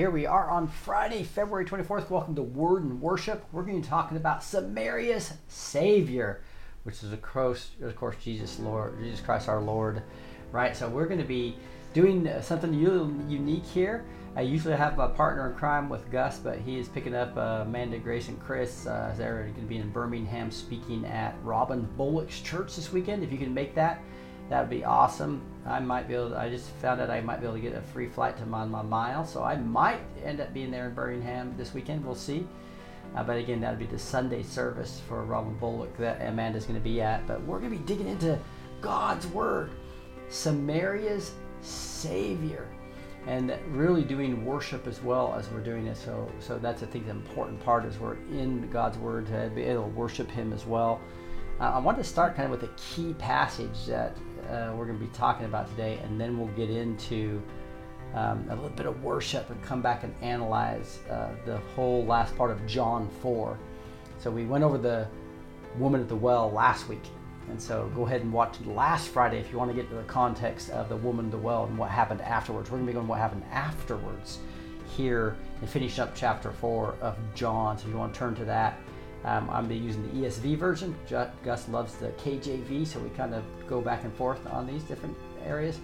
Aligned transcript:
Here 0.00 0.10
we 0.10 0.24
are 0.24 0.48
on 0.48 0.66
Friday, 0.66 1.22
February 1.22 1.66
24th. 1.66 2.08
Welcome 2.08 2.34
to 2.36 2.42
Word 2.42 2.84
and 2.84 3.02
Worship. 3.02 3.44
We're 3.52 3.64
going 3.64 3.82
to 3.82 3.86
be 3.86 3.86
talking 3.86 4.16
about 4.16 4.42
Samaria's 4.42 5.34
Savior, 5.46 6.40
which 6.84 7.02
is 7.02 7.12
of 7.12 7.20
course, 7.20 7.72
of 7.82 7.94
course 7.96 8.16
Jesus 8.24 8.58
Lord, 8.58 8.98
Jesus 8.98 9.20
Christ 9.20 9.46
our 9.46 9.60
Lord. 9.60 10.02
Right, 10.52 10.74
so 10.74 10.88
we're 10.88 11.04
going 11.04 11.20
to 11.20 11.26
be 11.26 11.54
doing 11.92 12.26
something 12.40 12.72
unique 12.72 13.66
here. 13.66 14.06
I 14.34 14.40
usually 14.40 14.74
have 14.74 14.98
a 14.98 15.08
partner 15.08 15.50
in 15.50 15.58
crime 15.58 15.90
with 15.90 16.10
Gus, 16.10 16.38
but 16.38 16.56
he 16.56 16.78
is 16.78 16.88
picking 16.88 17.14
up 17.14 17.36
uh, 17.36 17.64
Amanda, 17.66 17.98
Grace, 17.98 18.28
and 18.28 18.40
Chris. 18.40 18.86
Uh, 18.86 19.12
they're 19.18 19.42
going 19.48 19.54
to 19.56 19.60
be 19.60 19.76
in 19.76 19.90
Birmingham 19.90 20.50
speaking 20.50 21.04
at 21.04 21.34
Robin 21.44 21.86
Bullock's 21.98 22.40
church 22.40 22.74
this 22.74 22.90
weekend. 22.90 23.22
If 23.22 23.30
you 23.30 23.36
can 23.36 23.52
make 23.52 23.74
that, 23.74 24.00
that 24.48 24.62
would 24.62 24.70
be 24.70 24.82
awesome. 24.82 25.42
I 25.66 25.78
might 25.78 26.08
be 26.08 26.14
able. 26.14 26.30
To, 26.30 26.38
I 26.38 26.48
just 26.48 26.70
found 26.76 27.00
out 27.00 27.10
I 27.10 27.20
might 27.20 27.40
be 27.40 27.46
able 27.46 27.56
to 27.56 27.60
get 27.60 27.74
a 27.74 27.82
free 27.82 28.08
flight 28.08 28.36
to 28.38 28.46
my 28.46 28.64
mile, 28.64 29.26
so 29.26 29.42
I 29.42 29.56
might 29.56 30.00
end 30.24 30.40
up 30.40 30.54
being 30.54 30.70
there 30.70 30.88
in 30.88 30.94
Birmingham 30.94 31.54
this 31.56 31.74
weekend. 31.74 32.04
We'll 32.04 32.14
see. 32.14 32.46
Uh, 33.14 33.24
but 33.24 33.36
again, 33.36 33.60
that'll 33.60 33.78
be 33.78 33.86
the 33.86 33.98
Sunday 33.98 34.42
service 34.42 35.00
for 35.08 35.24
Robin 35.24 35.54
Bullock 35.58 35.96
that 35.98 36.20
Amanda's 36.22 36.64
going 36.64 36.78
to 36.78 36.84
be 36.84 37.00
at. 37.02 37.26
But 37.26 37.42
we're 37.42 37.58
going 37.58 37.72
to 37.72 37.78
be 37.78 37.84
digging 37.84 38.08
into 38.08 38.38
God's 38.80 39.26
Word, 39.26 39.70
Samaria's 40.28 41.32
Savior, 41.60 42.68
and 43.26 43.52
really 43.70 44.02
doing 44.02 44.44
worship 44.44 44.86
as 44.86 45.02
well 45.02 45.34
as 45.36 45.50
we're 45.50 45.60
doing 45.60 45.86
it. 45.88 45.96
So, 45.96 46.30
so 46.38 46.58
that's 46.58 46.82
I 46.82 46.86
think 46.86 47.06
the 47.06 47.10
important 47.10 47.62
part 47.64 47.84
is 47.84 47.98
we're 47.98 48.14
in 48.30 48.70
God's 48.70 48.96
Word 48.96 49.26
to 49.26 49.50
be 49.54 49.62
able 49.62 49.84
to 49.84 49.90
worship 49.90 50.30
Him 50.30 50.52
as 50.52 50.64
well. 50.64 51.00
Uh, 51.60 51.72
I 51.74 51.78
want 51.78 51.98
to 51.98 52.04
start 52.04 52.36
kind 52.36 52.50
of 52.50 52.58
with 52.58 52.70
a 52.70 52.72
key 52.76 53.12
passage 53.14 53.86
that 53.86 54.16
uh, 54.48 54.74
we're 54.74 54.86
going 54.86 54.98
to 54.98 55.04
be 55.04 55.12
talking 55.12 55.46
about 55.46 55.68
today, 55.70 55.98
and 56.04 56.20
then 56.20 56.38
we'll 56.38 56.48
get 56.48 56.70
into 56.70 57.42
um, 58.14 58.46
a 58.50 58.54
little 58.54 58.70
bit 58.70 58.86
of 58.86 59.02
worship 59.02 59.48
and 59.50 59.62
come 59.62 59.80
back 59.80 60.02
and 60.02 60.14
analyze 60.20 60.98
uh, 61.10 61.30
the 61.44 61.58
whole 61.74 62.04
last 62.04 62.36
part 62.36 62.50
of 62.50 62.64
John 62.66 63.08
4. 63.20 63.58
So 64.18 64.30
we 64.30 64.44
went 64.44 64.64
over 64.64 64.78
the 64.78 65.06
woman 65.78 66.00
at 66.00 66.08
the 66.08 66.16
well 66.16 66.50
last 66.50 66.88
week. 66.88 67.02
And 67.48 67.60
so 67.60 67.90
go 67.94 68.06
ahead 68.06 68.22
and 68.22 68.32
watch 68.32 68.60
last 68.60 69.08
Friday 69.08 69.38
if 69.38 69.50
you 69.50 69.58
want 69.58 69.70
to 69.70 69.76
get 69.76 69.88
to 69.88 69.96
the 69.96 70.02
context 70.04 70.70
of 70.70 70.88
the 70.88 70.96
woman 70.96 71.26
at 71.26 71.30
the 71.32 71.38
well 71.38 71.64
and 71.64 71.76
what 71.76 71.90
happened 71.90 72.20
afterwards. 72.20 72.70
We're 72.70 72.78
going 72.78 72.86
to 72.86 72.92
be 72.92 72.94
going 72.94 73.08
what 73.08 73.18
happened 73.18 73.44
afterwards 73.50 74.38
here 74.96 75.36
and 75.60 75.68
finish 75.68 75.98
up 75.98 76.14
chapter 76.14 76.52
4 76.52 76.96
of 77.00 77.16
John. 77.34 77.78
So 77.78 77.86
if 77.86 77.92
you 77.92 77.98
want 77.98 78.12
to 78.12 78.18
turn 78.18 78.34
to 78.36 78.44
that, 78.44 78.78
um, 79.24 79.50
I'm 79.50 79.68
be 79.68 79.76
using 79.76 80.02
the 80.02 80.26
ESV 80.26 80.56
version. 80.56 80.94
Gus 81.08 81.68
loves 81.68 81.94
the 81.96 82.08
KJV, 82.08 82.86
so 82.86 82.98
we 83.00 83.10
kind 83.10 83.34
of 83.34 83.44
go 83.66 83.80
back 83.80 84.04
and 84.04 84.12
forth 84.14 84.40
on 84.46 84.66
these 84.66 84.82
different 84.84 85.16
areas. 85.44 85.78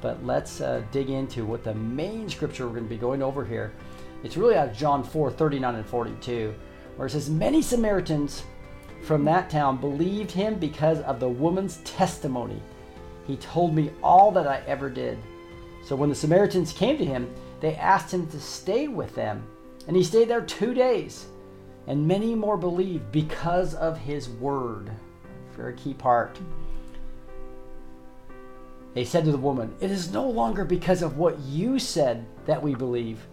But 0.00 0.24
let's 0.24 0.60
uh, 0.60 0.82
dig 0.90 1.10
into 1.10 1.44
what 1.44 1.64
the 1.64 1.74
main 1.74 2.28
scripture 2.28 2.66
we're 2.66 2.74
going 2.74 2.84
to 2.84 2.90
be 2.90 2.98
going 2.98 3.22
over 3.22 3.44
here. 3.44 3.72
It's 4.24 4.36
really 4.36 4.56
out 4.56 4.68
of 4.68 4.76
John 4.76 5.02
4 5.02 5.30
39 5.30 5.74
and 5.76 5.86
42, 5.86 6.54
where 6.96 7.06
it 7.06 7.10
says, 7.10 7.30
Many 7.30 7.62
Samaritans 7.62 8.44
from 9.02 9.24
that 9.24 9.48
town 9.48 9.78
believed 9.78 10.30
him 10.30 10.58
because 10.58 11.00
of 11.00 11.18
the 11.18 11.28
woman's 11.28 11.78
testimony. 11.78 12.60
He 13.26 13.36
told 13.36 13.74
me 13.74 13.90
all 14.02 14.30
that 14.32 14.46
I 14.46 14.62
ever 14.66 14.90
did. 14.90 15.18
So 15.84 15.96
when 15.96 16.08
the 16.08 16.14
Samaritans 16.14 16.72
came 16.72 16.98
to 16.98 17.04
him, 17.04 17.32
they 17.60 17.74
asked 17.76 18.12
him 18.12 18.26
to 18.28 18.40
stay 18.40 18.88
with 18.88 19.14
them. 19.14 19.44
And 19.88 19.96
he 19.96 20.04
stayed 20.04 20.28
there 20.28 20.42
two 20.42 20.74
days. 20.74 21.26
And 21.86 22.06
many 22.06 22.34
more 22.34 22.56
believed 22.56 23.10
because 23.10 23.74
of 23.74 23.98
his 23.98 24.28
word. 24.28 24.90
Very 25.56 25.74
key 25.74 25.94
part. 25.94 26.38
They 28.94 29.04
said 29.04 29.24
to 29.24 29.32
the 29.32 29.38
woman, 29.38 29.74
It 29.80 29.90
is 29.90 30.12
no 30.12 30.28
longer 30.28 30.64
because 30.64 31.02
of 31.02 31.16
what 31.16 31.38
you 31.40 31.78
said 31.78 32.26
that 32.46 32.62
we 32.62 32.74
believe, 32.74 33.26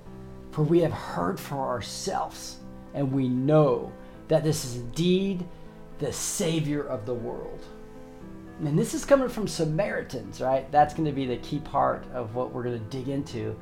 for 0.52 0.64
we 0.64 0.80
have 0.80 0.94
heard 0.94 1.40
for 1.40 1.58
ourselves, 1.58 2.58
and 2.94 3.12
we 3.12 3.28
know 3.28 3.92
that 4.30 4.44
this 4.44 4.64
is 4.64 4.78
indeed 4.78 5.46
the 6.00 6.14
Savior 6.14 6.84
of 6.84 7.06
the 7.06 7.14
world. 7.14 7.66
And 8.60 8.78
this 8.78 8.94
is 8.94 9.06
coming 9.06 9.30
from 9.30 9.48
Samaritans, 9.48 10.42
right? 10.42 10.70
That's 10.72 10.94
going 10.94 11.06
to 11.06 11.12
be 11.12 11.26
the 11.26 11.38
key 11.38 11.60
part 11.60 12.06
of 12.14 12.36
what 12.36 12.52
we're 12.52 12.64
going 12.64 12.80
to 12.80 12.98
dig 12.98 13.08
into. 13.08 13.58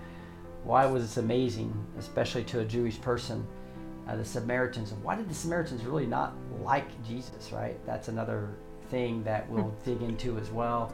Why 0.64 0.86
was 0.86 1.04
this 1.04 1.18
amazing, 1.18 1.74
especially 2.00 2.44
to 2.46 2.62
a 2.62 2.66
Jewish 2.66 3.00
person? 3.00 3.46
Uh, 4.07 4.16
the 4.16 4.25
Samaritans. 4.25 4.94
Why 4.94 5.16
did 5.16 5.29
the 5.29 5.35
Samaritans 5.35 5.84
really 5.84 6.06
not 6.06 6.34
like 6.62 6.88
Jesus, 7.06 7.51
right? 7.51 7.78
That's 7.85 8.07
another 8.07 8.50
thing 8.90 9.23
that 9.23 9.50
we'll 9.50 9.73
dig 9.84 10.01
into 10.01 10.38
as 10.38 10.50
well. 10.50 10.94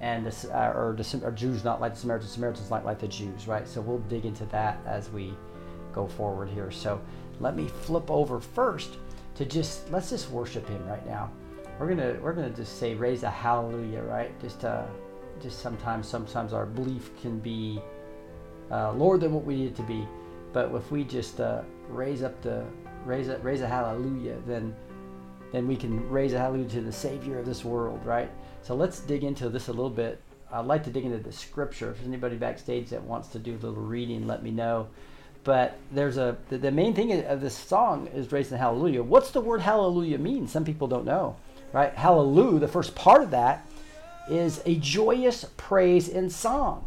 And 0.00 0.26
the, 0.26 0.56
uh, 0.56 0.72
or 0.72 0.96
the 0.96 1.20
or 1.24 1.32
Jews 1.32 1.64
not 1.64 1.80
like 1.80 1.94
the 1.94 2.00
Samaritans, 2.00 2.32
Samaritans 2.32 2.70
not 2.70 2.84
like 2.84 2.98
the 2.98 3.08
Jews, 3.08 3.48
right? 3.48 3.66
So 3.66 3.80
we'll 3.80 3.98
dig 3.98 4.24
into 4.26 4.44
that 4.46 4.78
as 4.86 5.10
we 5.10 5.34
go 5.92 6.06
forward 6.06 6.48
here. 6.48 6.70
So 6.70 7.00
let 7.40 7.56
me 7.56 7.68
flip 7.68 8.10
over 8.10 8.40
first 8.40 8.98
to 9.36 9.44
just 9.44 9.90
let's 9.90 10.10
just 10.10 10.30
worship 10.30 10.68
Him 10.68 10.86
right 10.86 11.06
now. 11.06 11.30
We're 11.78 11.88
gonna 11.88 12.16
we're 12.20 12.32
gonna 12.32 12.50
just 12.50 12.78
say 12.78 12.94
raise 12.94 13.22
a 13.22 13.30
hallelujah, 13.30 14.02
right? 14.02 14.38
Just 14.40 14.64
uh, 14.64 14.84
just 15.40 15.60
sometimes 15.60 16.08
sometimes 16.08 16.52
our 16.52 16.66
belief 16.66 17.10
can 17.20 17.38
be 17.38 17.80
uh, 18.70 18.92
lower 18.92 19.18
than 19.18 19.32
what 19.32 19.44
we 19.44 19.56
need 19.56 19.66
it 19.68 19.76
to 19.76 19.82
be, 19.82 20.06
but 20.52 20.74
if 20.74 20.90
we 20.90 21.04
just 21.04 21.40
uh, 21.40 21.62
raise 21.88 22.22
up 22.22 22.40
the 22.42 22.64
raise 23.04 23.28
a 23.28 23.38
raise 23.38 23.60
a 23.60 23.68
hallelujah, 23.68 24.36
then 24.46 24.74
then 25.52 25.66
we 25.66 25.76
can 25.76 26.08
raise 26.08 26.32
a 26.32 26.38
hallelujah 26.38 26.68
to 26.70 26.80
the 26.80 26.92
Savior 26.92 27.38
of 27.38 27.46
this 27.46 27.64
world, 27.64 28.04
right? 28.04 28.30
So 28.62 28.74
let's 28.74 29.00
dig 29.00 29.24
into 29.24 29.48
this 29.48 29.68
a 29.68 29.72
little 29.72 29.90
bit. 29.90 30.20
I'd 30.50 30.66
like 30.66 30.84
to 30.84 30.90
dig 30.90 31.04
into 31.04 31.18
the 31.18 31.32
scripture. 31.32 31.90
If 31.90 31.96
there's 31.96 32.08
anybody 32.08 32.36
backstage 32.36 32.90
that 32.90 33.02
wants 33.02 33.28
to 33.28 33.38
do 33.38 33.52
a 33.52 33.60
little 33.60 33.74
reading, 33.74 34.26
let 34.26 34.42
me 34.42 34.50
know. 34.50 34.88
But 35.44 35.78
there's 35.90 36.18
a 36.18 36.36
the, 36.48 36.58
the 36.58 36.70
main 36.70 36.94
thing 36.94 37.12
of 37.24 37.40
this 37.40 37.56
song 37.56 38.08
is 38.08 38.30
raising 38.30 38.58
hallelujah. 38.58 39.02
What's 39.02 39.30
the 39.30 39.40
word 39.40 39.60
hallelujah 39.60 40.18
mean? 40.18 40.46
Some 40.46 40.64
people 40.64 40.86
don't 40.86 41.04
know, 41.04 41.36
right? 41.72 41.94
Hallelujah. 41.94 42.60
The 42.60 42.68
first 42.68 42.94
part 42.94 43.22
of 43.22 43.30
that 43.32 43.66
is 44.30 44.62
a 44.64 44.76
joyous 44.76 45.44
praise 45.56 46.08
in 46.08 46.30
song, 46.30 46.86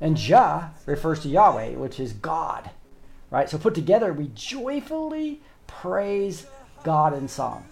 and 0.00 0.16
Jah 0.16 0.70
refers 0.86 1.20
to 1.20 1.28
Yahweh, 1.28 1.72
which 1.72 2.00
is 2.00 2.14
God, 2.14 2.70
right? 3.34 3.50
So 3.50 3.58
put 3.58 3.74
together, 3.74 4.12
we 4.12 4.30
joyfully 4.36 5.40
praise 5.66 6.46
God 6.84 7.14
in 7.14 7.26
song. 7.26 7.66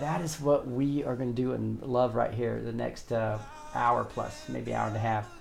that 0.00 0.20
is 0.20 0.40
what 0.40 0.66
we 0.66 1.04
are 1.04 1.14
going 1.14 1.32
to 1.32 1.40
do 1.40 1.52
in 1.52 1.78
love 1.80 2.16
right 2.16 2.34
here 2.34 2.60
the 2.60 2.72
next 2.72 3.12
uh, 3.12 3.38
hour 3.76 4.02
plus, 4.02 4.48
maybe 4.48 4.74
hour 4.74 4.88
and 4.88 4.96
a 4.96 4.98
half, 4.98 5.32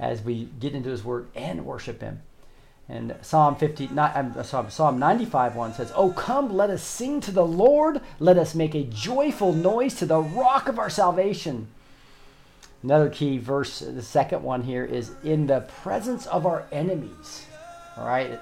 as 0.00 0.22
we 0.22 0.48
get 0.58 0.72
into 0.74 0.88
His 0.88 1.04
Word 1.04 1.28
and 1.34 1.66
worship 1.66 2.00
Him. 2.00 2.22
And 2.88 3.14
Psalm 3.20 3.56
50, 3.56 3.88
not, 3.88 4.16
I'm 4.16 4.42
sorry, 4.42 4.70
Psalm 4.70 4.98
95 4.98 5.54
1 5.54 5.74
says, 5.74 5.92
Oh, 5.94 6.10
come, 6.10 6.54
let 6.54 6.70
us 6.70 6.82
sing 6.82 7.20
to 7.20 7.30
the 7.30 7.44
Lord. 7.44 8.00
Let 8.20 8.38
us 8.38 8.54
make 8.54 8.74
a 8.74 8.84
joyful 8.84 9.52
noise 9.52 9.96
to 9.96 10.06
the 10.06 10.20
rock 10.20 10.68
of 10.68 10.78
our 10.78 10.90
salvation. 10.90 11.68
Another 12.82 13.10
key 13.10 13.36
verse, 13.36 13.80
the 13.80 14.00
second 14.00 14.42
one 14.42 14.62
here 14.62 14.84
is 14.84 15.12
in 15.22 15.46
the 15.46 15.60
presence 15.82 16.26
of 16.26 16.46
our 16.46 16.66
enemies. 16.72 17.44
All 17.98 18.06
right, 18.06 18.40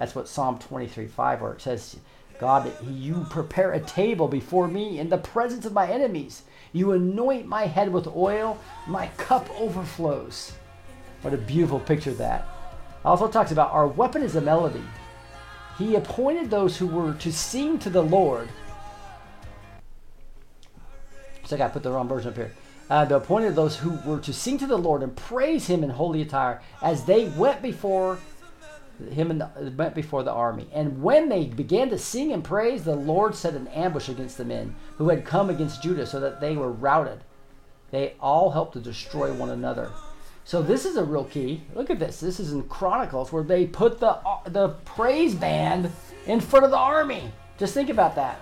that's 0.00 0.14
what 0.14 0.28
Psalm 0.28 0.58
23 0.58 1.08
5, 1.08 1.42
where 1.42 1.52
it 1.52 1.60
says, 1.60 1.96
God, 2.38 2.72
you 2.88 3.26
prepare 3.28 3.74
a 3.74 3.80
table 3.80 4.28
before 4.28 4.66
me 4.66 4.98
in 4.98 5.10
the 5.10 5.18
presence 5.18 5.66
of 5.66 5.74
my 5.74 5.86
enemies. 5.86 6.42
You 6.72 6.92
anoint 6.92 7.46
my 7.46 7.66
head 7.66 7.92
with 7.92 8.06
oil, 8.06 8.58
my 8.86 9.08
cup 9.18 9.46
overflows. 9.60 10.54
What 11.20 11.34
a 11.34 11.36
beautiful 11.36 11.80
picture 11.80 12.14
that. 12.14 12.48
Also 13.04 13.28
talks 13.28 13.52
about 13.52 13.72
our 13.72 13.86
weapon 13.86 14.22
is 14.22 14.36
a 14.36 14.40
melody. 14.40 14.82
He 15.76 15.96
appointed 15.96 16.48
those 16.48 16.78
who 16.78 16.86
were 16.86 17.12
to 17.12 17.30
sing 17.30 17.78
to 17.80 17.90
the 17.90 18.02
Lord. 18.02 18.48
So 21.44 21.56
I 21.56 21.58
got 21.58 21.68
to 21.68 21.72
put 21.74 21.82
the 21.82 21.90
wrong 21.90 22.08
version 22.08 22.30
up 22.30 22.36
here. 22.36 22.54
Uh, 22.88 23.04
the 23.04 23.16
appointed 23.16 23.54
those 23.54 23.76
who 23.76 23.98
were 24.06 24.20
to 24.20 24.32
sing 24.32 24.56
to 24.60 24.66
the 24.66 24.78
Lord 24.78 25.02
and 25.02 25.14
praise 25.14 25.66
Him 25.66 25.84
in 25.84 25.90
holy 25.90 26.22
attire 26.22 26.62
as 26.80 27.04
they 27.04 27.26
went 27.28 27.60
before 27.60 28.18
him 29.10 29.30
and 29.30 29.40
the, 29.40 29.72
went 29.76 29.94
before 29.94 30.22
the 30.22 30.32
army. 30.32 30.68
And 30.72 31.02
when 31.02 31.28
they 31.28 31.46
began 31.46 31.90
to 31.90 31.98
sing 31.98 32.32
and 32.32 32.44
praise, 32.44 32.84
the 32.84 32.94
Lord 32.94 33.34
set 33.34 33.54
an 33.54 33.68
ambush 33.68 34.08
against 34.08 34.36
the 34.38 34.44
men 34.44 34.74
who 34.98 35.08
had 35.08 35.24
come 35.24 35.50
against 35.50 35.82
Judah, 35.82 36.06
so 36.06 36.20
that 36.20 36.40
they 36.40 36.56
were 36.56 36.70
routed. 36.70 37.24
They 37.90 38.14
all 38.20 38.50
helped 38.50 38.74
to 38.74 38.80
destroy 38.80 39.32
one 39.32 39.50
another. 39.50 39.90
So 40.44 40.62
this 40.62 40.84
is 40.84 40.96
a 40.96 41.04
real 41.04 41.24
key. 41.24 41.62
Look 41.74 41.90
at 41.90 41.98
this. 41.98 42.20
This 42.20 42.40
is 42.40 42.52
in 42.52 42.64
Chronicles 42.64 43.32
where 43.32 43.42
they 43.42 43.66
put 43.66 44.00
the 44.00 44.18
the 44.46 44.70
praise 44.84 45.34
band 45.34 45.90
in 46.26 46.40
front 46.40 46.64
of 46.64 46.70
the 46.70 46.78
army. 46.78 47.30
Just 47.58 47.74
think 47.74 47.88
about 47.88 48.14
that. 48.16 48.40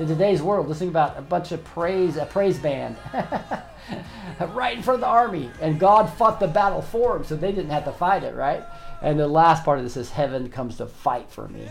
In 0.00 0.08
today's 0.08 0.40
world, 0.40 0.66
Let's 0.66 0.78
think 0.78 0.90
about 0.90 1.18
a 1.18 1.20
bunch 1.20 1.52
of 1.52 1.62
praise, 1.62 2.16
a 2.16 2.24
praise 2.24 2.58
band, 2.58 2.96
right 4.54 4.74
in 4.74 4.82
front 4.82 4.94
of 4.94 5.00
the 5.02 5.06
army, 5.06 5.50
and 5.60 5.78
God 5.78 6.06
fought 6.06 6.40
the 6.40 6.48
battle 6.48 6.80
for 6.80 7.12
them, 7.12 7.22
so 7.26 7.36
they 7.36 7.52
didn't 7.52 7.68
have 7.68 7.84
to 7.84 7.92
fight 7.92 8.24
it, 8.24 8.34
right? 8.34 8.64
And 9.02 9.20
the 9.20 9.28
last 9.28 9.62
part 9.62 9.76
of 9.76 9.84
this 9.84 9.98
is 9.98 10.08
heaven 10.08 10.48
comes 10.48 10.78
to 10.78 10.86
fight 10.86 11.30
for 11.30 11.48
me, 11.48 11.68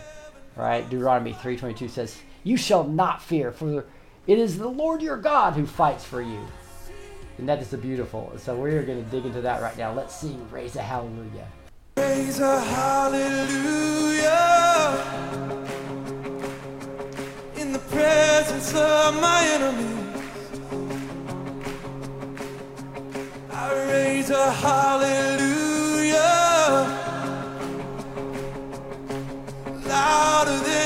right? 0.55 0.87
Deuteronomy 0.87 1.33
three 1.33 1.57
twenty 1.57 1.73
two 1.73 1.87
says, 1.87 2.19
"You 2.43 2.55
shall 2.55 2.83
not 2.83 3.19
fear, 3.19 3.51
for 3.51 3.85
it 4.27 4.37
is 4.37 4.59
the 4.59 4.67
Lord 4.69 5.01
your 5.01 5.17
God 5.17 5.53
who 5.53 5.65
fights 5.65 6.05
for 6.05 6.21
you." 6.21 6.39
And 7.39 7.49
that 7.49 7.63
is 7.63 7.69
the 7.69 7.77
beautiful. 7.77 8.31
So 8.37 8.55
we're 8.55 8.83
going 8.83 9.03
to 9.03 9.09
dig 9.09 9.25
into 9.25 9.41
that 9.41 9.59
right 9.59 9.75
now. 9.75 9.91
Let's 9.91 10.15
sing 10.15 10.47
Raise 10.51 10.75
a 10.75 10.83
Hallelujah. 10.83 11.47
Praise 11.95 12.39
a 12.39 12.61
hallelujah 12.61 14.29
presence 17.99 18.73
of 18.75 19.13
my 19.25 19.41
enemies. 19.55 19.97
I 23.51 23.65
raise 23.91 24.29
a 24.29 24.51
hallelujah 24.63 26.19
louder 29.91 30.59
than 30.67 30.78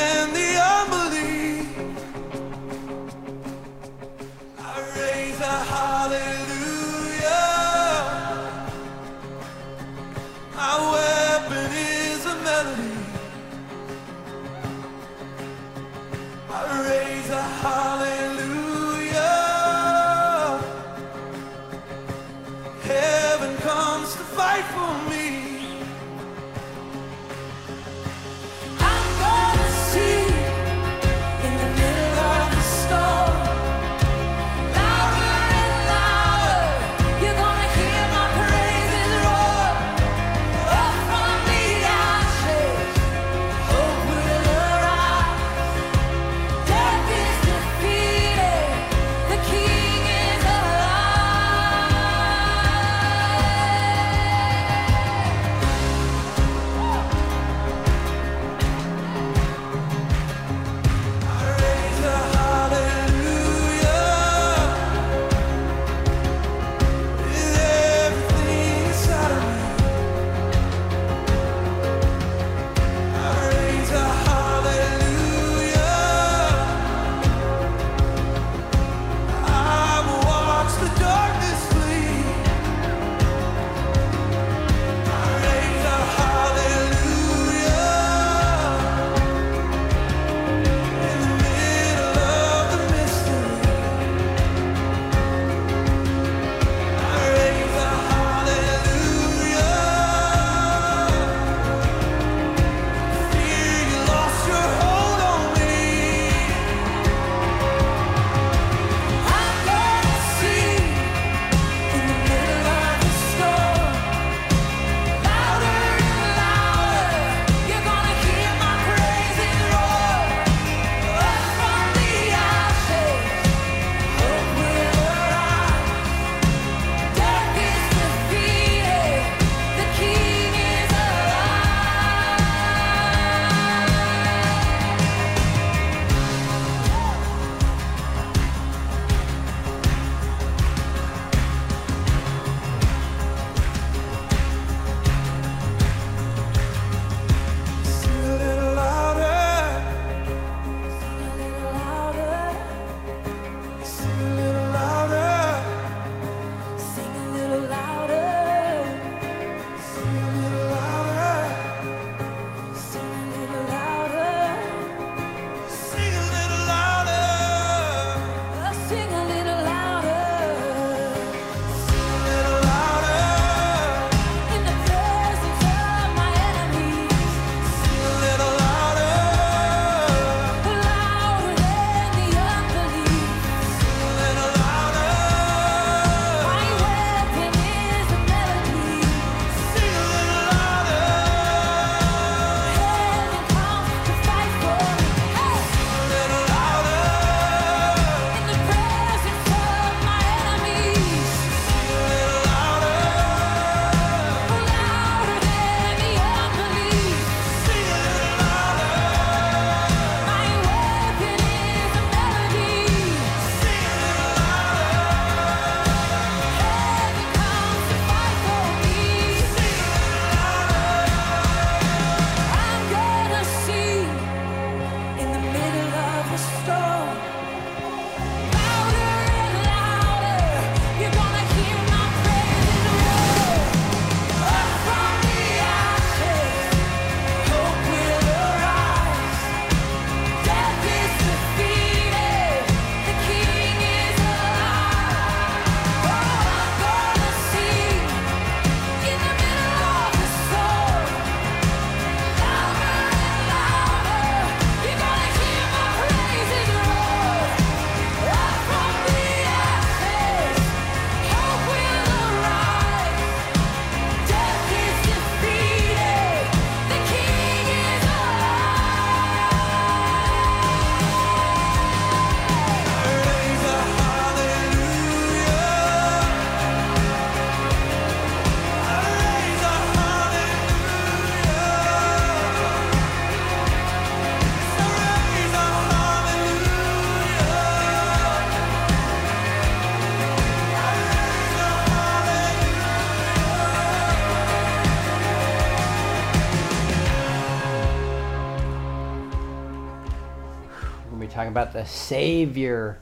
about 301.53 301.71
the 301.71 301.85
Savior 301.85 302.99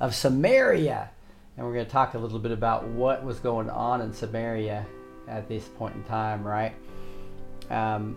of 0.00 0.14
Samaria. 0.14 1.10
And 1.56 1.66
we're 1.66 1.74
going 1.74 1.84
to 1.84 1.90
talk 1.92 2.14
a 2.14 2.18
little 2.18 2.38
bit 2.38 2.50
about 2.50 2.88
what 2.88 3.22
was 3.22 3.38
going 3.40 3.68
on 3.68 4.00
in 4.00 4.12
Samaria 4.14 4.86
at 5.28 5.48
this 5.48 5.68
point 5.68 5.94
in 5.94 6.02
time, 6.04 6.42
right? 6.42 6.72
Um, 7.68 8.16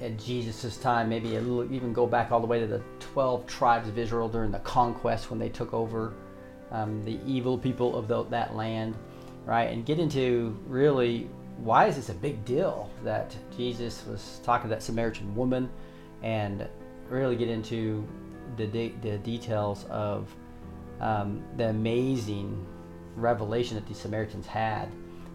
at 0.00 0.18
Jesus' 0.18 0.76
time, 0.78 1.08
maybe 1.08 1.36
a 1.36 1.40
little, 1.40 1.72
even 1.72 1.92
go 1.92 2.08
back 2.08 2.32
all 2.32 2.40
the 2.40 2.46
way 2.46 2.58
to 2.58 2.66
the 2.66 2.82
12 2.98 3.46
tribes 3.46 3.88
of 3.88 3.96
Israel 3.98 4.28
during 4.28 4.50
the 4.50 4.58
conquest 4.58 5.30
when 5.30 5.38
they 5.38 5.48
took 5.48 5.72
over 5.72 6.14
um, 6.72 7.04
the 7.04 7.20
evil 7.24 7.56
people 7.56 7.96
of 7.96 8.08
the, 8.08 8.24
that 8.24 8.56
land, 8.56 8.96
right? 9.46 9.70
And 9.70 9.86
get 9.86 10.00
into 10.00 10.58
really 10.66 11.28
why 11.58 11.86
is 11.86 11.94
this 11.94 12.08
a 12.08 12.14
big 12.14 12.44
deal 12.44 12.90
that 13.04 13.36
Jesus 13.56 14.04
was 14.08 14.40
talking 14.42 14.68
to 14.68 14.74
that 14.74 14.82
Samaritan 14.82 15.36
woman 15.36 15.70
and 16.24 16.66
really 17.08 17.36
get 17.36 17.48
into 17.48 18.04
the, 18.56 18.66
de- 18.66 18.94
the 19.02 19.18
details 19.18 19.84
of 19.90 20.34
um, 21.00 21.42
the 21.56 21.68
amazing 21.68 22.66
revelation 23.16 23.74
that 23.74 23.86
the 23.86 23.94
Samaritans 23.94 24.46
had 24.46 24.88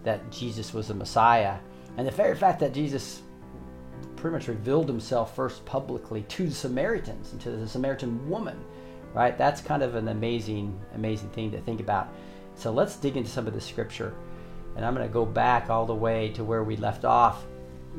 that 0.03 0.31
Jesus 0.31 0.73
was 0.73 0.87
the 0.87 0.93
Messiah. 0.93 1.57
And 1.97 2.07
the 2.07 2.11
very 2.11 2.35
fact 2.35 2.59
that 2.61 2.73
Jesus 2.73 3.21
pretty 4.15 4.35
much 4.35 4.47
revealed 4.47 4.87
himself 4.87 5.35
first 5.35 5.65
publicly 5.65 6.23
to 6.23 6.47
the 6.47 6.55
Samaritans 6.55 7.31
and 7.31 7.41
to 7.41 7.51
the 7.51 7.67
Samaritan 7.67 8.27
woman, 8.29 8.57
right? 9.13 9.37
That's 9.37 9.61
kind 9.61 9.83
of 9.83 9.95
an 9.95 10.07
amazing, 10.07 10.79
amazing 10.95 11.29
thing 11.29 11.51
to 11.51 11.59
think 11.61 11.79
about. 11.79 12.09
So 12.55 12.71
let's 12.71 12.95
dig 12.95 13.17
into 13.17 13.29
some 13.29 13.47
of 13.47 13.53
the 13.53 13.61
scripture. 13.61 14.15
And 14.75 14.85
I'm 14.85 14.95
going 14.95 15.07
to 15.07 15.13
go 15.13 15.25
back 15.25 15.69
all 15.69 15.85
the 15.85 15.95
way 15.95 16.29
to 16.29 16.43
where 16.43 16.63
we 16.63 16.77
left 16.77 17.03
off 17.03 17.45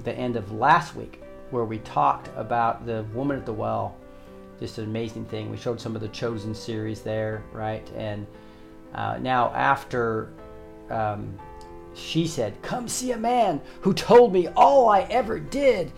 the 0.05 0.13
end 0.13 0.37
of 0.37 0.53
last 0.53 0.95
week, 0.95 1.23
where 1.51 1.65
we 1.65 1.79
talked 1.79 2.31
about 2.37 2.87
the 2.87 3.05
woman 3.13 3.37
at 3.37 3.45
the 3.47 3.53
well 3.53 3.98
just 4.61 4.79
an 4.79 4.85
amazing 4.85 5.25
thing. 5.27 5.50
We 5.50 5.57
showed 5.57 5.81
some 5.81 5.95
of 5.95 6.03
the 6.03 6.09
Chosen 6.09 6.55
series 6.55 7.03
there, 7.03 7.43
right? 7.53 7.88
And 7.97 8.27
uh, 8.95 9.19
now 9.21 9.53
after 9.55 10.31
um, 10.91 11.38
she 11.95 12.27
said, 12.27 12.61
"Come 12.62 12.88
see 12.88 13.12
a 13.12 13.17
man 13.17 13.61
who 13.81 13.93
told 13.93 14.33
me 14.33 14.49
all 14.49 14.88
I 14.88 15.03
ever 15.03 15.38
did. 15.38 15.93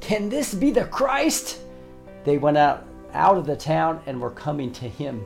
Can 0.00 0.28
this 0.28 0.54
be 0.54 0.70
the 0.70 0.84
Christ?" 0.84 1.60
They 2.24 2.38
went 2.38 2.56
out 2.56 2.86
out 3.12 3.36
of 3.36 3.46
the 3.46 3.56
town 3.56 4.00
and 4.06 4.20
were 4.20 4.30
coming 4.30 4.72
to 4.72 4.88
him. 4.88 5.22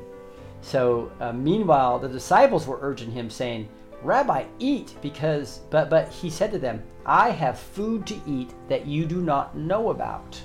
So 0.60 1.12
uh, 1.20 1.32
meanwhile, 1.32 1.98
the 1.98 2.08
disciples 2.08 2.66
were 2.66 2.78
urging 2.82 3.10
him, 3.10 3.30
saying, 3.30 3.68
"Rabbi, 4.02 4.44
eat," 4.58 4.96
because 5.00 5.60
but 5.70 5.88
but 5.90 6.08
he 6.08 6.30
said 6.30 6.50
to 6.52 6.58
them, 6.58 6.82
"I 7.04 7.30
have 7.30 7.58
food 7.58 8.06
to 8.08 8.20
eat 8.26 8.52
that 8.68 8.86
you 8.86 9.06
do 9.06 9.22
not 9.22 9.56
know 9.56 9.90
about." 9.90 10.40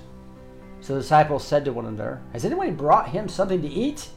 So 0.82 0.96
the 0.96 1.02
disciples 1.02 1.46
said 1.46 1.64
to 1.66 1.74
one 1.74 1.86
another, 1.86 2.22
Has 2.34 2.44
anyone 2.44 2.76
brought 2.76 3.10
him 3.10 3.30
something 3.30 3.62
to 3.62 3.68
eat? 3.68 4.10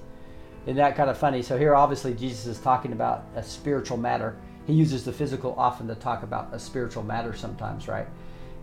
Isn't 0.65 0.77
that 0.77 0.97
kind 0.97 1.11
of 1.11 1.19
funny? 1.19 1.43
So 1.43 1.59
here, 1.59 1.75
obviously, 1.75 2.15
Jesus 2.15 2.47
is 2.47 2.59
talking 2.59 2.93
about 2.93 3.27
a 3.37 3.43
spiritual 3.43 3.99
matter. 3.99 4.37
He 4.67 4.73
uses 4.73 5.05
the 5.05 5.13
physical 5.13 5.55
often 5.59 5.87
to 5.89 5.95
talk 5.95 6.23
about 6.23 6.55
a 6.55 6.59
spiritual 6.59 7.03
matter 7.03 7.35
sometimes, 7.35 7.87
right? 7.87 8.07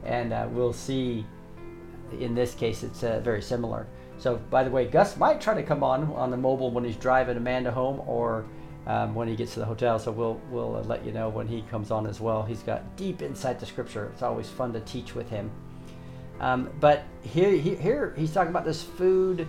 And 0.04 0.34
uh, 0.34 0.48
we'll 0.50 0.74
see 0.74 1.26
in 2.20 2.34
this 2.34 2.56
case 2.56 2.82
it's 2.82 3.04
uh, 3.04 3.20
very 3.20 3.42
similar. 3.42 3.86
So, 4.18 4.38
by 4.50 4.64
the 4.64 4.72
way, 4.72 4.88
Gus 4.88 5.16
might 5.18 5.40
try 5.40 5.54
to 5.54 5.64
come 5.64 5.84
on 5.84 6.12
on 6.14 6.32
the 6.32 6.38
mobile 6.38 6.72
when 6.72 6.84
he's 6.84 6.96
driving 6.96 7.38
Amanda 7.38 7.72
home 7.72 8.02
or 8.08 8.46
um, 8.88 9.14
when 9.14 9.28
he 9.28 9.36
gets 9.36 9.54
to 9.54 9.60
the 9.60 9.66
hotel. 9.66 10.00
So 10.00 10.12
we'll 10.12 10.42
we'll 10.50 10.78
uh, 10.78 10.84
let 10.84 11.06
you 11.06 11.12
know 11.12 11.30
when 11.30 11.48
he 11.48 11.62
comes 11.64 11.92
on 11.92 12.08
as 12.08 12.20
well. 12.20 12.44
He's 12.44 12.64
got 12.64 12.96
deep 12.96 13.22
insight 13.22 13.60
to 13.60 13.66
Scripture. 13.66 14.10
It's 14.14 14.24
always 14.24 14.50
fun 14.50 14.74
to 14.74 14.80
teach 14.82 15.14
with 15.14 15.30
him. 15.30 15.52
Um, 16.42 16.70
but 16.80 17.04
here, 17.22 17.52
here 17.52 18.16
he's 18.18 18.34
talking 18.34 18.50
about 18.50 18.66
this 18.66 18.82
food, 18.82 19.48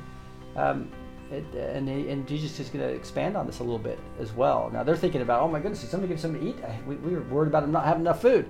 um, 0.57 0.93
it, 1.31 1.43
and, 1.55 1.89
and 1.89 2.29
Jesus 2.29 2.61
is 2.61 2.69
going 2.69 2.87
to 2.87 2.95
expand 2.95 3.35
on 3.35 3.47
this 3.47 3.61
a 3.61 3.63
little 3.63 3.79
bit 3.79 3.99
as 4.21 4.33
well. 4.35 4.71
Now 4.71 4.83
they're 4.83 4.95
thinking 4.95 5.23
about, 5.23 5.41
oh 5.41 5.49
my 5.49 5.59
goodness, 5.59 5.81
did 5.81 5.89
somebody 5.89 6.13
give 6.13 6.21
something 6.21 6.41
to 6.41 6.47
eat? 6.47 6.57
We, 6.87 6.97
we 6.97 7.15
were 7.15 7.23
worried 7.23 7.49
about 7.49 7.63
them 7.63 7.73
not 7.73 7.87
having 7.87 8.03
enough 8.03 8.21
food. 8.21 8.49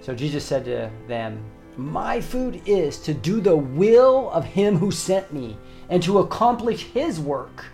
So 0.00 0.14
Jesus 0.14 0.46
said 0.46 0.64
to 0.64 0.90
them, 1.06 1.44
My 1.76 2.22
food 2.22 2.62
is 2.64 2.98
to 3.00 3.12
do 3.12 3.38
the 3.42 3.56
will 3.56 4.30
of 4.30 4.46
him 4.46 4.78
who 4.78 4.90
sent 4.90 5.30
me 5.30 5.58
and 5.90 6.02
to 6.04 6.20
accomplish 6.20 6.84
his 6.84 7.20
work. 7.20 7.66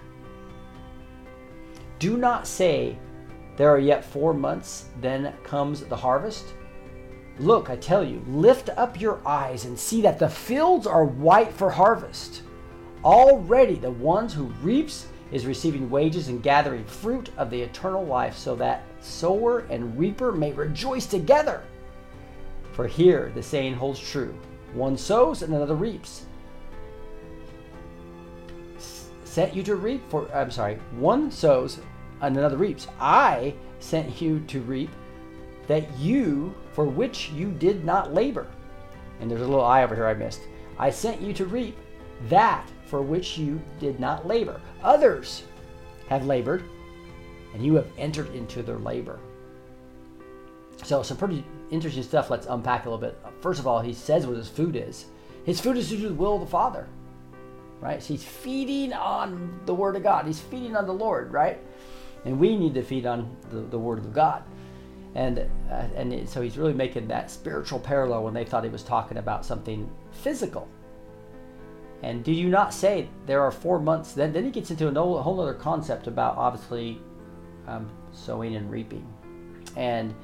Do 2.00 2.16
not 2.16 2.48
say, 2.48 2.98
There 3.56 3.70
are 3.70 3.78
yet 3.78 4.04
four 4.04 4.34
months, 4.34 4.88
then 5.00 5.32
comes 5.44 5.84
the 5.84 5.96
harvest. 5.96 6.54
Look, 7.38 7.68
I 7.68 7.76
tell 7.76 8.04
you, 8.04 8.22
lift 8.28 8.70
up 8.70 9.00
your 9.00 9.20
eyes 9.26 9.64
and 9.64 9.78
see 9.78 10.00
that 10.02 10.18
the 10.18 10.28
fields 10.28 10.86
are 10.86 11.04
white 11.04 11.52
for 11.52 11.70
harvest. 11.70 12.42
Already 13.04 13.74
the 13.74 13.90
ones 13.90 14.32
who 14.32 14.54
reaps 14.62 15.08
is 15.32 15.46
receiving 15.46 15.90
wages 15.90 16.28
and 16.28 16.42
gathering 16.42 16.84
fruit 16.84 17.30
of 17.36 17.50
the 17.50 17.60
eternal 17.60 18.04
life, 18.04 18.36
so 18.36 18.54
that 18.56 18.84
sower 19.00 19.60
and 19.70 19.98
reaper 19.98 20.30
may 20.30 20.52
rejoice 20.52 21.06
together. 21.06 21.64
For 22.72 22.86
here 22.86 23.32
the 23.34 23.42
saying 23.42 23.74
holds 23.74 23.98
true 23.98 24.34
one 24.72 24.96
sows 24.96 25.42
and 25.42 25.54
another 25.54 25.76
reaps. 25.76 26.26
Sent 29.24 29.54
you 29.54 29.62
to 29.64 29.76
reap 29.76 30.02
for, 30.08 30.28
I'm 30.34 30.50
sorry, 30.50 30.78
one 30.96 31.30
sows 31.30 31.78
and 32.20 32.36
another 32.36 32.56
reaps. 32.56 32.88
I 33.00 33.54
sent 33.78 34.20
you 34.20 34.40
to 34.40 34.60
reap 34.60 34.90
that 35.66 35.98
you, 35.98 36.54
for 36.72 36.84
which 36.84 37.30
you 37.30 37.50
did 37.50 37.84
not 37.84 38.12
labor. 38.12 38.46
And 39.20 39.30
there's 39.30 39.40
a 39.40 39.46
little 39.46 39.64
I 39.64 39.82
over 39.82 39.94
here 39.94 40.06
I 40.06 40.14
missed. 40.14 40.40
I 40.78 40.90
sent 40.90 41.20
you 41.20 41.32
to 41.34 41.44
reap 41.46 41.76
that 42.28 42.68
for 42.86 43.02
which 43.02 43.38
you 43.38 43.60
did 43.80 44.00
not 44.00 44.26
labor. 44.26 44.60
Others 44.82 45.44
have 46.08 46.26
labored, 46.26 46.64
and 47.52 47.64
you 47.64 47.74
have 47.74 47.86
entered 47.96 48.34
into 48.34 48.62
their 48.62 48.78
labor. 48.78 49.18
So, 50.82 51.02
some 51.02 51.16
pretty 51.16 51.44
interesting 51.70 52.02
stuff. 52.02 52.30
Let's 52.30 52.46
unpack 52.46 52.84
a 52.84 52.90
little 52.90 53.00
bit. 53.00 53.18
First 53.40 53.60
of 53.60 53.66
all, 53.66 53.80
he 53.80 53.94
says 53.94 54.26
what 54.26 54.36
his 54.36 54.48
food 54.48 54.76
is. 54.76 55.06
His 55.44 55.60
food 55.60 55.76
is 55.76 55.88
to 55.90 55.96
do 55.96 56.08
the 56.08 56.14
will 56.14 56.34
of 56.34 56.40
the 56.40 56.46
Father, 56.46 56.86
right? 57.80 58.02
So 58.02 58.14
he's 58.14 58.24
feeding 58.24 58.92
on 58.92 59.60
the 59.66 59.74
Word 59.74 59.96
of 59.96 60.02
God. 60.02 60.26
He's 60.26 60.40
feeding 60.40 60.76
on 60.76 60.86
the 60.86 60.92
Lord, 60.92 61.32
right? 61.32 61.58
And 62.24 62.38
we 62.38 62.56
need 62.56 62.74
to 62.74 62.82
feed 62.82 63.06
on 63.06 63.36
the, 63.50 63.60
the 63.60 63.78
Word 63.78 63.98
of 63.98 64.12
God 64.12 64.42
and 65.14 65.38
uh, 65.70 65.86
and 65.94 66.28
so 66.28 66.42
he's 66.42 66.58
really 66.58 66.72
making 66.72 67.06
that 67.08 67.30
spiritual 67.30 67.78
parallel 67.78 68.24
when 68.24 68.34
they 68.34 68.44
thought 68.44 68.64
he 68.64 68.70
was 68.70 68.82
talking 68.82 69.18
about 69.18 69.44
something 69.44 69.90
physical. 70.10 70.68
And 72.02 72.22
do 72.22 72.32
you 72.32 72.48
not 72.48 72.74
say 72.74 73.08
there 73.26 73.40
are 73.40 73.50
four 73.50 73.78
months? 73.78 74.12
Then 74.12 74.32
then 74.32 74.44
he 74.44 74.50
gets 74.50 74.70
into 74.70 74.88
a 74.88 74.92
whole 75.22 75.40
other 75.40 75.54
concept 75.54 76.06
about 76.06 76.36
obviously 76.36 77.00
um, 77.66 77.88
sowing 78.12 78.56
and 78.56 78.70
reaping, 78.70 79.06
and 79.76 80.14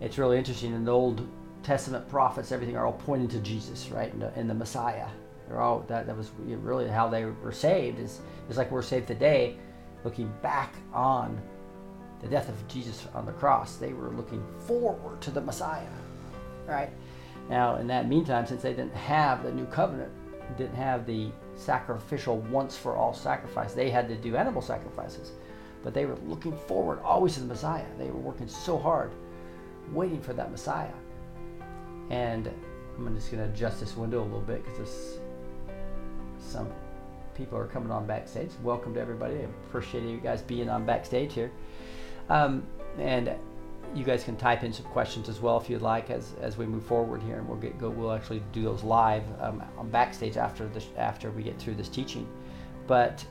it's 0.00 0.18
really 0.18 0.38
interesting. 0.38 0.74
In 0.74 0.84
the 0.84 0.92
Old 0.92 1.26
Testament 1.62 2.08
prophets, 2.08 2.50
everything 2.50 2.76
are 2.76 2.86
all 2.86 2.92
pointing 2.92 3.28
to 3.28 3.38
Jesus, 3.38 3.90
right? 3.90 4.12
In 4.12 4.18
the, 4.18 4.32
the 4.48 4.54
Messiah. 4.54 5.06
They're 5.48 5.60
all 5.60 5.84
that 5.86 6.06
that 6.06 6.16
was 6.16 6.30
really 6.38 6.88
how 6.88 7.08
they 7.08 7.24
were 7.24 7.52
saved. 7.52 8.00
Is 8.00 8.20
is 8.50 8.56
like 8.56 8.70
we're 8.72 8.82
saved 8.82 9.06
today, 9.06 9.56
looking 10.04 10.32
back 10.42 10.74
on 10.92 11.40
the 12.22 12.28
death 12.28 12.48
of 12.48 12.68
Jesus 12.68 13.06
on 13.14 13.26
the 13.26 13.32
cross, 13.32 13.76
they 13.76 13.92
were 13.92 14.10
looking 14.10 14.44
forward 14.66 15.20
to 15.22 15.30
the 15.30 15.40
Messiah. 15.40 15.86
Right? 16.66 16.90
Now, 17.50 17.76
in 17.76 17.86
that 17.88 18.08
meantime, 18.08 18.46
since 18.46 18.62
they 18.62 18.70
didn't 18.70 18.94
have 18.94 19.42
the 19.42 19.52
new 19.52 19.66
covenant, 19.66 20.12
didn't 20.56 20.76
have 20.76 21.06
the 21.06 21.30
sacrificial 21.56 22.38
once 22.38 22.76
for 22.76 22.96
all 22.96 23.14
sacrifice, 23.14 23.74
they 23.74 23.90
had 23.90 24.08
to 24.08 24.16
do 24.16 24.36
animal 24.36 24.62
sacrifices. 24.62 25.32
But 25.82 25.94
they 25.94 26.06
were 26.06 26.16
looking 26.26 26.56
forward 26.56 27.00
always 27.02 27.34
to 27.34 27.40
the 27.40 27.46
Messiah. 27.46 27.84
They 27.98 28.10
were 28.10 28.20
working 28.20 28.48
so 28.48 28.78
hard, 28.78 29.12
waiting 29.92 30.20
for 30.20 30.32
that 30.34 30.50
Messiah. 30.50 30.92
And 32.10 32.48
I'm 32.96 33.14
just 33.16 33.32
going 33.32 33.42
to 33.42 33.50
adjust 33.50 33.80
this 33.80 33.96
window 33.96 34.20
a 34.20 34.24
little 34.24 34.40
bit 34.40 34.64
because 34.64 35.18
some 36.38 36.68
people 37.34 37.58
are 37.58 37.66
coming 37.66 37.90
on 37.90 38.06
backstage. 38.06 38.50
Welcome 38.62 38.94
to 38.94 39.00
everybody. 39.00 39.36
I 39.36 39.48
appreciate 39.68 40.04
you 40.04 40.18
guys 40.18 40.42
being 40.42 40.68
on 40.68 40.84
backstage 40.84 41.32
here. 41.32 41.50
Um, 42.28 42.66
and 42.98 43.32
you 43.94 44.04
guys 44.04 44.24
can 44.24 44.36
type 44.36 44.62
in 44.62 44.72
some 44.72 44.86
questions 44.86 45.28
as 45.28 45.40
well 45.40 45.58
if 45.60 45.68
you'd 45.68 45.82
like 45.82 46.10
as, 46.10 46.34
as 46.40 46.56
we 46.56 46.66
move 46.66 46.84
forward 46.84 47.22
here, 47.22 47.36
and 47.36 47.48
we'll 47.48 47.58
get 47.58 47.78
go. 47.78 47.90
We'll 47.90 48.12
actually 48.12 48.42
do 48.52 48.62
those 48.62 48.82
live 48.82 49.24
um, 49.40 49.62
on 49.76 49.90
backstage 49.90 50.36
after 50.36 50.66
this 50.68 50.86
after 50.96 51.30
we 51.30 51.42
get 51.42 51.58
through 51.58 51.74
this 51.74 51.88
teaching. 51.88 52.26
But 52.86 53.24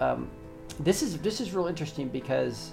um, 0.00 0.30
this 0.80 1.02
is 1.02 1.18
this 1.18 1.40
is 1.40 1.52
real 1.52 1.66
interesting 1.66 2.08
because 2.08 2.72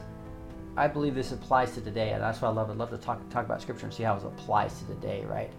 I 0.77 0.88
believe 0.88 1.15
this 1.15 1.31
applies 1.31 1.74
to 1.74 1.81
today, 1.81 2.12
and 2.12 2.22
that's 2.22 2.41
why 2.41 2.50
I 2.50 2.51
love 2.51 2.69
it. 2.69 2.77
love 2.77 2.89
to 2.91 2.98
talk 2.98 3.27
talk 3.29 3.45
about 3.45 3.62
scripture 3.62 3.86
and 3.86 3.93
see 3.93 4.03
how 4.03 4.15
it 4.15 4.24
applies 4.24 4.79
to 4.79 4.86
today, 4.86 5.25
right? 5.25 5.51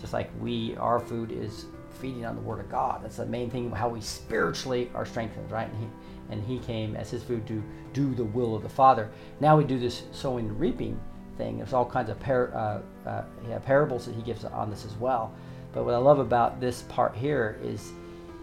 Just 0.00 0.12
like 0.12 0.30
we, 0.40 0.76
our 0.76 0.98
food 0.98 1.30
is 1.30 1.66
feeding 2.00 2.24
on 2.24 2.34
the 2.34 2.42
Word 2.42 2.60
of 2.60 2.70
God. 2.70 3.02
That's 3.02 3.16
the 3.16 3.26
main 3.26 3.50
thing. 3.50 3.70
How 3.70 3.88
we 3.88 4.00
spiritually 4.00 4.90
are 4.94 5.04
strengthened, 5.04 5.50
right? 5.50 5.68
And 5.68 5.78
he, 5.78 5.86
and 6.30 6.42
he 6.44 6.58
came 6.58 6.96
as 6.96 7.10
his 7.10 7.22
food 7.22 7.46
to 7.46 7.62
do 7.92 8.14
the 8.14 8.24
will 8.24 8.54
of 8.54 8.62
the 8.62 8.68
Father. 8.68 9.10
Now 9.40 9.56
we 9.56 9.64
do 9.64 9.78
this 9.78 10.04
sowing 10.12 10.48
and 10.48 10.60
reaping 10.60 11.00
thing. 11.36 11.58
There's 11.58 11.72
all 11.72 11.86
kinds 11.86 12.10
of 12.10 12.20
par- 12.20 12.52
uh, 12.54 13.08
uh, 13.08 13.24
yeah, 13.48 13.58
parables 13.58 14.06
that 14.06 14.14
he 14.14 14.22
gives 14.22 14.44
on 14.44 14.70
this 14.70 14.84
as 14.84 14.94
well. 14.94 15.32
But 15.72 15.84
what 15.84 15.94
I 15.94 15.98
love 15.98 16.18
about 16.18 16.60
this 16.60 16.82
part 16.82 17.14
here 17.14 17.58
is, 17.62 17.92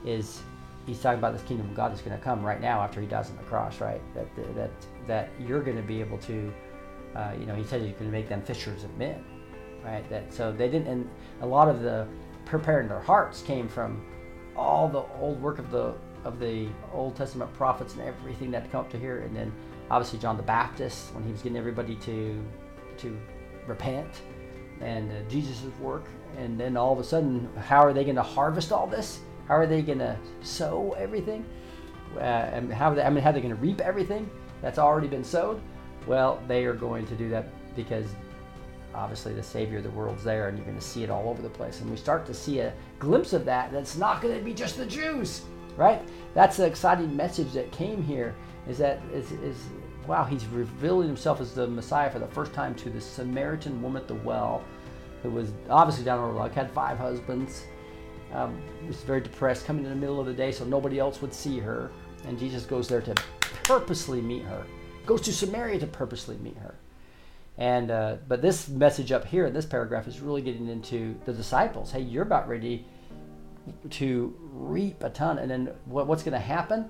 is 0.05 0.41
he's 0.85 0.99
talking 0.99 1.19
about 1.19 1.33
this 1.33 1.43
kingdom 1.43 1.69
of 1.69 1.75
God 1.75 1.91
that's 1.91 2.01
going 2.01 2.17
to 2.17 2.23
come 2.23 2.43
right 2.43 2.61
now 2.61 2.81
after 2.81 3.01
he 3.01 3.07
dies 3.07 3.29
on 3.29 3.37
the 3.37 3.43
cross, 3.43 3.79
right? 3.81 4.01
That 4.15 4.27
that 4.55 4.71
that 5.07 5.29
you're 5.39 5.61
going 5.61 5.77
to 5.77 5.83
be 5.83 5.99
able 5.99 6.17
to, 6.19 6.53
uh, 7.15 7.33
you 7.39 7.45
know, 7.45 7.55
he 7.55 7.63
said 7.63 7.81
you're 7.81 7.91
going 7.91 8.05
to 8.05 8.11
make 8.11 8.29
them 8.29 8.41
fishers 8.41 8.83
of 8.83 8.97
men, 8.97 9.23
right? 9.83 10.09
That 10.09 10.33
so 10.33 10.51
they 10.51 10.69
didn't, 10.69 10.87
and 10.87 11.09
a 11.41 11.45
lot 11.45 11.67
of 11.67 11.81
the 11.81 12.07
preparing 12.45 12.87
their 12.87 13.01
hearts 13.01 13.41
came 13.41 13.67
from 13.67 14.05
all 14.55 14.87
the 14.87 15.03
old 15.19 15.41
work 15.41 15.59
of 15.59 15.69
the 15.69 15.93
of 16.27 16.39
the 16.39 16.67
Old 16.93 17.15
Testament 17.15 17.51
prophets 17.53 17.93
and 17.93 18.03
everything 18.03 18.51
that 18.51 18.69
come 18.71 18.81
up 18.81 18.91
to 18.91 18.99
here, 18.99 19.21
and 19.21 19.35
then 19.35 19.51
obviously 19.89 20.19
John 20.19 20.37
the 20.37 20.43
Baptist 20.43 21.13
when 21.13 21.23
he 21.23 21.31
was 21.31 21.41
getting 21.41 21.57
everybody 21.57 21.95
to 21.95 22.43
to 22.97 23.17
repent, 23.67 24.21
and 24.81 25.11
uh, 25.11 25.15
Jesus' 25.29 25.63
work, 25.79 26.05
and 26.37 26.59
then 26.59 26.75
all 26.75 26.93
of 26.93 26.99
a 26.99 27.03
sudden, 27.03 27.49
how 27.57 27.79
are 27.79 27.93
they 27.93 28.03
going 28.03 28.15
to 28.15 28.23
harvest 28.23 28.71
all 28.71 28.87
this? 28.87 29.19
How 29.47 29.55
are 29.55 29.67
they 29.67 29.81
going 29.81 29.99
to 29.99 30.17
sow 30.41 30.95
everything? 30.97 31.45
Uh, 32.15 32.19
and 32.19 32.73
how 32.73 32.93
they, 32.93 33.03
I 33.03 33.09
mean, 33.09 33.23
how 33.23 33.29
are 33.29 33.33
they 33.33 33.41
going 33.41 33.55
to 33.55 33.61
reap 33.61 33.81
everything 33.81 34.29
that's 34.61 34.79
already 34.79 35.07
been 35.07 35.23
sowed? 35.23 35.61
Well, 36.07 36.41
they 36.47 36.65
are 36.65 36.73
going 36.73 37.05
to 37.07 37.15
do 37.15 37.29
that 37.29 37.45
because 37.75 38.07
obviously 38.95 39.33
the 39.33 39.43
Savior 39.43 39.77
of 39.77 39.83
the 39.83 39.91
world's 39.91 40.23
there, 40.23 40.47
and 40.47 40.57
you're 40.57 40.65
going 40.65 40.79
to 40.79 40.83
see 40.83 41.03
it 41.03 41.09
all 41.09 41.29
over 41.29 41.41
the 41.41 41.49
place. 41.49 41.81
And 41.81 41.89
we 41.89 41.97
start 41.97 42.25
to 42.25 42.33
see 42.33 42.59
a 42.59 42.73
glimpse 42.99 43.33
of 43.33 43.45
that. 43.45 43.71
That's 43.71 43.97
not 43.97 44.21
going 44.21 44.37
to 44.37 44.43
be 44.43 44.53
just 44.53 44.77
the 44.77 44.85
Jews, 44.85 45.43
right? 45.77 46.01
That's 46.33 46.57
the 46.57 46.65
exciting 46.65 47.15
message 47.15 47.53
that 47.53 47.71
came 47.71 48.03
here. 48.03 48.35
Is 48.67 48.77
that 48.79 48.99
is, 49.13 49.31
is 49.31 49.57
wow? 50.05 50.25
He's 50.25 50.45
revealing 50.47 51.07
himself 51.07 51.39
as 51.39 51.53
the 51.53 51.67
Messiah 51.67 52.09
for 52.09 52.19
the 52.19 52.27
first 52.27 52.53
time 52.53 52.75
to 52.75 52.89
the 52.89 52.99
Samaritan 52.99 53.81
woman 53.81 54.01
at 54.01 54.07
the 54.07 54.15
well, 54.15 54.63
who 55.23 55.29
was 55.29 55.51
obviously 55.69 56.03
down 56.03 56.19
on 56.19 56.33
her 56.33 56.35
luck, 56.35 56.53
had 56.53 56.69
five 56.71 56.97
husbands 56.97 57.63
um, 58.33 58.61
was 58.85 58.97
very 58.97 59.21
depressed, 59.21 59.65
coming 59.65 59.83
in 59.83 59.89
the 59.89 59.95
middle 59.95 60.19
of 60.19 60.25
the 60.25 60.33
day 60.33 60.51
so 60.51 60.65
nobody 60.65 60.99
else 60.99 61.21
would 61.21 61.33
see 61.33 61.59
her. 61.59 61.91
And 62.25 62.37
Jesus 62.37 62.65
goes 62.65 62.87
there 62.87 63.01
to 63.01 63.13
purposely 63.63 64.21
meet 64.21 64.43
her, 64.43 64.65
goes 65.05 65.21
to 65.21 65.33
Samaria 65.33 65.79
to 65.79 65.87
purposely 65.87 66.37
meet 66.37 66.57
her. 66.57 66.75
And 67.57 67.89
uh, 67.89 68.17
but 68.27 68.41
this 68.41 68.67
message 68.67 69.11
up 69.11 69.25
here 69.25 69.45
in 69.45 69.53
this 69.53 69.65
paragraph 69.65 70.07
is 70.07 70.19
really 70.19 70.41
getting 70.41 70.67
into 70.67 71.15
the 71.25 71.33
disciples. 71.33 71.91
Hey, 71.91 72.01
you're 72.01 72.23
about 72.23 72.47
ready 72.47 72.85
to 73.91 74.35
reap 74.41 75.03
a 75.03 75.09
ton, 75.09 75.39
and 75.39 75.49
then 75.49 75.71
what, 75.85 76.07
what's 76.07 76.23
going 76.23 76.33
to 76.33 76.39
happen 76.39 76.89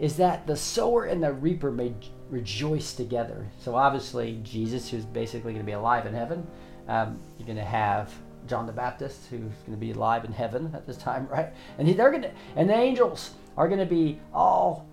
is 0.00 0.16
that 0.16 0.46
the 0.46 0.56
sower 0.56 1.04
and 1.04 1.22
the 1.22 1.32
reaper 1.32 1.70
may 1.70 1.94
rejoice 2.30 2.94
together. 2.94 3.46
So 3.60 3.76
obviously, 3.76 4.40
Jesus, 4.42 4.88
who's 4.88 5.04
basically 5.04 5.52
going 5.52 5.64
to 5.64 5.66
be 5.66 5.72
alive 5.72 6.06
in 6.06 6.14
heaven, 6.14 6.46
um, 6.88 7.20
you're 7.38 7.46
going 7.46 7.58
to 7.58 7.64
have 7.64 8.12
John 8.48 8.66
the 8.66 8.72
Baptist, 8.72 9.26
who's 9.30 9.40
going 9.40 9.72
to 9.72 9.76
be 9.76 9.92
alive 9.92 10.24
in 10.24 10.32
heaven 10.32 10.72
at 10.74 10.86
this 10.86 10.96
time, 10.96 11.28
right? 11.30 11.52
And 11.78 11.86
he, 11.86 11.94
they're 11.94 12.10
going 12.10 12.22
to, 12.22 12.32
and 12.56 12.68
the 12.68 12.74
angels 12.74 13.32
are 13.56 13.68
going 13.68 13.80
to 13.80 13.86
be 13.86 14.18
all, 14.32 14.88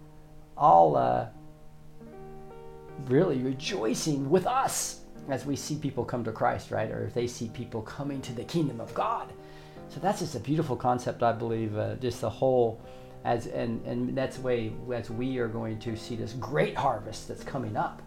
all, 0.58 0.96
uh, 0.96 1.28
really 3.08 3.40
rejoicing 3.40 4.30
with 4.30 4.46
us 4.46 5.02
as 5.30 5.46
we 5.46 5.56
see 5.56 5.76
people 5.76 6.04
come 6.04 6.24
to 6.24 6.32
Christ, 6.32 6.72
right? 6.72 6.92
Or 6.92 7.06
if 7.06 7.14
they 7.14 7.28
see 7.28 7.50
people 7.50 7.82
coming 7.82 8.22
to 8.22 8.34
the 8.34 8.44
kingdom 8.44 8.82
of 8.82 8.94
God. 8.94 9.32
So 9.90 10.00
that's 10.00 10.20
just 10.20 10.36
a 10.36 10.40
beautiful 10.40 10.76
concept, 10.76 11.24
I 11.24 11.32
believe. 11.32 11.78
Uh, 11.78 11.96
just 11.96 12.22
the 12.22 12.30
whole, 12.30 12.82
as 13.26 13.48
and 13.48 13.86
and 13.86 14.16
that's 14.18 14.38
the 14.38 14.44
way 14.44 14.74
as 14.94 15.10
we 15.10 15.38
are 15.40 15.48
going 15.48 15.80
to 15.80 15.96
see 15.96 16.16
this 16.16 16.34
great 16.34 16.78
harvest 16.78 17.28
that's 17.28 17.44
coming 17.44 17.76
up. 17.76 18.02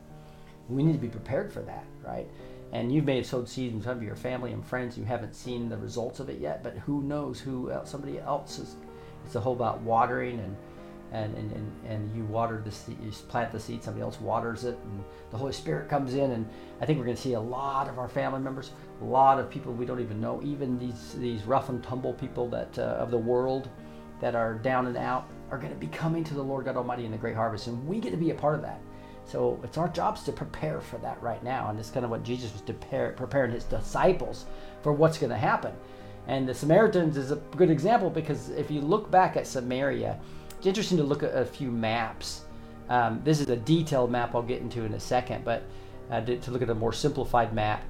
We 0.69 0.83
need 0.83 0.93
to 0.93 0.99
be 0.99 1.09
prepared 1.09 1.53
for 1.53 1.61
that, 1.63 1.85
right? 2.05 2.29
and 2.73 2.91
you 2.91 3.03
may 3.03 3.17
have 3.17 3.27
sowed 3.27 3.49
seeds 3.49 3.75
in 3.75 3.83
some 3.83 3.97
of 3.99 4.03
your 4.03 4.17
family 4.17 4.53
and 4.53 4.65
friends 4.67 4.99
you 4.99 5.05
haven't 5.05 5.35
seen 5.35 5.69
the 5.69 5.77
results 5.77 6.21
of 6.21 6.29
it 6.29 6.41
yet 6.41 6.63
but 6.63 6.77
who 6.79 7.03
knows 7.03 7.39
who 7.39 7.71
else 7.71 7.91
somebody 7.91 8.19
else 8.19 8.59
is 8.59 8.77
it's 9.25 9.35
a 9.35 9.41
whole 9.41 9.53
about 9.53 9.81
watering 9.83 10.41
and 10.41 10.57
and, 11.13 11.35
and, 11.37 11.53
and, 11.53 11.73
and 11.87 12.17
you 12.17 12.25
water 12.25 12.61
the 12.65 12.71
seed, 12.71 12.97
you 13.03 13.11
plant 13.29 13.53
the 13.53 13.61
seed, 13.61 13.85
somebody 13.85 14.03
else 14.03 14.21
waters 14.21 14.65
it, 14.65 14.79
and 14.85 15.05
the 15.31 15.37
Holy 15.37 15.53
Spirit 15.53 15.89
comes 15.89 16.15
in. 16.15 16.31
And 16.33 16.49
I 16.81 16.87
think 16.87 16.99
we're 16.99 17.05
going 17.05 17.17
to 17.17 17.23
see 17.23 17.35
a 17.35 17.41
lot 17.41 17.89
of 17.89 17.99
our 17.99 18.09
family 18.09 18.41
members, 18.41 18.71
a 19.01 19.05
lot 19.05 19.39
of 19.39 19.51
people 19.51 19.73
we 19.73 19.87
don't 19.87 20.01
even 20.01 20.21
know, 20.21 20.41
even 20.43 20.79
these 20.79 21.15
these 21.19 21.45
rough 21.45 21.69
and 21.69 21.83
tumble 21.83 22.15
people 22.15 22.49
that 22.51 22.79
uh, 22.79 22.97
of 22.99 23.11
the 23.11 23.19
world 23.19 23.69
that 24.21 24.35
are 24.35 24.55
down 24.55 24.87
and 24.87 24.97
out, 24.97 25.29
are 25.51 25.59
going 25.59 25.73
to 25.73 25.79
be 25.79 25.89
coming 25.89 26.25
to 26.25 26.35
the 26.35 26.43
Lord 26.43 26.65
God 26.65 26.77
Almighty 26.77 27.05
in 27.05 27.11
the 27.11 27.19
great 27.19 27.37
harvest, 27.37 27.67
and 27.67 27.87
we 27.87 28.01
get 28.01 28.11
to 28.11 28.17
be 28.17 28.31
a 28.31 28.35
part 28.35 28.55
of 28.55 28.63
that. 28.63 28.81
So 29.25 29.61
it's 29.63 29.79
our 29.79 29.89
jobs 29.89 30.23
to 30.25 30.33
prepare 30.33 30.81
for 30.81 30.99
that 30.99 31.23
right 31.23 31.43
now. 31.43 31.71
And 31.71 31.79
it's 31.79 31.91
kind 31.91 32.05
of 32.05 32.11
what 32.11 32.23
Jesus 32.23 32.53
was 32.53 32.63
prepare, 32.63 33.13
preparing 33.13 33.53
his 33.53 33.65
disciples 33.65 34.47
for 34.83 34.93
what's 34.93 35.19
going 35.19 35.31
to 35.31 35.37
happen. 35.37 35.73
And 36.27 36.49
the 36.49 36.55
Samaritans 36.55 37.17
is 37.17 37.31
a 37.31 37.37
good 37.57 37.71
example 37.71 38.11
because 38.11 38.51
if 38.51 38.71
you 38.71 38.81
look 38.81 39.11
back 39.11 39.37
at 39.37 39.47
Samaria, 39.47 40.19
it's 40.63 40.69
interesting 40.69 40.99
to 40.99 41.03
look 41.03 41.25
at 41.25 41.35
a 41.35 41.45
few 41.45 41.73
maps. 41.73 42.45
Um, 42.89 43.21
this 43.25 43.41
is 43.41 43.49
a 43.51 43.57
detailed 43.57 44.13
map 44.13 44.33
I'll 44.33 44.43
get 44.43 44.63
into 44.63 44.85
in 44.85 44.95
a 44.95 45.01
second, 45.01 45.45
but 45.45 45.65
uh, 46.09 46.21
to, 46.21 46.51
look 46.53 46.63
at 46.63 46.71
a 46.71 46.75
more 46.75 46.93
simplified 46.93 47.53
map, 47.53 47.83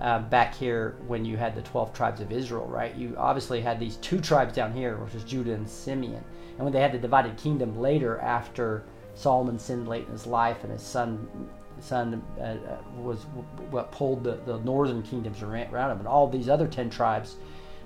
uh, 0.00 0.18
back 0.18 0.52
here 0.52 0.96
when 1.06 1.24
you 1.24 1.36
had 1.36 1.54
the 1.54 1.62
12 1.62 1.94
tribes 1.94 2.20
of 2.20 2.32
Israel, 2.32 2.66
right? 2.66 2.92
You 2.96 3.14
obviously 3.16 3.60
had 3.60 3.78
these 3.78 3.94
two 3.98 4.20
tribes 4.20 4.56
down 4.56 4.72
here, 4.72 4.96
which 4.96 5.14
is 5.14 5.22
Judah 5.22 5.52
and 5.52 5.70
Simeon. 5.70 6.24
And 6.56 6.64
when 6.64 6.72
they 6.72 6.80
had 6.80 6.90
the 6.90 6.98
divided 6.98 7.36
kingdom 7.36 7.78
later 7.78 8.18
after 8.18 8.82
Solomon 9.14 9.56
sinned 9.56 9.86
late 9.86 10.06
in 10.06 10.10
his 10.10 10.26
life, 10.26 10.64
and 10.64 10.72
his 10.72 10.82
son 10.82 11.28
son 11.78 12.24
uh, 12.40 12.42
uh 12.42 12.56
was 13.00 13.22
what 13.70 13.92
pulled 13.92 14.24
the, 14.24 14.40
the 14.46 14.58
northern 14.60 15.00
kingdoms 15.04 15.44
around 15.44 15.92
him, 15.92 15.98
and 15.98 16.08
all 16.08 16.26
these 16.26 16.48
other 16.48 16.66
ten 16.66 16.90
tribes, 16.90 17.36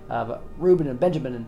uh, 0.08 0.38
Reuben 0.56 0.86
and 0.86 0.98
Benjamin 0.98 1.34
and 1.34 1.46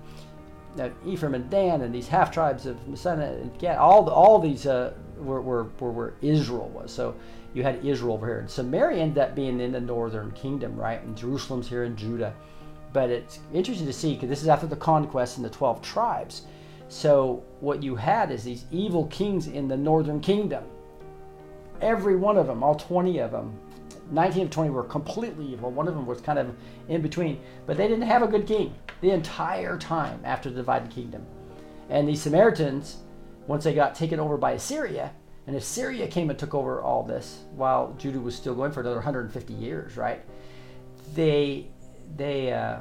Ephraim 1.06 1.34
and 1.34 1.50
Dan, 1.50 1.82
and 1.82 1.94
these 1.94 2.08
half 2.08 2.30
tribes 2.30 2.66
of 2.66 2.76
Manasseh 2.86 3.38
and 3.40 3.58
Gad, 3.58 3.78
all 3.78 4.02
the, 4.02 4.10
all 4.10 4.38
these 4.38 4.66
uh, 4.66 4.94
were, 5.18 5.40
were, 5.40 5.64
were 5.78 5.90
where 5.90 6.14
Israel 6.22 6.68
was. 6.70 6.92
So 6.92 7.14
you 7.54 7.62
had 7.62 7.84
Israel 7.84 8.14
over 8.14 8.26
here, 8.26 8.38
and 8.40 8.50
Samaria 8.50 9.02
ended 9.02 9.18
up 9.18 9.34
being 9.34 9.60
in 9.60 9.72
the 9.72 9.80
northern 9.80 10.30
kingdom, 10.32 10.76
right? 10.76 11.02
And 11.02 11.16
Jerusalem's 11.16 11.68
here 11.68 11.84
in 11.84 11.96
Judah. 11.96 12.34
But 12.92 13.10
it's 13.10 13.40
interesting 13.52 13.86
to 13.86 13.92
see 13.92 14.14
because 14.14 14.28
this 14.28 14.42
is 14.42 14.48
after 14.48 14.66
the 14.66 14.76
conquest 14.76 15.36
and 15.36 15.44
the 15.44 15.50
twelve 15.50 15.82
tribes 15.82 16.42
so 16.92 17.42
what 17.60 17.82
you 17.82 17.96
had 17.96 18.30
is 18.30 18.44
these 18.44 18.66
evil 18.70 19.06
kings 19.06 19.46
in 19.46 19.66
the 19.66 19.78
northern 19.78 20.20
kingdom. 20.20 20.62
Every 21.80 22.16
one 22.16 22.36
of 22.36 22.46
them, 22.46 22.62
all 22.62 22.74
20 22.74 23.18
of 23.18 23.30
them, 23.30 23.58
19 24.12 24.44
of 24.44 24.50
20 24.50 24.70
were 24.70 24.84
completely 24.84 25.46
evil. 25.46 25.70
One 25.70 25.88
of 25.88 25.94
them 25.94 26.06
was 26.06 26.20
kind 26.20 26.38
of 26.38 26.54
in 26.88 27.00
between, 27.00 27.40
but 27.66 27.76
they 27.76 27.88
didn't 27.88 28.06
have 28.06 28.22
a 28.22 28.26
good 28.26 28.46
king 28.46 28.74
the 29.00 29.10
entire 29.10 29.78
time 29.78 30.20
after 30.24 30.50
the 30.50 30.56
divided 30.56 30.90
kingdom. 30.90 31.26
And 31.88 32.08
these 32.08 32.22
Samaritans, 32.22 32.98
once 33.46 33.64
they 33.64 33.74
got 33.74 33.94
taken 33.94 34.20
over 34.20 34.36
by 34.36 34.52
Assyria, 34.52 35.12
and 35.46 35.56
Assyria 35.56 36.06
came 36.06 36.30
and 36.30 36.38
took 36.38 36.54
over 36.54 36.80
all 36.80 37.02
this 37.02 37.40
while 37.56 37.94
Judah 37.98 38.20
was 38.20 38.36
still 38.36 38.54
going 38.54 38.70
for 38.70 38.80
another 38.80 38.96
150 38.96 39.54
years, 39.54 39.96
right? 39.96 40.22
They 41.14 41.68
they 42.16 42.52
uh, 42.52 42.80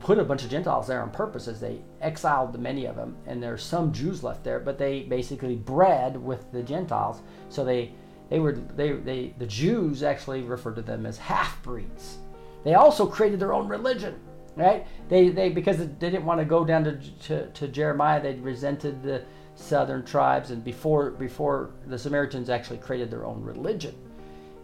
put 0.00 0.18
a 0.18 0.24
bunch 0.24 0.44
of 0.44 0.50
Gentiles 0.50 0.86
there 0.86 1.02
on 1.02 1.10
purpose 1.10 1.48
as 1.48 1.60
they 1.60 1.80
exiled 2.00 2.52
the 2.52 2.58
many 2.58 2.86
of 2.86 2.96
them, 2.96 3.16
and 3.26 3.42
there's 3.42 3.62
some 3.62 3.92
Jews 3.92 4.22
left 4.22 4.44
there, 4.44 4.60
but 4.60 4.78
they 4.78 5.02
basically 5.02 5.56
bred 5.56 6.16
with 6.16 6.50
the 6.52 6.62
Gentiles. 6.62 7.20
So 7.48 7.64
they 7.64 7.92
they 8.32 8.38
were 8.38 8.52
they, 8.52 8.92
they 8.92 9.34
the 9.36 9.46
Jews 9.46 10.02
actually 10.02 10.40
referred 10.40 10.76
to 10.76 10.82
them 10.82 11.04
as 11.04 11.18
half 11.18 11.62
breeds. 11.62 12.16
They 12.64 12.72
also 12.72 13.04
created 13.04 13.38
their 13.38 13.52
own 13.52 13.68
religion, 13.68 14.18
right? 14.56 14.86
They 15.10 15.28
they 15.28 15.50
because 15.50 15.76
they 15.76 15.84
didn't 15.84 16.24
want 16.24 16.40
to 16.40 16.46
go 16.46 16.64
down 16.64 16.82
to, 16.84 16.96
to, 16.96 17.50
to 17.50 17.68
Jeremiah, 17.68 18.22
they 18.22 18.36
resented 18.36 19.02
the 19.02 19.22
southern 19.54 20.02
tribes, 20.06 20.50
and 20.50 20.64
before 20.64 21.10
before 21.10 21.74
the 21.86 21.98
Samaritans 21.98 22.48
actually 22.48 22.78
created 22.78 23.10
their 23.10 23.26
own 23.26 23.42
religion, 23.42 23.94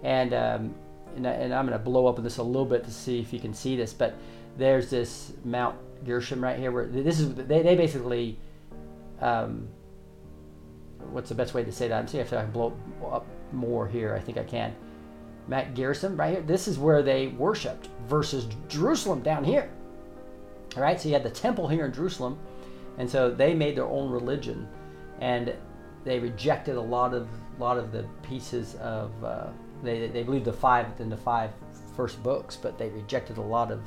and 0.02 0.32
um, 0.32 0.74
and, 1.14 1.26
and 1.26 1.52
I'm 1.52 1.66
going 1.66 1.78
to 1.78 1.84
blow 1.84 2.06
up 2.06 2.16
on 2.16 2.24
this 2.24 2.38
a 2.38 2.42
little 2.42 2.64
bit 2.64 2.84
to 2.84 2.90
see 2.90 3.20
if 3.20 3.34
you 3.34 3.38
can 3.38 3.52
see 3.52 3.76
this, 3.76 3.92
but 3.92 4.14
there's 4.56 4.88
this 4.88 5.34
Mount 5.44 5.76
Gerizim 6.06 6.42
right 6.42 6.58
here 6.58 6.72
where 6.72 6.86
this 6.86 7.20
is 7.20 7.34
they, 7.34 7.60
they 7.60 7.76
basically 7.76 8.38
um, 9.20 9.68
what's 11.10 11.28
the 11.28 11.34
best 11.34 11.52
way 11.52 11.64
to 11.64 11.72
say 11.72 11.88
that? 11.88 11.98
I'm 11.98 12.18
if 12.18 12.32
I 12.32 12.44
can 12.44 12.50
blow 12.50 12.74
up 13.12 13.26
more 13.52 13.86
here. 13.86 14.14
I 14.14 14.20
think 14.20 14.38
I 14.38 14.44
can. 14.44 14.74
Mount 15.46 15.74
Gerizim, 15.74 16.16
right 16.16 16.34
here. 16.34 16.42
This 16.42 16.68
is 16.68 16.78
where 16.78 17.02
they 17.02 17.28
worshipped 17.28 17.88
versus 18.06 18.46
Jerusalem 18.68 19.22
down 19.22 19.44
here. 19.44 19.70
All 20.76 20.82
right, 20.82 21.00
so 21.00 21.08
you 21.08 21.14
had 21.14 21.22
the 21.22 21.30
temple 21.30 21.66
here 21.66 21.86
in 21.86 21.92
Jerusalem, 21.92 22.38
and 22.98 23.08
so 23.08 23.30
they 23.30 23.54
made 23.54 23.76
their 23.76 23.86
own 23.86 24.10
religion, 24.10 24.68
and 25.20 25.54
they 26.04 26.18
rejected 26.18 26.76
a 26.76 26.80
lot 26.80 27.14
of 27.14 27.28
lot 27.58 27.78
of 27.78 27.90
the 27.90 28.06
pieces 28.22 28.76
of 28.76 29.10
uh, 29.24 29.46
they 29.82 30.06
they 30.08 30.22
believed 30.22 30.44
the 30.44 30.52
five 30.52 30.86
in 31.00 31.08
the 31.08 31.16
five 31.16 31.50
first 31.96 32.22
books, 32.22 32.56
but 32.56 32.78
they 32.78 32.90
rejected 32.90 33.38
a 33.38 33.42
lot 33.42 33.72
of 33.72 33.80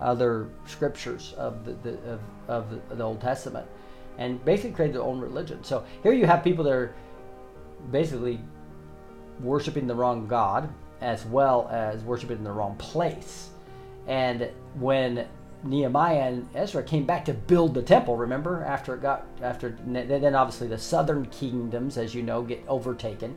other 0.00 0.48
scriptures 0.66 1.34
of 1.36 1.64
the, 1.64 1.72
the 1.88 2.12
of, 2.12 2.20
of 2.48 2.98
the, 2.98 3.04
Old 3.04 3.20
Testament, 3.20 3.66
and 4.18 4.42
basically 4.44 4.72
created 4.72 4.96
their 4.96 5.02
own 5.02 5.20
religion. 5.20 5.62
So 5.62 5.84
here 6.02 6.12
you 6.12 6.26
have 6.26 6.42
people 6.42 6.64
that 6.64 6.72
are 6.72 6.94
basically 7.90 8.40
worshiping 9.40 9.86
the 9.86 9.94
wrong 9.94 10.26
God 10.26 10.72
as 11.00 11.24
well 11.26 11.68
as 11.70 12.02
worshiping 12.02 12.38
in 12.38 12.44
the 12.44 12.52
wrong 12.52 12.76
place. 12.76 13.50
And 14.06 14.50
when 14.74 15.26
Nehemiah 15.64 16.28
and 16.28 16.48
Ezra 16.54 16.82
came 16.82 17.06
back 17.06 17.24
to 17.26 17.34
build 17.34 17.74
the 17.74 17.82
temple. 17.82 18.16
Remember, 18.16 18.64
after 18.64 18.94
it 18.94 19.02
got 19.02 19.26
after 19.40 19.76
then 19.86 20.34
obviously 20.34 20.66
the 20.66 20.78
southern 20.78 21.26
kingdoms, 21.26 21.98
as 21.98 22.14
you 22.14 22.22
know, 22.22 22.42
get 22.42 22.64
overtaken. 22.66 23.36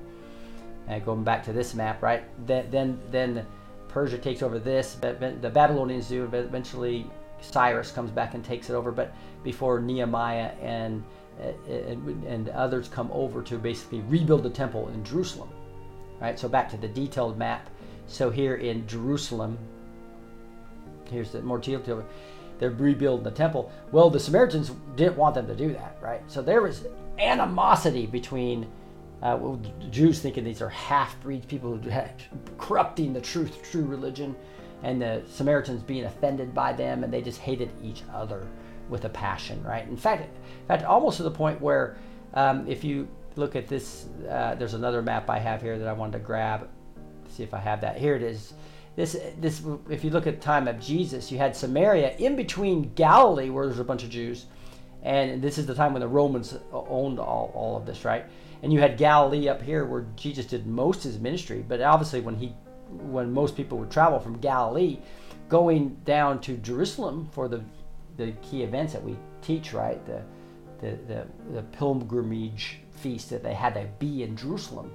And 0.88 1.04
going 1.04 1.24
back 1.24 1.44
to 1.46 1.54
this 1.54 1.74
map, 1.74 2.02
right? 2.02 2.24
Then 2.48 2.70
then 2.72 3.00
then 3.12 3.46
Persia 3.88 4.18
takes 4.18 4.42
over 4.42 4.60
this. 4.60 4.96
The 4.96 5.52
Babylonians 5.54 6.10
do. 6.10 6.24
Eventually, 6.24 7.10
Cyrus 7.42 7.92
comes 7.92 8.12
back 8.12 8.34
and 8.34 8.44
takes 8.44 8.70
it 8.70 8.74
over. 8.74 8.92
But 8.92 9.14
before 9.44 9.80
Nehemiah 9.80 10.52
and 10.62 11.04
and, 11.68 12.26
and 12.26 12.50
others 12.50 12.88
come 12.88 13.10
over 13.12 13.42
to 13.44 13.58
basically 13.58 14.00
rebuild 14.02 14.44
the 14.44 14.50
temple 14.50 14.88
in 14.90 15.04
Jerusalem, 15.04 15.50
right? 16.20 16.40
So 16.40 16.48
back 16.48 16.70
to 16.72 16.78
the 16.78 16.88
detailed 16.88 17.38
map. 17.38 17.70
So 18.08 18.30
here 18.30 18.56
in 18.56 18.88
Jerusalem, 18.88 19.58
here's 21.10 21.32
the 21.32 21.42
more 21.42 21.58
detailed. 21.58 22.06
They're 22.60 22.72
rebuilding 22.72 23.24
the 23.24 23.32
temple. 23.32 23.72
Well, 23.92 24.10
the 24.10 24.20
Samaritans 24.20 24.72
didn't 24.96 25.18
want 25.18 25.36
them 25.36 25.48
to 25.48 25.56
do 25.56 25.74
that, 25.74 25.98
right? 26.02 26.22
So 26.28 26.42
there 26.42 26.62
was 26.62 26.88
animosity 27.20 28.06
between 28.06 28.68
uh, 29.22 29.38
well, 29.40 29.60
Jews 29.90 30.20
thinking 30.20 30.44
these 30.44 30.62
are 30.62 30.70
half 30.70 31.20
breeds, 31.22 31.46
people 31.46 31.76
who 31.76 31.90
had 31.90 32.12
corrupting 32.58 33.14
the 33.14 33.22
truth, 33.22 33.58
true 33.72 33.86
religion, 33.86 34.36
and 34.84 35.02
the 35.02 35.24
Samaritans 35.30 35.82
being 35.82 36.06
offended 36.06 36.54
by 36.54 36.74
them, 36.74 37.04
and 37.04 37.12
they 37.12 37.22
just 37.22 37.40
hated 37.40 37.72
each 37.82 38.04
other 38.14 38.46
with 38.90 39.06
a 39.06 39.10
passion, 39.10 39.64
right? 39.64 39.88
In 39.88 39.98
fact, 39.98 40.24
in 40.24 40.68
fact, 40.68 40.84
almost 40.84 41.18
to 41.18 41.24
the 41.24 41.32
point 41.32 41.60
where, 41.60 41.98
um, 42.36 42.68
if 42.68 42.84
you 42.84 43.08
look 43.36 43.56
at 43.56 43.68
this, 43.68 44.08
uh, 44.30 44.56
there's 44.56 44.74
another 44.74 45.02
map 45.02 45.30
I 45.30 45.40
have 45.40 45.62
here 45.62 45.78
that 45.78 45.88
I 45.88 45.94
wanted 45.94 46.14
to 46.14 46.20
grab. 46.20 46.70
See 47.30 47.44
if 47.44 47.54
I 47.54 47.60
have 47.60 47.82
that. 47.82 47.98
Here 47.98 48.16
it 48.16 48.24
is. 48.24 48.54
This, 48.96 49.18
this, 49.40 49.62
if 49.90 50.06
you 50.06 50.10
look 50.10 50.26
at 50.26 50.36
the 50.36 50.42
time 50.42 50.68
of 50.68 50.80
Jesus, 50.80 51.32
you 51.32 51.38
had 51.38 51.56
Samaria 51.56 52.16
in 52.16 52.38
between 52.38 52.94
Galilee, 52.94 53.50
where 53.50 53.66
there's 53.66 53.80
a 53.80 53.84
bunch 53.84 54.04
of 54.04 54.10
Jews, 54.10 54.46
and 55.04 55.42
this 55.42 55.58
is 55.58 55.66
the 55.66 55.76
time 55.76 55.92
when 55.92 56.00
the 56.00 56.08
Romans 56.08 56.58
owned 56.72 57.20
all, 57.20 57.52
all 57.54 57.78
of 57.78 57.86
this, 57.86 58.06
right? 58.06 58.26
And 58.64 58.72
you 58.72 58.80
had 58.80 58.98
Galilee 58.98 59.50
up 59.50 59.62
here, 59.62 59.86
where 59.86 60.08
Jesus 60.16 60.46
did 60.46 60.66
most 60.66 61.06
of 61.06 61.12
his 61.12 61.20
ministry. 61.20 61.64
But 61.68 61.82
obviously, 61.82 62.22
when 62.22 62.36
he, 62.36 62.56
when 62.90 63.34
most 63.34 63.58
people 63.58 63.78
would 63.80 63.92
travel 63.92 64.20
from 64.20 64.40
Galilee, 64.40 65.00
going 65.50 65.96
down 66.06 66.40
to 66.42 66.58
Jerusalem 66.58 67.30
for 67.34 67.48
the, 67.48 67.64
the 68.18 68.32
key 68.42 68.64
events 68.64 68.94
that 68.94 69.04
we 69.04 69.18
teach, 69.42 69.74
right? 69.74 70.04
The, 70.06 70.24
the, 70.80 70.98
the, 71.08 71.28
the 71.54 71.62
pilgrimage 71.64 72.80
feast 72.96 73.30
that 73.30 73.44
they 73.44 73.54
had 73.54 73.74
to 73.76 73.88
be 74.00 74.24
in 74.24 74.36
Jerusalem 74.36 74.92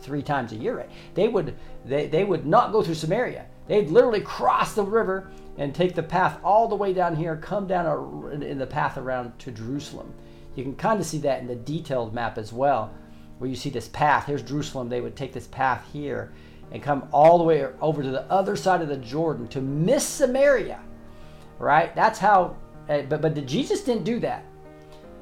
three 0.00 0.22
times 0.22 0.52
a 0.52 0.56
year. 0.56 0.86
They 1.14 1.28
would 1.28 1.54
they, 1.84 2.06
they 2.06 2.24
would 2.24 2.46
not 2.46 2.72
go 2.72 2.82
through 2.82 2.94
Samaria. 2.94 3.46
They'd 3.66 3.88
literally 3.88 4.20
cross 4.20 4.74
the 4.74 4.82
river 4.82 5.30
and 5.56 5.74
take 5.74 5.94
the 5.94 6.02
path 6.02 6.38
all 6.44 6.68
the 6.68 6.74
way 6.74 6.92
down 6.92 7.16
here, 7.16 7.36
come 7.36 7.66
down 7.66 7.86
a, 7.86 8.28
in 8.28 8.58
the 8.58 8.66
path 8.66 8.98
around 8.98 9.38
to 9.40 9.50
Jerusalem. 9.50 10.12
You 10.54 10.62
can 10.62 10.76
kind 10.76 11.00
of 11.00 11.06
see 11.06 11.18
that 11.18 11.40
in 11.40 11.46
the 11.46 11.56
detailed 11.56 12.14
map 12.14 12.38
as 12.38 12.52
well, 12.52 12.92
where 13.38 13.48
you 13.48 13.56
see 13.56 13.70
this 13.70 13.88
path. 13.88 14.26
Here's 14.26 14.42
Jerusalem. 14.42 14.88
They 14.88 15.00
would 15.00 15.16
take 15.16 15.32
this 15.32 15.46
path 15.46 15.84
here 15.92 16.32
and 16.70 16.82
come 16.82 17.08
all 17.12 17.38
the 17.38 17.44
way 17.44 17.66
over 17.80 18.02
to 18.02 18.10
the 18.10 18.30
other 18.30 18.56
side 18.56 18.82
of 18.82 18.88
the 18.88 18.96
Jordan 18.96 19.48
to 19.48 19.60
miss 19.60 20.06
Samaria. 20.06 20.80
Right? 21.58 21.94
That's 21.94 22.18
how. 22.18 22.56
Eh, 22.88 23.02
but 23.08 23.22
but 23.22 23.46
Jesus 23.46 23.82
didn't 23.82 24.04
do 24.04 24.20
that. 24.20 24.44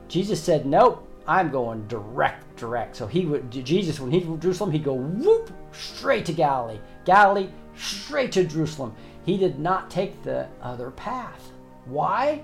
Jesus 0.09 0.43
said, 0.43 0.67
"Nope, 0.67 1.07
I'm 1.27 1.51
going 1.51 1.87
direct, 1.87 2.57
direct. 2.57 2.97
So 2.97 3.07
he 3.07 3.27
would, 3.27 3.51
Jesus, 3.51 4.01
when 4.01 4.11
he 4.11 4.19
went 4.19 4.41
to 4.41 4.47
Jerusalem, 4.47 4.73
he'd 4.73 4.85
go 4.85 4.95
whoop 4.95 5.53
straight 5.73 6.27
to 6.27 6.33
Galilee. 6.33 6.81
Galilee, 7.05 7.49
straight 7.77 8.33
to 8.33 8.45
Jerusalem. 8.45 8.95
He 9.25 9.39
did 9.39 9.59
not 9.59 9.91
take 9.91 10.23
the 10.23 10.49
other 10.61 10.91
path. 10.91 11.53
Why? 11.85 12.43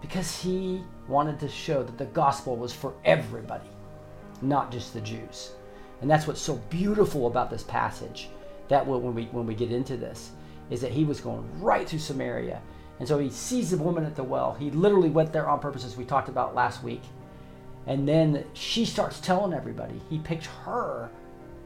Because 0.00 0.40
he 0.40 0.82
wanted 1.08 1.40
to 1.40 1.48
show 1.48 1.82
that 1.82 1.98
the 1.98 2.06
gospel 2.06 2.56
was 2.56 2.72
for 2.72 2.94
everybody, 3.04 3.68
not 4.40 4.70
just 4.70 4.92
the 4.92 5.00
Jews. 5.00 5.52
And 6.00 6.10
that's 6.10 6.26
what's 6.26 6.40
so 6.40 6.56
beautiful 6.70 7.26
about 7.26 7.50
this 7.50 7.62
passage. 7.62 8.28
That 8.68 8.86
when 8.86 9.14
we 9.14 9.24
when 9.26 9.46
we 9.46 9.54
get 9.54 9.70
into 9.70 9.96
this, 9.96 10.32
is 10.70 10.80
that 10.80 10.90
he 10.90 11.04
was 11.04 11.20
going 11.20 11.48
right 11.60 11.88
through 11.88 12.00
Samaria. 12.00 12.60
And 12.98 13.06
so 13.06 13.18
he 13.18 13.30
sees 13.30 13.70
the 13.70 13.76
woman 13.76 14.04
at 14.04 14.16
the 14.16 14.24
well. 14.24 14.54
He 14.54 14.70
literally 14.70 15.10
went 15.10 15.32
there 15.32 15.48
on 15.48 15.60
purpose, 15.60 15.84
as 15.84 15.96
we 15.96 16.04
talked 16.04 16.28
about 16.28 16.54
last 16.54 16.82
week. 16.82 17.02
And 17.86 18.08
then 18.08 18.44
she 18.52 18.84
starts 18.84 19.20
telling 19.20 19.52
everybody. 19.52 20.00
He 20.10 20.18
picked 20.18 20.46
her 20.46 21.10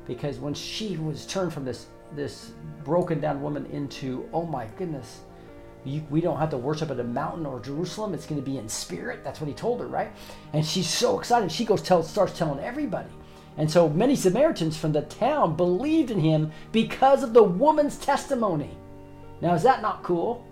because 0.06 0.38
when 0.38 0.54
she 0.54 0.96
was 0.96 1.26
turned 1.26 1.52
from 1.52 1.64
this 1.64 1.86
this 2.14 2.52
broken 2.84 3.20
down 3.20 3.40
woman 3.40 3.66
into, 3.66 4.28
oh 4.32 4.44
my 4.44 4.66
goodness, 4.76 5.20
you, 5.84 6.04
we 6.10 6.20
don't 6.20 6.38
have 6.38 6.50
to 6.50 6.58
worship 6.58 6.90
at 6.90 7.00
a 7.00 7.04
mountain 7.04 7.46
or 7.46 7.60
Jerusalem. 7.60 8.14
It's 8.14 8.26
going 8.26 8.40
to 8.40 8.44
be 8.44 8.58
in 8.58 8.68
spirit. 8.68 9.22
That's 9.24 9.40
what 9.40 9.48
he 9.48 9.54
told 9.54 9.80
her, 9.80 9.86
right? 9.86 10.10
And 10.52 10.66
she's 10.66 10.88
so 10.88 11.18
excited. 11.18 11.50
She 11.50 11.64
goes 11.64 11.82
tell 11.82 12.02
starts 12.02 12.36
telling 12.36 12.62
everybody. 12.62 13.10
And 13.56 13.70
so 13.70 13.88
many 13.88 14.16
Samaritans 14.16 14.76
from 14.76 14.92
the 14.92 15.02
town 15.02 15.56
believed 15.56 16.10
in 16.10 16.20
him 16.20 16.52
because 16.72 17.22
of 17.22 17.32
the 17.32 17.42
woman's 17.42 17.96
testimony. 17.96 18.76
Now, 19.40 19.54
is 19.54 19.62
that 19.62 19.82
not 19.82 20.02
cool? 20.02 20.46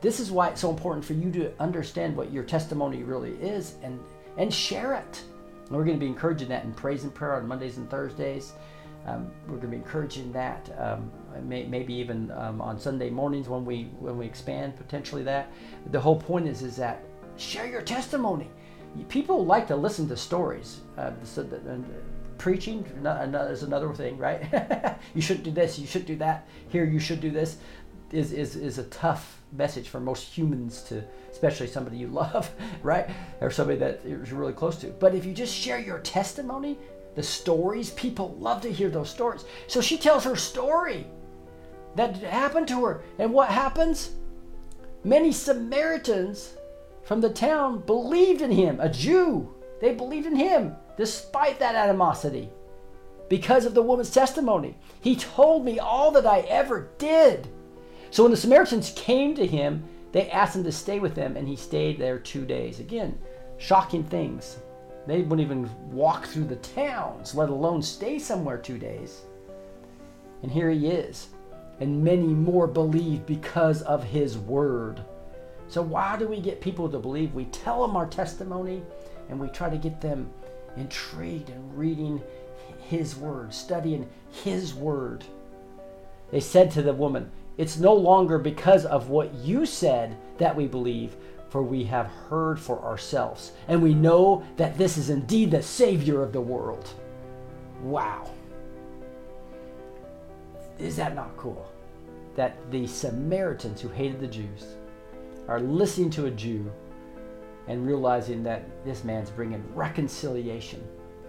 This 0.00 0.18
is 0.20 0.30
why 0.30 0.48
it's 0.48 0.60
so 0.60 0.70
important 0.70 1.04
for 1.04 1.12
you 1.12 1.30
to 1.32 1.52
understand 1.60 2.16
what 2.16 2.32
your 2.32 2.42
testimony 2.42 3.04
really 3.04 3.32
is 3.34 3.76
and 3.82 4.00
and 4.36 4.52
share 4.52 4.94
it. 4.94 5.22
And 5.66 5.76
we're 5.76 5.84
going 5.84 5.96
to 5.96 6.00
be 6.00 6.06
encouraging 6.06 6.48
that 6.48 6.64
in 6.64 6.72
praise 6.72 7.04
and 7.04 7.14
prayer 7.14 7.34
on 7.34 7.46
Mondays 7.46 7.76
and 7.76 7.88
Thursdays. 7.88 8.52
Um, 9.06 9.30
we're 9.46 9.56
going 9.56 9.62
to 9.62 9.68
be 9.68 9.76
encouraging 9.76 10.32
that 10.32 10.70
um, 10.78 11.10
may, 11.42 11.64
maybe 11.64 11.92
even 11.94 12.30
um, 12.32 12.60
on 12.60 12.78
Sunday 12.78 13.10
mornings 13.10 13.48
when 13.48 13.64
we 13.64 13.84
when 13.98 14.16
we 14.16 14.26
expand 14.26 14.76
potentially 14.76 15.24
that. 15.24 15.52
The 15.90 16.00
whole 16.00 16.16
point 16.16 16.46
is 16.46 16.62
is 16.62 16.76
that 16.76 17.02
share 17.36 17.66
your 17.66 17.82
testimony. 17.82 18.48
People 19.08 19.44
like 19.44 19.66
to 19.68 19.76
listen 19.76 20.06
to 20.08 20.16
stories. 20.16 20.80
Uh, 20.98 21.12
so 21.24 21.42
uh, 21.42 21.76
preaching 22.38 22.84
is 23.50 23.62
another 23.62 23.92
thing, 23.94 24.18
right? 24.18 24.98
you 25.14 25.22
should 25.22 25.42
do 25.42 25.50
this. 25.50 25.78
You 25.78 25.86
should 25.86 26.06
do 26.06 26.16
that. 26.16 26.46
Here, 26.68 26.84
you 26.84 26.98
should 26.98 27.20
do 27.20 27.30
this. 27.30 27.56
Is 28.12 28.32
is 28.32 28.56
is 28.56 28.78
a 28.78 28.84
tough 28.84 29.40
message 29.52 29.88
for 29.88 30.00
most 30.00 30.24
humans 30.24 30.82
to 30.84 31.02
especially 31.30 31.66
somebody 31.66 31.96
you 31.96 32.06
love, 32.24 32.50
right? 32.82 33.08
Or 33.40 33.50
somebody 33.50 33.78
that 33.78 34.00
you're 34.06 34.18
really 34.18 34.52
close 34.52 34.76
to. 34.78 34.88
But 34.88 35.14
if 35.14 35.24
you 35.24 35.32
just 35.32 35.54
share 35.54 35.78
your 35.78 35.98
testimony, 36.00 36.78
the 37.14 37.22
stories, 37.22 37.90
people 37.90 38.36
love 38.38 38.62
to 38.62 38.72
hear 38.72 38.90
those 38.90 39.10
stories. 39.10 39.44
So 39.66 39.80
she 39.80 39.98
tells 39.98 40.24
her 40.24 40.36
story 40.36 41.06
that 41.96 42.16
happened 42.16 42.68
to 42.68 42.84
her. 42.84 43.02
And 43.18 43.32
what 43.32 43.48
happens? 43.48 44.12
Many 45.04 45.32
Samaritans 45.32 46.54
from 47.02 47.20
the 47.20 47.30
town 47.30 47.80
believed 47.80 48.40
in 48.42 48.50
him, 48.50 48.78
a 48.80 48.88
Jew. 48.88 49.52
They 49.80 49.94
believed 49.94 50.26
in 50.26 50.36
him 50.36 50.76
despite 50.96 51.58
that 51.58 51.74
animosity 51.74 52.48
because 53.28 53.64
of 53.64 53.74
the 53.74 53.82
woman's 53.82 54.10
testimony. 54.10 54.76
He 55.00 55.16
told 55.16 55.64
me 55.64 55.78
all 55.78 56.10
that 56.12 56.26
I 56.26 56.40
ever 56.40 56.90
did. 56.98 57.48
So 58.12 58.22
when 58.22 58.30
the 58.30 58.36
Samaritans 58.36 58.92
came 58.94 59.34
to 59.36 59.46
him, 59.46 59.88
they 60.12 60.30
asked 60.30 60.54
him 60.54 60.64
to 60.64 60.70
stay 60.70 61.00
with 61.00 61.14
them, 61.14 61.34
and 61.34 61.48
he 61.48 61.56
stayed 61.56 61.98
there 61.98 62.18
two 62.18 62.44
days. 62.44 62.78
Again, 62.78 63.18
shocking 63.56 64.04
things. 64.04 64.58
They 65.06 65.22
wouldn't 65.22 65.40
even 65.40 65.70
walk 65.90 66.26
through 66.26 66.44
the 66.44 66.56
towns, 66.56 67.34
let 67.34 67.48
alone 67.48 67.80
stay 67.80 68.18
somewhere 68.18 68.58
two 68.58 68.76
days. 68.76 69.22
And 70.42 70.52
here 70.52 70.68
he 70.68 70.88
is. 70.88 71.28
And 71.80 72.04
many 72.04 72.26
more 72.26 72.66
believe 72.66 73.24
because 73.24 73.80
of 73.80 74.04
his 74.04 74.36
word. 74.36 75.02
So, 75.68 75.80
why 75.80 76.18
do 76.18 76.28
we 76.28 76.38
get 76.38 76.60
people 76.60 76.90
to 76.90 76.98
believe? 76.98 77.32
We 77.32 77.46
tell 77.46 77.80
them 77.80 77.96
our 77.96 78.06
testimony 78.06 78.82
and 79.30 79.40
we 79.40 79.48
try 79.48 79.70
to 79.70 79.78
get 79.78 80.02
them 80.02 80.30
intrigued 80.76 81.48
and 81.48 81.78
reading 81.78 82.20
his 82.90 83.16
word, 83.16 83.54
studying 83.54 84.06
his 84.44 84.74
word. 84.74 85.24
They 86.30 86.40
said 86.40 86.70
to 86.72 86.82
the 86.82 86.92
woman, 86.92 87.30
it's 87.58 87.78
no 87.78 87.92
longer 87.94 88.38
because 88.38 88.86
of 88.86 89.08
what 89.08 89.32
you 89.34 89.66
said 89.66 90.16
that 90.38 90.56
we 90.56 90.66
believe, 90.66 91.16
for 91.50 91.62
we 91.62 91.84
have 91.84 92.06
heard 92.28 92.58
for 92.58 92.82
ourselves, 92.82 93.52
and 93.68 93.82
we 93.82 93.94
know 93.94 94.42
that 94.56 94.78
this 94.78 94.96
is 94.96 95.10
indeed 95.10 95.50
the 95.50 95.62
Savior 95.62 96.22
of 96.22 96.32
the 96.32 96.40
world. 96.40 96.88
Wow. 97.82 98.30
Is 100.78 100.96
that 100.96 101.14
not 101.14 101.36
cool? 101.36 101.70
That 102.36 102.56
the 102.70 102.86
Samaritans 102.86 103.80
who 103.80 103.88
hated 103.88 104.20
the 104.20 104.26
Jews 104.26 104.64
are 105.46 105.60
listening 105.60 106.10
to 106.10 106.26
a 106.26 106.30
Jew 106.30 106.72
and 107.68 107.86
realizing 107.86 108.42
that 108.44 108.64
this 108.84 109.04
man's 109.04 109.30
bringing 109.30 109.62
reconciliation 109.74 110.82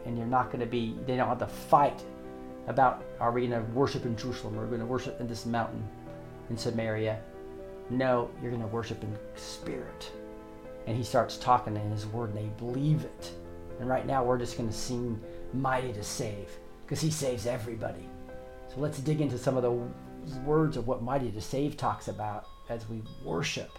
and 0.05 0.17
you're 0.17 0.27
not 0.27 0.47
going 0.47 0.59
to 0.59 0.65
be, 0.65 0.95
they 1.05 1.15
don't 1.17 1.27
have 1.27 1.39
to 1.39 1.47
fight 1.47 2.01
about 2.67 3.03
are 3.19 3.31
we 3.31 3.47
going 3.47 3.65
to 3.65 3.71
worship 3.73 4.05
in 4.05 4.15
Jerusalem 4.15 4.57
or 4.57 4.61
are 4.61 4.65
we 4.65 4.69
going 4.69 4.79
to 4.79 4.85
worship 4.85 5.19
in 5.19 5.27
this 5.27 5.45
mountain 5.45 5.83
in 6.53 6.57
Samaria. 6.57 7.19
No, 7.89 8.29
you're 8.41 8.51
going 8.51 8.61
to 8.61 8.67
worship 8.67 9.03
in 9.03 9.17
spirit. 9.35 10.11
And 10.87 10.95
he 10.95 11.03
starts 11.03 11.37
talking 11.37 11.75
in 11.75 11.91
his 11.91 12.05
word 12.07 12.29
and 12.29 12.37
they 12.37 12.51
believe 12.57 13.03
it. 13.03 13.31
And 13.79 13.89
right 13.89 14.05
now 14.05 14.23
we're 14.23 14.37
just 14.37 14.57
going 14.57 14.69
to 14.69 14.75
sing 14.75 15.21
Mighty 15.53 15.93
to 15.93 16.03
Save 16.03 16.49
because 16.85 17.01
he 17.01 17.11
saves 17.11 17.45
everybody. 17.45 18.07
So 18.69 18.79
let's 18.79 18.99
dig 18.99 19.21
into 19.21 19.37
some 19.37 19.57
of 19.57 19.63
the 19.63 19.71
words 20.45 20.77
of 20.77 20.87
what 20.87 21.03
Mighty 21.03 21.31
to 21.31 21.41
Save 21.41 21.77
talks 21.77 22.07
about 22.07 22.47
as 22.69 22.87
we 22.87 23.01
worship 23.25 23.69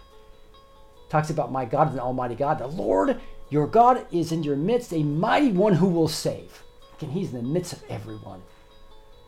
talks 1.09 1.29
about 1.29 1.51
my 1.51 1.65
God 1.65 1.89
is 1.89 1.93
an 1.93 1.99
almighty 1.99 2.35
God. 2.35 2.59
The 2.59 2.67
Lord 2.67 3.19
your 3.49 3.67
God 3.67 4.05
is 4.11 4.31
in 4.31 4.43
your 4.43 4.55
midst, 4.55 4.91
a 4.91 5.03
mighty 5.03 5.51
one 5.51 5.73
who 5.73 5.87
will 5.87 6.07
save. 6.07 6.63
And 6.99 7.11
he's 7.11 7.31
in 7.31 7.37
the 7.37 7.43
midst 7.43 7.73
of 7.73 7.83
everyone. 7.89 8.41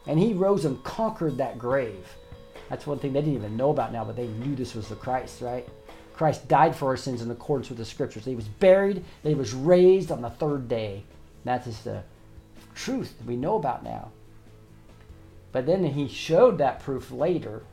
And 0.08 0.18
he 0.20 0.34
rose 0.34 0.66
and 0.66 0.84
conquered 0.84 1.38
that 1.38 1.60
grave. 1.60 2.08
That's 2.70 2.88
one 2.88 3.00
thing 3.00 3.14
they 3.14 3.22
didn't 3.22 3.36
even 3.36 3.58
know 3.58 3.70
about 3.70 3.94
now, 3.94 4.04
but 4.04 4.16
they 4.16 4.28
knew 4.28 4.56
this 4.56 4.76
was 4.76 4.90
the 4.90 4.96
Christ, 4.96 5.42
right? 5.42 5.68
Christ 6.16 6.48
died 6.48 6.76
for 6.76 6.88
our 6.88 6.98
sins 6.98 7.22
in 7.22 7.30
accordance 7.30 7.70
with 7.70 7.78
the 7.78 7.86
scriptures. 7.86 8.26
He 8.26 8.36
was 8.36 8.48
buried, 8.48 9.06
he 9.24 9.36
was 9.36 9.54
raised 9.54 10.12
on 10.12 10.22
the 10.22 10.30
third 10.30 10.68
day. 10.68 11.04
That 11.44 11.62
is 11.62 11.76
just 11.76 11.84
the 11.86 12.04
truth 12.76 13.14
we 13.26 13.36
know 13.36 13.56
about 13.56 13.84
now. 13.84 14.12
But 15.52 15.66
then 15.66 15.84
he 15.86 16.08
showed 16.08 16.58
that 16.58 16.82
proof 16.82 17.12
later 17.12 17.64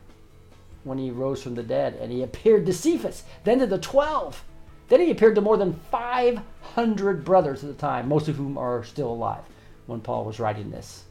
when 0.84 0.98
he 0.98 1.10
rose 1.10 1.42
from 1.42 1.54
the 1.54 1.62
dead 1.62 1.94
and 1.94 2.12
he 2.12 2.22
appeared 2.22 2.66
to 2.66 2.72
Cephas, 2.72 3.24
then 3.42 3.58
to 3.58 3.66
the 3.66 3.78
12. 3.78 4.44
Then 4.88 5.00
he 5.00 5.10
appeared 5.10 5.34
to 5.34 5.40
more 5.40 5.56
than 5.56 5.80
500 5.90 7.24
brothers 7.24 7.64
at 7.64 7.70
the 7.70 7.80
time, 7.80 8.08
most 8.08 8.28
of 8.28 8.36
whom 8.36 8.58
are 8.58 8.84
still 8.84 9.10
alive 9.10 9.42
when 9.86 10.00
Paul 10.00 10.24
was 10.24 10.38
writing 10.38 10.70
this. 10.70 11.04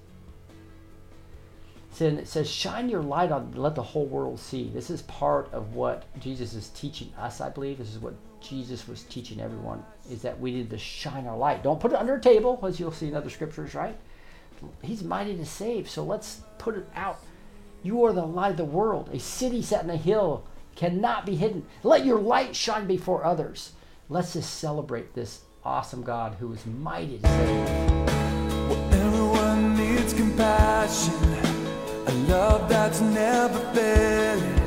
So 1.93 2.05
it 2.05 2.27
says, 2.27 2.49
shine 2.49 2.89
your 2.89 3.03
light 3.03 3.31
on, 3.31 3.53
let 3.55 3.75
the 3.75 3.83
whole 3.83 4.07
world 4.07 4.39
see. 4.39 4.71
This 4.73 4.89
is 4.89 5.03
part 5.03 5.53
of 5.53 5.75
what 5.75 6.05
Jesus 6.19 6.55
is 6.55 6.69
teaching 6.69 7.13
us, 7.19 7.39
I 7.39 7.49
believe. 7.49 7.77
This 7.77 7.91
is 7.91 7.99
what 7.99 8.15
Jesus 8.41 8.87
was 8.87 9.03
teaching 9.03 9.39
everyone, 9.39 9.85
is 10.09 10.23
that 10.23 10.39
we 10.39 10.51
need 10.51 10.71
to 10.71 10.77
shine 10.77 11.27
our 11.27 11.37
light. 11.37 11.61
Don't 11.61 11.79
put 11.79 11.91
it 11.93 11.99
under 11.99 12.15
a 12.15 12.21
table, 12.21 12.59
as 12.67 12.79
you'll 12.79 12.91
see 12.91 13.09
in 13.09 13.15
other 13.15 13.29
scriptures, 13.29 13.75
right? 13.75 13.95
He's 14.81 15.03
mighty 15.03 15.35
to 15.35 15.45
save, 15.45 15.87
so 15.89 16.03
let's 16.03 16.41
put 16.57 16.75
it 16.75 16.87
out. 16.95 17.19
You 17.83 18.03
are 18.05 18.13
the 18.13 18.25
light 18.25 18.51
of 18.51 18.57
the 18.57 18.65
world. 18.65 19.09
A 19.13 19.19
city 19.19 19.61
set 19.61 19.83
on 19.83 19.89
a 19.89 19.97
hill 19.97 20.45
cannot 20.75 21.25
be 21.25 21.35
hidden. 21.35 21.65
Let 21.83 22.05
your 22.05 22.19
light 22.19 22.55
shine 22.55 22.87
before 22.87 23.23
others. 23.23 23.73
Let's 24.09 24.33
just 24.33 24.55
celebrate 24.55 25.13
this 25.13 25.41
awesome 25.63 26.01
God 26.01 26.37
who 26.39 26.51
is 26.53 26.65
mighty 26.65 27.19
to 27.19 27.27
save. 27.27 27.69
Everyone 28.93 29.75
needs 29.75 30.13
compassion, 30.13 31.13
a 32.07 32.11
love 32.27 32.67
that's 32.69 33.01
never 33.01 33.59
failing. 33.73 34.59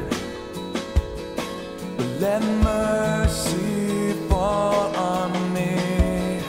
But 1.96 2.06
let 2.20 2.42
mercy 2.42 4.12
fall 4.28 4.94
on 4.96 5.32
me. 5.52 6.40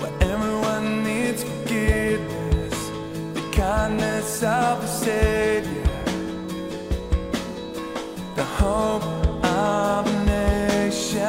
Where 0.00 0.12
everyone 0.20 1.04
needs 1.04 1.44
forgiveness, 1.44 2.90
the 3.34 3.42
kindness 3.52 4.42
of 4.42 4.82
a 4.82 4.88
Savior, 4.88 5.82
the 8.36 8.44
hope 8.44 9.04
of 9.44 10.06
nations. 10.26 11.22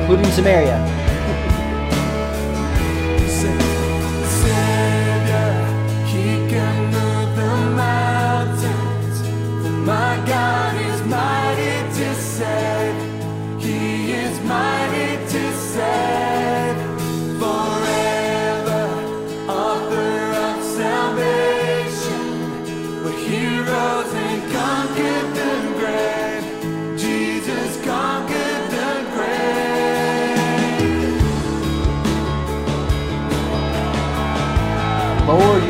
Including 0.00 0.30
Samaria. 0.32 1.01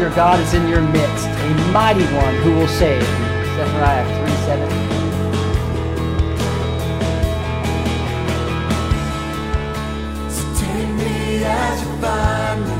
Your 0.03 0.11
God 0.17 0.41
is 0.41 0.53
in 0.53 0.67
your 0.67 0.81
midst, 0.81 1.27
a 1.27 1.55
mighty 1.71 2.05
one 2.17 2.35
who 2.43 2.57
will 2.57 2.67
save. 2.67 3.05
Zephaniah 3.55 4.05
3 4.27 4.37
7. 4.47 4.69
So 10.29 10.43
take 10.59 10.88
me 10.97 11.45
as 11.45 11.83
you 11.83 11.91
find 12.03 12.61
me, 12.67 12.75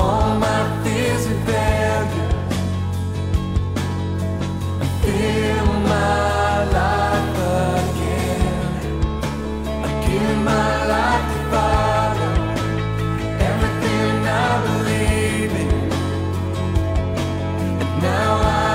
all 0.00 0.36
my 0.36 0.60
life 10.86 11.32
to 11.32 11.40
Father, 11.50 12.30
everything 13.48 14.26
I 14.26 14.60
believe 14.66 15.52
in, 15.62 15.79
now 18.00 18.40
I 18.40 18.69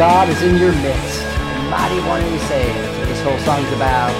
God 0.00 0.30
is 0.30 0.40
in 0.40 0.56
your 0.56 0.72
midst, 0.72 1.20
a 1.20 1.68
mighty 1.70 2.00
one 2.08 2.22
who 2.22 2.30
will 2.30 2.38
save. 2.48 2.74
That's 2.74 2.98
what 3.00 3.08
this 3.08 3.20
whole 3.20 3.38
song's 3.40 3.70
about. 3.72 4.10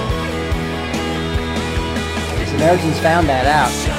The 2.37 2.45
Samaritans 2.45 2.99
found 2.99 3.27
that 3.27 3.47
out. 3.47 3.90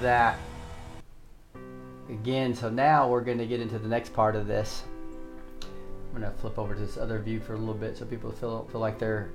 That. 0.00 0.38
Again, 2.08 2.54
so 2.54 2.70
now 2.70 3.08
we're 3.08 3.20
going 3.20 3.38
to 3.38 3.46
get 3.46 3.60
into 3.60 3.78
the 3.78 3.88
next 3.88 4.12
part 4.12 4.34
of 4.34 4.46
this. 4.46 4.84
I'm 5.62 6.20
going 6.20 6.32
to 6.32 6.38
flip 6.38 6.58
over 6.58 6.74
to 6.74 6.80
this 6.80 6.96
other 6.96 7.18
view 7.18 7.40
for 7.40 7.54
a 7.54 7.58
little 7.58 7.74
bit 7.74 7.96
so 7.96 8.04
people 8.04 8.32
feel, 8.32 8.66
feel 8.72 8.80
like 8.80 8.98
they're 8.98 9.30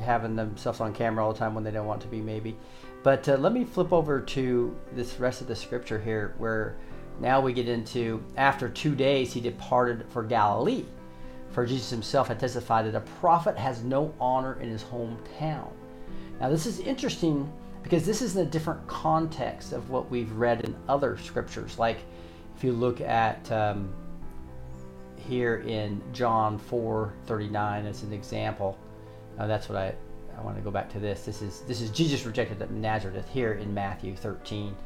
having 0.00 0.36
themselves 0.36 0.80
on 0.80 0.94
camera 0.94 1.24
all 1.24 1.32
the 1.32 1.38
time 1.38 1.54
when 1.54 1.64
they 1.64 1.70
don't 1.70 1.86
want 1.86 2.00
to 2.02 2.08
be, 2.08 2.20
maybe. 2.20 2.56
But 3.02 3.28
uh, 3.28 3.36
let 3.36 3.52
me 3.52 3.64
flip 3.64 3.92
over 3.92 4.20
to 4.20 4.76
this 4.92 5.20
rest 5.20 5.40
of 5.40 5.46
the 5.46 5.56
scripture 5.56 6.00
here 6.00 6.34
where 6.38 6.76
now 7.20 7.40
we 7.40 7.52
get 7.52 7.68
into 7.68 8.22
after 8.36 8.68
two 8.68 8.94
days 8.94 9.32
he 9.32 9.40
departed 9.40 10.06
for 10.08 10.22
Galilee. 10.22 10.84
For 11.50 11.66
Jesus 11.66 11.90
himself 11.90 12.28
had 12.28 12.40
testified 12.40 12.86
that 12.86 12.94
a 12.94 13.00
prophet 13.20 13.56
has 13.58 13.82
no 13.82 14.14
honor 14.20 14.60
in 14.60 14.70
his 14.70 14.82
hometown. 14.82 15.70
Now, 16.40 16.48
this 16.48 16.64
is 16.64 16.80
interesting 16.80 17.52
because 17.82 18.04
this 18.04 18.22
is 18.22 18.36
in 18.36 18.46
a 18.46 18.50
different 18.50 18.86
context 18.86 19.72
of 19.72 19.90
what 19.90 20.10
we've 20.10 20.30
read 20.32 20.62
in 20.62 20.76
other 20.88 21.16
scriptures. 21.18 21.78
Like 21.78 21.98
if 22.56 22.64
you 22.64 22.72
look 22.72 23.00
at 23.00 23.50
um, 23.50 23.92
here 25.16 25.58
in 25.66 26.02
John 26.12 26.58
4 26.58 27.14
39 27.26 27.86
as 27.86 28.02
an 28.02 28.12
example, 28.12 28.78
uh, 29.38 29.46
that's 29.46 29.68
what 29.68 29.78
I, 29.78 29.94
I 30.36 30.42
want 30.42 30.56
to 30.56 30.62
go 30.62 30.70
back 30.70 30.90
to 30.92 30.98
this. 30.98 31.24
This 31.24 31.42
is 31.42 31.60
this 31.62 31.80
is 31.80 31.90
Jesus 31.90 32.26
rejected 32.26 32.60
at 32.60 32.70
Nazareth 32.70 33.28
here 33.28 33.54
in 33.54 33.72
Matthew 33.72 34.14
13, 34.14 34.76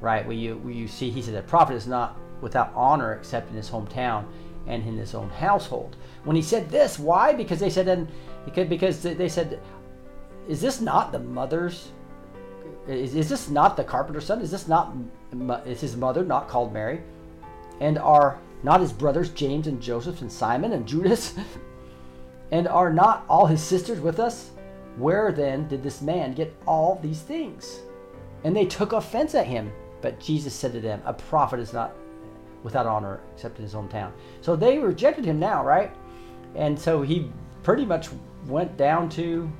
right? 0.00 0.26
Where 0.26 0.36
you, 0.36 0.56
where 0.58 0.72
you 0.72 0.88
see 0.88 1.10
he 1.10 1.22
said 1.22 1.34
a 1.34 1.42
prophet 1.42 1.74
is 1.74 1.86
not 1.86 2.18
without 2.40 2.72
honor 2.74 3.14
except 3.14 3.50
in 3.50 3.56
his 3.56 3.70
hometown 3.70 4.24
and 4.66 4.86
in 4.86 4.96
his 4.96 5.14
own 5.14 5.28
household. 5.30 5.96
When 6.24 6.36
he 6.36 6.42
said 6.42 6.70
this, 6.70 6.98
why? 6.98 7.32
Because 7.32 7.60
they 7.60 7.70
said, 7.70 7.88
and 7.88 8.08
because 8.54 9.02
they 9.02 9.28
said, 9.28 9.60
is 10.48 10.60
this 10.60 10.80
not 10.80 11.12
the 11.12 11.18
mother's? 11.18 11.92
Is, 12.90 13.14
is 13.14 13.28
this 13.28 13.48
not 13.48 13.76
the 13.76 13.84
carpenter's 13.84 14.24
son? 14.24 14.40
Is 14.40 14.50
this 14.50 14.66
not 14.66 14.92
is 15.64 15.80
his 15.80 15.96
mother 15.96 16.24
not 16.24 16.48
called 16.48 16.72
Mary? 16.72 17.02
And 17.80 17.98
are 17.98 18.38
not 18.62 18.80
his 18.80 18.92
brothers 18.92 19.30
James 19.30 19.68
and 19.68 19.80
Joseph 19.80 20.20
and 20.20 20.30
Simon 20.30 20.72
and 20.72 20.86
Judas? 20.86 21.34
and 22.50 22.66
are 22.66 22.92
not 22.92 23.24
all 23.28 23.46
his 23.46 23.62
sisters 23.62 24.00
with 24.00 24.18
us? 24.18 24.50
Where 24.96 25.30
then 25.30 25.68
did 25.68 25.82
this 25.82 26.02
man 26.02 26.34
get 26.34 26.54
all 26.66 26.98
these 27.00 27.20
things? 27.20 27.80
And 28.42 28.56
they 28.56 28.66
took 28.66 28.92
offense 28.92 29.34
at 29.34 29.46
him. 29.46 29.72
But 30.02 30.18
Jesus 30.18 30.52
said 30.54 30.72
to 30.72 30.80
them, 30.80 31.00
A 31.04 31.12
prophet 31.12 31.60
is 31.60 31.72
not 31.72 31.94
without 32.64 32.86
honor 32.86 33.20
except 33.34 33.58
in 33.58 33.64
his 33.64 33.74
hometown. 33.74 34.12
So 34.40 34.56
they 34.56 34.78
rejected 34.78 35.24
him 35.24 35.38
now, 35.38 35.64
right? 35.64 35.94
And 36.56 36.78
so 36.78 37.02
he 37.02 37.30
pretty 37.62 37.84
much 37.84 38.08
went 38.46 38.76
down 38.76 39.08
to 39.10 39.50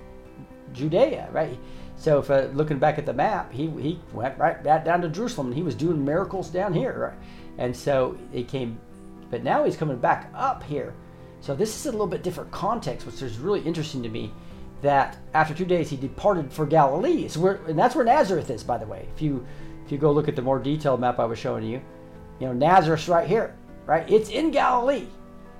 Judea, 0.72 1.28
right? 1.32 1.58
So 2.00 2.18
if 2.18 2.30
uh, 2.30 2.48
looking 2.54 2.78
back 2.78 2.96
at 2.96 3.04
the 3.04 3.12
map, 3.12 3.52
he, 3.52 3.66
he 3.66 4.00
went 4.14 4.38
right 4.38 4.64
back 4.64 4.86
down 4.86 5.02
to 5.02 5.10
Jerusalem 5.10 5.48
and 5.48 5.56
he 5.56 5.62
was 5.62 5.74
doing 5.74 6.02
miracles 6.02 6.48
down 6.48 6.72
here, 6.72 7.10
right? 7.10 7.18
And 7.58 7.76
so 7.76 8.16
he 8.32 8.42
came, 8.42 8.80
but 9.30 9.44
now 9.44 9.64
he's 9.64 9.76
coming 9.76 9.98
back 9.98 10.32
up 10.34 10.62
here. 10.62 10.94
So 11.42 11.54
this 11.54 11.78
is 11.78 11.84
a 11.84 11.92
little 11.92 12.06
bit 12.06 12.22
different 12.22 12.50
context, 12.52 13.04
which 13.04 13.20
is 13.20 13.36
really 13.36 13.60
interesting 13.60 14.02
to 14.02 14.08
me. 14.08 14.32
That 14.80 15.18
after 15.34 15.52
two 15.52 15.66
days 15.66 15.90
he 15.90 15.98
departed 15.98 16.50
for 16.50 16.64
Galilee. 16.64 17.28
So 17.28 17.40
we're, 17.40 17.56
and 17.66 17.78
that's 17.78 17.94
where 17.94 18.04
Nazareth 18.06 18.48
is, 18.48 18.64
by 18.64 18.78
the 18.78 18.86
way. 18.86 19.06
If 19.14 19.20
you 19.20 19.46
if 19.84 19.92
you 19.92 19.98
go 19.98 20.10
look 20.10 20.26
at 20.26 20.36
the 20.36 20.42
more 20.42 20.58
detailed 20.58 21.00
map 21.00 21.18
I 21.18 21.26
was 21.26 21.38
showing 21.38 21.64
you, 21.64 21.82
you 22.38 22.46
know 22.46 22.54
Nazareth's 22.54 23.08
right 23.08 23.28
here, 23.28 23.54
right? 23.84 24.10
It's 24.10 24.30
in 24.30 24.50
Galilee. 24.52 25.04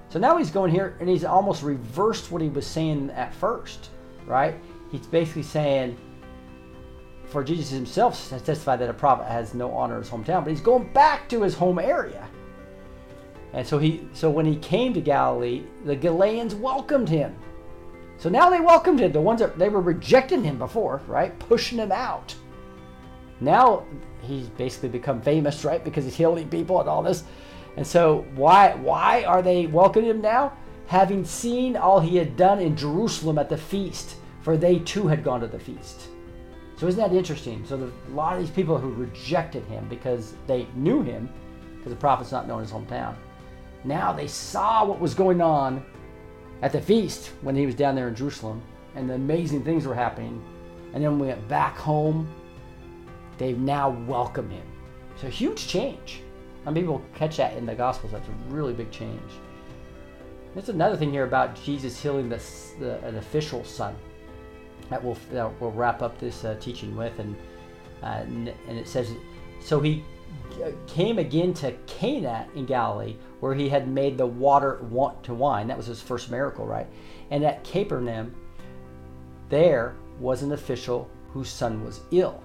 So 0.09 0.18
now 0.18 0.38
he's 0.38 0.51
going 0.51 0.72
here 0.72 0.97
and 1.01 1.09
he's 1.09 1.22
almost 1.22 1.62
reversed 1.62 2.32
what 2.32 2.41
he 2.41 2.49
was 2.49 2.66
saying 2.66 3.11
at 3.11 3.34
first, 3.34 3.91
right? 4.24 4.55
He's 4.91 5.07
basically 5.07 5.43
saying, 5.43 5.99
for 7.31 7.45
Jesus 7.45 7.70
himself 7.70 8.31
has 8.31 8.43
testified 8.43 8.81
that 8.81 8.91
a 8.91 8.95
prophet 8.95 9.26
has 9.26 9.55
no 9.55 9.72
honor 9.72 9.97
in 9.97 10.03
his 10.03 10.11
hometown, 10.11 10.45
but 10.45 10.51
he's 10.51 10.61
going 10.61 10.93
back 10.93 11.28
to 11.28 11.43
his 11.43 11.55
home 11.55 11.78
area. 11.78 12.28
And 13.53 13.66
so 13.66 13.78
he 13.78 14.07
so 14.12 14.31
when 14.31 14.47
he 14.47 14.57
came 14.57 14.95
to 14.95 15.01
Galilee, 15.01 15.64
the 15.85 15.97
Galileans 15.97 16.55
welcomed 16.55 17.09
him. 17.09 17.35
So 18.18 18.28
now 18.28 18.51
they 18.51 18.61
welcomed 18.61 19.01
him. 19.01 19.12
The 19.12 19.20
ones 19.20 19.41
that 19.41 19.59
they 19.59 19.68
were 19.68 19.81
rejecting 19.81 20.45
him 20.45 20.59
before, 20.59 21.01
right? 21.07 21.37
Pushing 21.39 21.78
him 21.78 21.91
out. 21.91 22.35
Now 23.41 23.85
he's 24.22 24.49
basically 24.49 24.91
become 24.91 25.22
famous, 25.22 25.64
right? 25.64 25.83
Because 25.83 26.05
he's 26.05 26.16
healing 26.16 26.49
people 26.49 26.81
and 26.81 26.89
all 26.89 27.03
this. 27.03 27.24
And 27.76 27.87
so 27.87 28.26
why 28.35 28.74
why 28.74 29.24
are 29.24 29.43
they 29.43 29.66
welcoming 29.66 30.11
him 30.11 30.20
now? 30.20 30.53
Having 30.87 31.24
seen 31.24 31.76
all 31.76 32.01
he 32.01 32.16
had 32.16 32.37
done 32.37 32.61
in 32.61 32.76
Jerusalem 32.76 33.39
at 33.39 33.49
the 33.49 33.57
feast, 33.57 34.16
for 34.43 34.57
they 34.57 34.81
too 34.81 35.07
had 35.07 35.24
gone 35.24 35.41
to 35.41 35.47
the 35.47 35.59
feast. 35.59 36.09
So 36.81 36.87
isn't 36.87 36.99
that 36.99 37.14
interesting? 37.14 37.62
So 37.66 37.76
the, 37.76 37.93
a 38.11 38.14
lot 38.14 38.33
of 38.33 38.41
these 38.41 38.49
people 38.49 38.78
who 38.78 38.89
rejected 38.95 39.62
him 39.64 39.87
because 39.91 40.33
they 40.47 40.66
knew 40.74 41.03
him, 41.03 41.28
because 41.76 41.93
the 41.93 41.99
prophet's 41.99 42.33
not 42.33 42.49
known 42.49 42.61
in 42.61 42.64
his 42.64 42.72
hometown. 42.72 43.16
Now 43.85 44.14
they 44.14 44.26
saw 44.26 44.87
what 44.87 44.99
was 44.99 45.12
going 45.12 45.43
on 45.43 45.85
at 46.62 46.72
the 46.72 46.81
feast 46.81 47.33
when 47.43 47.55
he 47.55 47.66
was 47.66 47.74
down 47.74 47.95
there 47.95 48.09
in 48.09 48.14
Jerusalem, 48.14 48.62
and 48.95 49.11
the 49.11 49.14
amazing 49.14 49.62
things 49.62 49.87
were 49.87 49.95
happening. 49.95 50.43
And 50.95 51.05
then 51.05 51.11
when 51.11 51.20
we 51.20 51.26
went 51.26 51.47
back 51.49 51.76
home, 51.76 52.26
they 53.37 53.53
now 53.53 53.91
welcome 53.91 54.49
him. 54.49 54.64
So 55.16 55.28
huge 55.28 55.66
change. 55.66 56.22
And 56.64 56.74
people 56.74 57.03
catch 57.14 57.37
that 57.37 57.59
in 57.59 57.66
the 57.66 57.74
Gospels. 57.74 58.12
That's 58.12 58.26
a 58.26 58.33
really 58.49 58.72
big 58.72 58.91
change. 58.91 59.20
There's 60.55 60.70
another 60.70 60.97
thing 60.97 61.11
here 61.11 61.24
about 61.24 61.62
Jesus 61.62 62.01
healing 62.01 62.31
the, 62.31 62.41
the 62.78 63.05
an 63.05 63.16
official 63.16 63.64
son 63.64 63.95
that 64.91 65.03
we'll, 65.03 65.16
that 65.32 65.61
we'll 65.61 65.70
wrap 65.70 66.03
up 66.03 66.18
this 66.18 66.45
uh, 66.45 66.57
teaching 66.61 66.97
with. 66.97 67.18
And, 67.18 67.36
uh, 68.03 68.07
and, 68.07 68.49
and 68.68 68.78
it 68.78 68.88
says, 68.88 69.11
So 69.62 69.80
he 69.80 70.05
came 70.86 71.18
again 71.18 71.55
to 71.55 71.72
Cana 71.86 72.47
in 72.55 72.66
Galilee, 72.66 73.16
where 73.41 73.55
he 73.55 73.68
had 73.68 73.88
made 73.88 74.18
the 74.18 74.26
water 74.26 74.78
want 74.91 75.22
to 75.24 75.34
wine. 75.34 75.68
That 75.68 75.76
was 75.76 75.86
his 75.86 76.03
first 76.03 76.30
miracle, 76.30 76.66
right? 76.66 76.86
And 77.30 77.45
at 77.45 77.64
Capernaum, 77.64 78.34
there 79.49 79.95
was 80.18 80.43
an 80.43 80.53
official 80.53 81.11
whose 81.28 81.49
son 81.49 81.84
was 81.84 82.01
ill. 82.11 82.43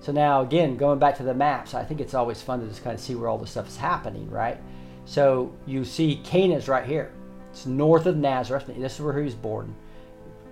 So 0.00 0.12
now, 0.12 0.42
again, 0.42 0.76
going 0.76 0.98
back 0.98 1.16
to 1.16 1.22
the 1.22 1.34
maps, 1.34 1.74
I 1.74 1.84
think 1.84 2.00
it's 2.00 2.14
always 2.14 2.42
fun 2.42 2.60
to 2.60 2.66
just 2.66 2.84
kind 2.84 2.94
of 2.94 3.00
see 3.00 3.14
where 3.14 3.28
all 3.28 3.38
this 3.38 3.50
stuff 3.50 3.68
is 3.68 3.76
happening, 3.76 4.28
right? 4.30 4.58
So 5.06 5.54
you 5.66 5.84
see 5.84 6.20
Cana's 6.24 6.68
right 6.68 6.84
here. 6.84 7.12
It's 7.50 7.66
north 7.66 8.06
of 8.06 8.16
Nazareth. 8.16 8.66
This 8.66 8.94
is 8.94 9.00
where 9.00 9.16
he 9.16 9.24
was 9.24 9.34
born. 9.34 9.74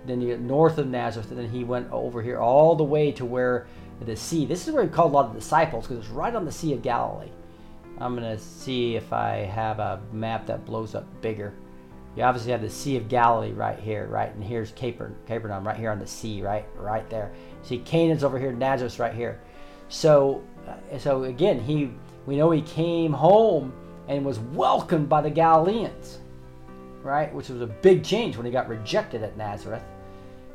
Then 0.05 0.21
you 0.21 0.27
get 0.27 0.41
north 0.41 0.77
of 0.77 0.87
Nazareth, 0.87 1.29
and 1.29 1.39
then 1.39 1.49
he 1.49 1.63
went 1.63 1.91
over 1.91 2.21
here 2.21 2.39
all 2.39 2.75
the 2.75 2.83
way 2.83 3.11
to 3.13 3.25
where 3.25 3.67
the 4.01 4.15
sea. 4.15 4.45
This 4.45 4.67
is 4.67 4.73
where 4.73 4.83
he 4.83 4.89
called 4.89 5.11
a 5.11 5.15
lot 5.15 5.25
of 5.27 5.35
disciples 5.35 5.87
because 5.87 6.03
it's 6.03 6.13
right 6.13 6.35
on 6.35 6.45
the 6.45 6.51
Sea 6.51 6.73
of 6.73 6.81
Galilee. 6.81 7.31
I'm 7.99 8.15
to 8.17 8.37
see 8.39 8.95
if 8.95 9.13
I 9.13 9.45
have 9.45 9.79
a 9.79 10.01
map 10.11 10.47
that 10.47 10.65
blows 10.65 10.95
up 10.95 11.05
bigger. 11.21 11.53
You 12.15 12.23
obviously 12.23 12.51
have 12.51 12.61
the 12.61 12.69
Sea 12.69 12.97
of 12.97 13.07
Galilee 13.07 13.53
right 13.53 13.79
here, 13.79 14.07
right? 14.07 14.33
And 14.33 14.43
here's 14.43 14.71
Caper, 14.71 15.13
Capernaum 15.25 15.65
right 15.65 15.77
here 15.77 15.91
on 15.91 15.99
the 15.99 16.07
sea, 16.07 16.41
right? 16.41 16.65
Right 16.75 17.09
there. 17.09 17.31
See, 17.63 17.79
Cana's 17.79 18.23
over 18.23 18.37
here, 18.37 18.51
Nazareth's 18.51 18.99
right 18.99 19.13
here. 19.13 19.39
So, 19.89 20.43
uh, 20.67 20.97
so 20.97 21.23
again, 21.23 21.59
he 21.59 21.91
we 22.25 22.37
know 22.37 22.51
he 22.51 22.61
came 22.61 23.13
home 23.13 23.73
and 24.07 24.25
was 24.25 24.39
welcomed 24.39 25.09
by 25.09 25.21
the 25.21 25.29
Galileans, 25.29 26.19
right? 27.01 27.33
Which 27.33 27.49
was 27.49 27.61
a 27.61 27.67
big 27.67 28.03
change 28.03 28.37
when 28.37 28.45
he 28.45 28.51
got 28.51 28.67
rejected 28.67 29.23
at 29.23 29.37
Nazareth. 29.37 29.83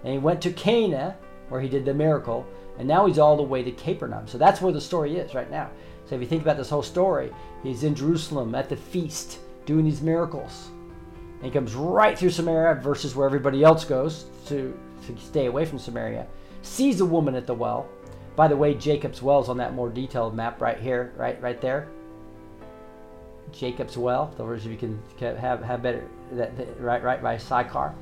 And 0.04 0.12
he 0.12 0.18
went 0.18 0.40
to 0.42 0.52
Cana, 0.52 1.16
where 1.48 1.60
he 1.60 1.68
did 1.68 1.84
the 1.84 1.94
miracle, 1.94 2.46
and 2.78 2.86
now 2.86 3.06
he's 3.06 3.18
all 3.18 3.36
the 3.36 3.42
way 3.42 3.62
to 3.62 3.72
Capernaum. 3.72 4.28
So 4.28 4.38
that's 4.38 4.60
where 4.60 4.72
the 4.72 4.80
story 4.80 5.16
is 5.16 5.34
right 5.34 5.50
now. 5.50 5.70
So 6.06 6.14
if 6.14 6.20
you 6.20 6.26
think 6.26 6.42
about 6.42 6.56
this 6.56 6.70
whole 6.70 6.82
story, 6.82 7.32
he's 7.62 7.84
in 7.84 7.94
Jerusalem 7.94 8.54
at 8.54 8.68
the 8.68 8.76
feast 8.76 9.40
doing 9.66 9.84
these 9.84 10.00
miracles. 10.00 10.70
And 11.36 11.44
he 11.44 11.50
comes 11.50 11.74
right 11.74 12.18
through 12.18 12.30
Samaria 12.30 12.80
versus 12.80 13.14
where 13.14 13.26
everybody 13.26 13.62
else 13.62 13.84
goes 13.84 14.26
to, 14.46 14.78
to 15.06 15.16
stay 15.18 15.46
away 15.46 15.64
from 15.64 15.78
Samaria. 15.78 16.26
Sees 16.62 17.00
a 17.00 17.06
woman 17.06 17.34
at 17.34 17.46
the 17.46 17.54
well. 17.54 17.88
By 18.36 18.48
the 18.48 18.56
way, 18.56 18.74
Jacob's 18.74 19.20
well 19.20 19.40
is 19.40 19.48
on 19.48 19.56
that 19.58 19.74
more 19.74 19.90
detailed 19.90 20.34
map 20.34 20.60
right 20.60 20.78
here, 20.78 21.12
right, 21.16 21.40
right 21.42 21.60
there. 21.60 21.88
Jacob's 23.52 23.96
well. 23.96 24.32
The 24.36 24.44
words 24.44 24.64
you 24.66 24.76
can 24.76 25.02
have 25.18 25.62
have 25.62 25.82
better 25.82 26.06
that, 26.32 26.56
that 26.56 26.80
right 26.80 27.02
right 27.02 27.22
by 27.22 27.36
Sychar. 27.38 27.94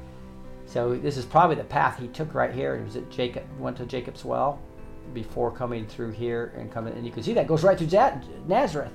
So 0.66 0.96
this 0.96 1.16
is 1.16 1.24
probably 1.24 1.56
the 1.56 1.64
path 1.64 1.98
he 1.98 2.08
took 2.08 2.34
right 2.34 2.52
here. 2.52 2.76
He 2.76 2.84
was 2.84 2.96
at 2.96 3.08
Jacob 3.10 3.44
went 3.58 3.76
to 3.78 3.86
Jacob's 3.86 4.24
well 4.24 4.60
before 5.14 5.52
coming 5.52 5.86
through 5.86 6.10
here 6.10 6.52
and 6.56 6.70
coming 6.72 6.92
and 6.94 7.06
you 7.06 7.12
can 7.12 7.22
see 7.22 7.32
that 7.34 7.46
goes 7.46 7.62
right 7.62 7.78
through 7.78 8.18
Nazareth. 8.46 8.92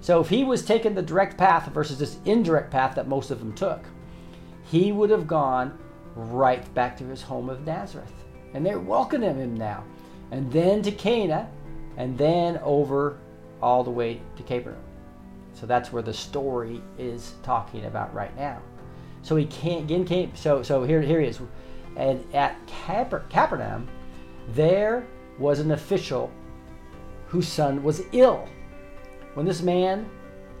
So 0.00 0.20
if 0.20 0.28
he 0.28 0.44
was 0.44 0.64
taking 0.64 0.94
the 0.94 1.02
direct 1.02 1.38
path 1.38 1.72
versus 1.72 1.98
this 1.98 2.18
indirect 2.26 2.70
path 2.70 2.94
that 2.96 3.08
most 3.08 3.30
of 3.30 3.38
them 3.38 3.54
took, 3.54 3.82
he 4.64 4.92
would 4.92 5.08
have 5.08 5.26
gone 5.26 5.78
right 6.14 6.72
back 6.74 6.96
to 6.98 7.04
his 7.04 7.22
home 7.22 7.48
of 7.48 7.64
Nazareth. 7.64 8.12
And 8.52 8.64
they're 8.64 8.78
welcoming 8.78 9.36
him 9.36 9.54
now. 9.54 9.82
And 10.30 10.50
then 10.52 10.82
to 10.82 10.92
Cana, 10.92 11.48
and 11.96 12.16
then 12.18 12.58
over 12.58 13.18
all 13.62 13.84
the 13.84 13.90
way 13.90 14.20
to 14.36 14.42
Capernaum. 14.42 14.82
So 15.54 15.66
that's 15.66 15.92
where 15.92 16.02
the 16.02 16.12
story 16.12 16.82
is 16.98 17.34
talking 17.42 17.86
about 17.86 18.12
right 18.12 18.36
now. 18.36 18.60
So 19.24 19.36
he 19.36 19.46
can't 19.46 19.84
again 19.84 20.04
came. 20.04 20.36
So 20.36 20.62
so 20.62 20.84
here 20.84 21.00
here 21.00 21.20
he 21.20 21.26
is, 21.26 21.40
and 21.96 22.22
at 22.34 22.64
Caper, 22.66 23.24
Capernaum, 23.30 23.88
there 24.50 25.06
was 25.38 25.58
an 25.60 25.72
official 25.72 26.30
whose 27.26 27.48
son 27.48 27.82
was 27.82 28.02
ill. 28.12 28.46
When 29.32 29.46
this 29.46 29.62
man 29.62 30.08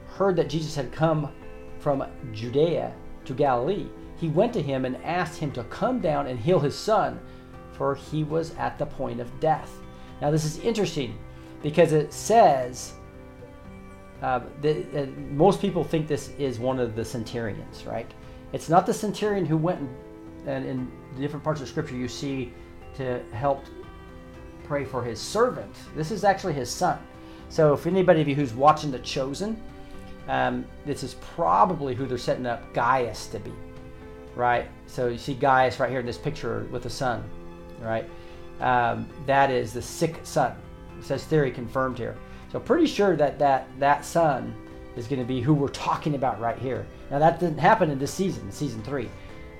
heard 0.06 0.34
that 0.36 0.48
Jesus 0.48 0.74
had 0.74 0.90
come 0.90 1.30
from 1.78 2.04
Judea 2.32 2.92
to 3.26 3.34
Galilee, 3.34 3.86
he 4.16 4.28
went 4.28 4.54
to 4.54 4.62
him 4.62 4.86
and 4.86 4.96
asked 5.04 5.38
him 5.38 5.52
to 5.52 5.64
come 5.64 6.00
down 6.00 6.26
and 6.26 6.38
heal 6.38 6.58
his 6.58 6.76
son, 6.76 7.20
for 7.72 7.94
he 7.94 8.24
was 8.24 8.54
at 8.56 8.78
the 8.78 8.86
point 8.86 9.20
of 9.20 9.40
death. 9.40 9.70
Now, 10.22 10.30
this 10.30 10.44
is 10.44 10.58
interesting 10.60 11.18
because 11.62 11.92
it 11.92 12.12
says 12.12 12.94
uh, 14.22 14.40
the, 14.62 15.02
uh, 15.02 15.06
most 15.32 15.60
people 15.60 15.84
think 15.84 16.08
this 16.08 16.30
is 16.38 16.58
one 16.58 16.80
of 16.80 16.96
the 16.96 17.04
centurions, 17.04 17.84
right? 17.84 18.10
It's 18.54 18.68
not 18.68 18.86
the 18.86 18.94
centurion 18.94 19.44
who 19.44 19.56
went 19.56 19.80
and, 20.46 20.64
in 20.64 20.90
different 21.18 21.42
parts 21.42 21.60
of 21.60 21.66
Scripture 21.66 21.96
you 21.96 22.06
see 22.06 22.52
to 22.96 23.20
help 23.32 23.64
pray 24.62 24.84
for 24.84 25.02
his 25.02 25.20
servant. 25.20 25.74
This 25.96 26.12
is 26.12 26.22
actually 26.22 26.52
his 26.52 26.70
son. 26.70 27.00
So, 27.48 27.74
if 27.74 27.86
anybody 27.86 28.20
of 28.20 28.28
you 28.28 28.36
who's 28.36 28.54
watching 28.54 28.92
The 28.92 29.00
Chosen, 29.00 29.60
um, 30.28 30.64
this 30.86 31.02
is 31.02 31.14
probably 31.14 31.96
who 31.96 32.06
they're 32.06 32.16
setting 32.16 32.46
up 32.46 32.72
Gaius 32.72 33.26
to 33.28 33.40
be, 33.40 33.52
right? 34.36 34.68
So 34.86 35.08
you 35.08 35.18
see 35.18 35.34
Gaius 35.34 35.80
right 35.80 35.90
here 35.90 36.00
in 36.00 36.06
this 36.06 36.16
picture 36.16 36.66
with 36.70 36.84
the 36.84 36.90
son, 36.90 37.24
right? 37.80 38.08
Um, 38.60 39.08
that 39.26 39.50
is 39.50 39.72
the 39.72 39.82
sick 39.82 40.20
son. 40.22 40.56
It 40.98 41.04
says 41.04 41.24
theory 41.24 41.50
confirmed 41.50 41.98
here. 41.98 42.16
So 42.52 42.60
pretty 42.60 42.86
sure 42.86 43.16
that 43.16 43.36
that 43.40 43.68
that 43.80 44.04
son 44.04 44.54
is 44.96 45.08
going 45.08 45.20
to 45.20 45.26
be 45.26 45.40
who 45.40 45.54
we're 45.54 45.68
talking 45.68 46.14
about 46.14 46.40
right 46.40 46.58
here. 46.58 46.86
Now 47.10 47.18
that 47.18 47.40
didn't 47.40 47.58
happen 47.58 47.90
in 47.90 47.98
this 47.98 48.12
season, 48.12 48.50
season 48.50 48.82
three. 48.82 49.10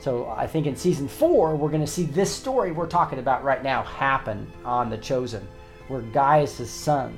So 0.01 0.29
I 0.37 0.47
think 0.47 0.67
in 0.67 0.77
season 0.77 1.09
four 1.09 1.57
we're 1.57 1.71
going 1.71 1.81
to 1.81 1.87
see 1.87 2.05
this 2.05 2.35
story 2.35 2.73
we're 2.73 2.87
talking 2.87 3.19
about 3.19 3.45
right 3.45 3.63
now 3.63 3.83
happen 3.83 4.51
on 4.65 4.91
the 4.91 4.99
chosen, 4.99 5.47
where 5.89 6.03
Gaius' 6.03 6.71
son, 6.71 7.17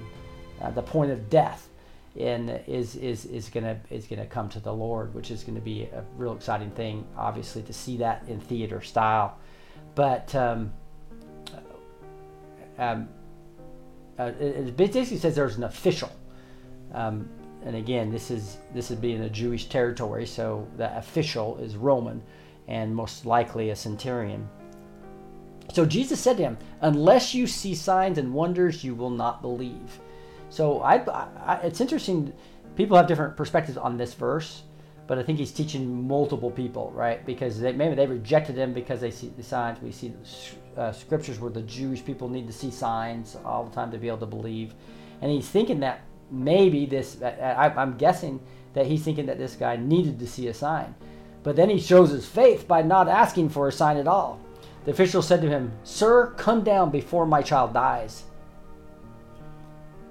at 0.61 0.75
the 0.75 0.83
point 0.83 1.11
of 1.11 1.29
death, 1.31 1.69
in 2.17 2.49
is 2.67 2.97
is 2.97 3.27
is 3.27 3.51
gonna 3.51 3.79
is 3.91 4.07
gonna 4.07 4.27
come 4.27 4.49
to 4.49 4.61
the 4.61 4.73
Lord, 4.73 5.15
which 5.15 5.31
is 5.31 5.43
going 5.43 5.55
to 5.55 5.61
be 5.61 5.83
a 5.83 6.03
real 6.17 6.35
exciting 6.35 6.71
thing, 6.71 7.07
obviously, 7.17 7.63
to 7.63 7.73
see 7.73 7.99
that 7.99 8.25
in 8.27 8.41
theater 8.41 8.81
style. 8.81 9.39
But 9.95 10.35
um, 10.35 10.73
um, 12.79 13.09
uh, 14.19 14.33
it 14.41 14.77
basically 14.77 15.19
says 15.19 15.35
there's 15.35 15.57
an 15.57 15.65
official. 15.65 16.11
Um, 16.95 17.29
and 17.67 17.75
again, 17.75 18.13
this 18.13 18.31
is 18.31 18.59
this 18.73 18.93
is 18.93 18.97
being 18.97 19.23
a 19.23 19.29
Jewish 19.29 19.69
territory, 19.69 20.25
so 20.25 20.69
the 20.77 20.97
official 20.97 21.59
is 21.59 21.75
Roman, 21.77 22.23
and 22.69 22.95
most 22.95 23.27
likely 23.27 23.71
a 23.71 23.77
centurion. 23.77 24.49
So 25.73 25.85
Jesus 25.85 26.21
said 26.21 26.37
to 26.37 26.45
him, 26.45 26.59
"Unless 26.81 27.35
you 27.35 27.49
see 27.49 27.75
signs 27.75 28.19
and 28.19 28.33
wonders, 28.33 28.85
you 28.85 28.95
will 28.95 29.11
not 29.11 29.43
believe." 29.43 29.99
So 30.49 30.81
I, 30.81 30.99
I, 31.45 31.57
it's 31.65 31.81
interesting. 31.81 32.33
People 32.77 32.97
have 32.97 33.09
different 33.09 33.37
perspectives 33.37 33.77
on 33.77 33.97
this 33.97 34.15
verse, 34.15 34.63
but 35.09 35.19
I 35.19 35.25
think 35.25 35.41
he's 35.41 35.51
teaching 35.51 36.07
multiple 36.07 36.53
people, 36.53 36.93
right? 36.95 37.27
Because 37.27 37.59
they, 37.59 37.73
maybe 37.73 37.97
they 37.97 38.07
rejected 38.07 38.57
him 38.57 38.75
because 38.75 39.01
they 39.01 39.11
see 39.11 39.33
the 39.37 39.43
signs. 39.43 39.83
We 39.83 39.91
see 39.91 40.13
uh, 40.77 40.93
scriptures 40.93 41.41
where 41.41 41.51
the 41.51 41.63
Jewish 41.63 42.05
people 42.05 42.29
need 42.29 42.47
to 42.47 42.53
see 42.53 42.71
signs 42.71 43.37
all 43.45 43.65
the 43.65 43.75
time 43.75 43.91
to 43.91 43.99
be 43.99 44.07
able 44.07 44.19
to 44.19 44.27
believe, 44.27 44.73
and 45.21 45.33
he's 45.33 45.49
thinking 45.49 45.81
that 45.81 46.03
maybe 46.31 46.87
this. 46.87 47.23
I, 47.23 47.73
I'm 47.77 47.97
guessing 47.97 48.41
that 48.75 48.87
he's 48.87 49.03
thinking 49.03 49.27
that 49.27 49.39
this 49.39 49.57
guy 49.57 49.77
needed 49.77 50.19
to 50.19 50.27
see 50.27 50.49
a 50.49 50.55
sign, 50.55 50.95
but 51.43 51.57
then 51.57 51.71
he 51.71 51.79
shows 51.79 52.11
his 52.11 52.27
faith 52.27 52.69
by 52.69 52.83
not 52.83 53.09
asking 53.09 53.51
for 53.51 53.69
a 53.69 53.73
sign 53.73 53.97
at 53.97 54.09
all. 54.09 54.41
The 54.85 54.93
official 54.93 55.23
said 55.23 55.43
to 55.43 55.49
him, 55.49 55.73
"Sir, 55.83 56.35
come 56.37 56.63
down 56.63 56.91
before 56.91 57.27
my 57.27 57.43
child 57.43 57.73
dies." 57.73 58.25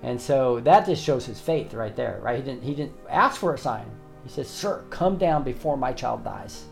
And 0.03 0.19
so 0.19 0.59
that 0.59 0.85
just 0.85 1.03
shows 1.03 1.25
his 1.25 1.39
faith 1.39 1.73
right 1.73 1.95
there, 1.95 2.19
right? 2.21 2.37
He 2.37 2.43
didn't 2.43 2.63
he 2.63 2.75
didn't 2.75 2.95
ask 3.09 3.39
for 3.39 3.53
a 3.53 3.57
sign. 3.57 3.85
He 4.23 4.29
says, 4.29 4.49
"Sir, 4.49 4.83
come 4.89 5.17
down 5.17 5.43
before 5.43 5.77
my 5.77 5.93
child 5.93 6.23
dies." 6.23 6.65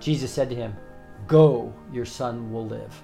Jesus 0.00 0.30
said 0.30 0.50
to 0.50 0.56
him, 0.56 0.76
"Go, 1.26 1.72
your 1.92 2.04
son 2.04 2.52
will 2.52 2.66
live." 2.66 3.02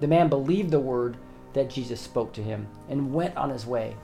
The 0.00 0.06
man 0.06 0.28
believed 0.28 0.70
the 0.70 0.80
word 0.80 1.16
that 1.54 1.70
Jesus 1.70 2.00
spoke 2.00 2.32
to 2.34 2.42
him 2.42 2.66
and 2.88 3.12
went 3.12 3.36
on 3.36 3.50
his 3.50 3.66
way. 3.66 3.96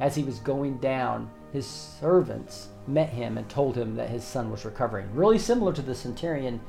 As 0.00 0.14
he 0.14 0.24
was 0.24 0.38
going 0.40 0.78
down, 0.78 1.30
his 1.52 1.66
servants 1.66 2.68
met 2.86 3.10
him 3.10 3.38
and 3.38 3.48
told 3.48 3.76
him 3.76 3.94
that 3.96 4.10
his 4.10 4.24
son 4.24 4.50
was 4.50 4.64
recovering. 4.64 5.14
Really 5.14 5.38
similar 5.38 5.72
to 5.72 5.82
the 5.82 5.94
centurion 5.94 6.60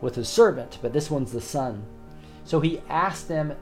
with 0.00 0.14
his 0.14 0.28
servant, 0.28 0.78
but 0.82 0.92
this 0.92 1.10
one's 1.10 1.32
the 1.32 1.40
son. 1.40 1.84
So 2.44 2.60
he 2.60 2.82
asked 2.88 3.28
them 3.28 3.54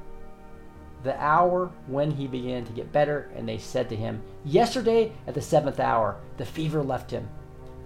the 1.04 1.20
hour 1.22 1.70
when 1.86 2.10
he 2.10 2.26
began 2.26 2.64
to 2.64 2.72
get 2.72 2.92
better, 2.92 3.30
and 3.36 3.46
they 3.46 3.58
said 3.58 3.88
to 3.90 3.96
him, 3.96 4.22
Yesterday 4.44 5.12
at 5.26 5.34
the 5.34 5.42
seventh 5.42 5.78
hour, 5.78 6.16
the 6.38 6.46
fever 6.46 6.82
left 6.82 7.10
him. 7.10 7.28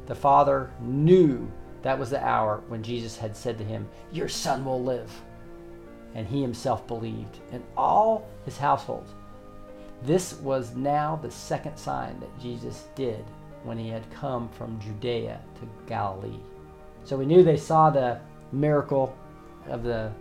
The 0.07 0.15
father 0.15 0.71
knew 0.81 1.51
that 1.83 1.99
was 1.99 2.11
the 2.11 2.25
hour 2.25 2.63
when 2.69 2.83
Jesus 2.83 3.19
had 3.19 3.37
said 3.37 3.59
to 3.59 3.65
him, 3.65 3.89
Your 4.13 4.29
son 4.29 4.65
will 4.65 4.83
live. 4.83 5.11
And 6.15 6.27
he 6.27 6.41
himself 6.41 6.87
believed, 6.87 7.39
and 7.53 7.63
all 7.77 8.27
his 8.45 8.57
household. 8.57 9.15
This 10.03 10.35
was 10.35 10.75
now 10.75 11.19
the 11.21 11.31
second 11.31 11.77
sign 11.77 12.21
that 12.21 12.39
Jesus 12.39 12.89
did 12.95 13.25
when 13.65 13.79
he 13.79 13.89
had 13.89 14.09
come 14.11 14.49
from 14.51 14.81
Judea 14.81 15.41
to 15.57 15.69
Galilee. 15.87 16.39
So 17.05 17.17
we 17.17 17.27
knew 17.27 17.43
they 17.43 17.57
saw 17.57 17.91
the 17.91 18.21
miracle 18.53 19.17
of 19.67 19.83
the 19.83 20.13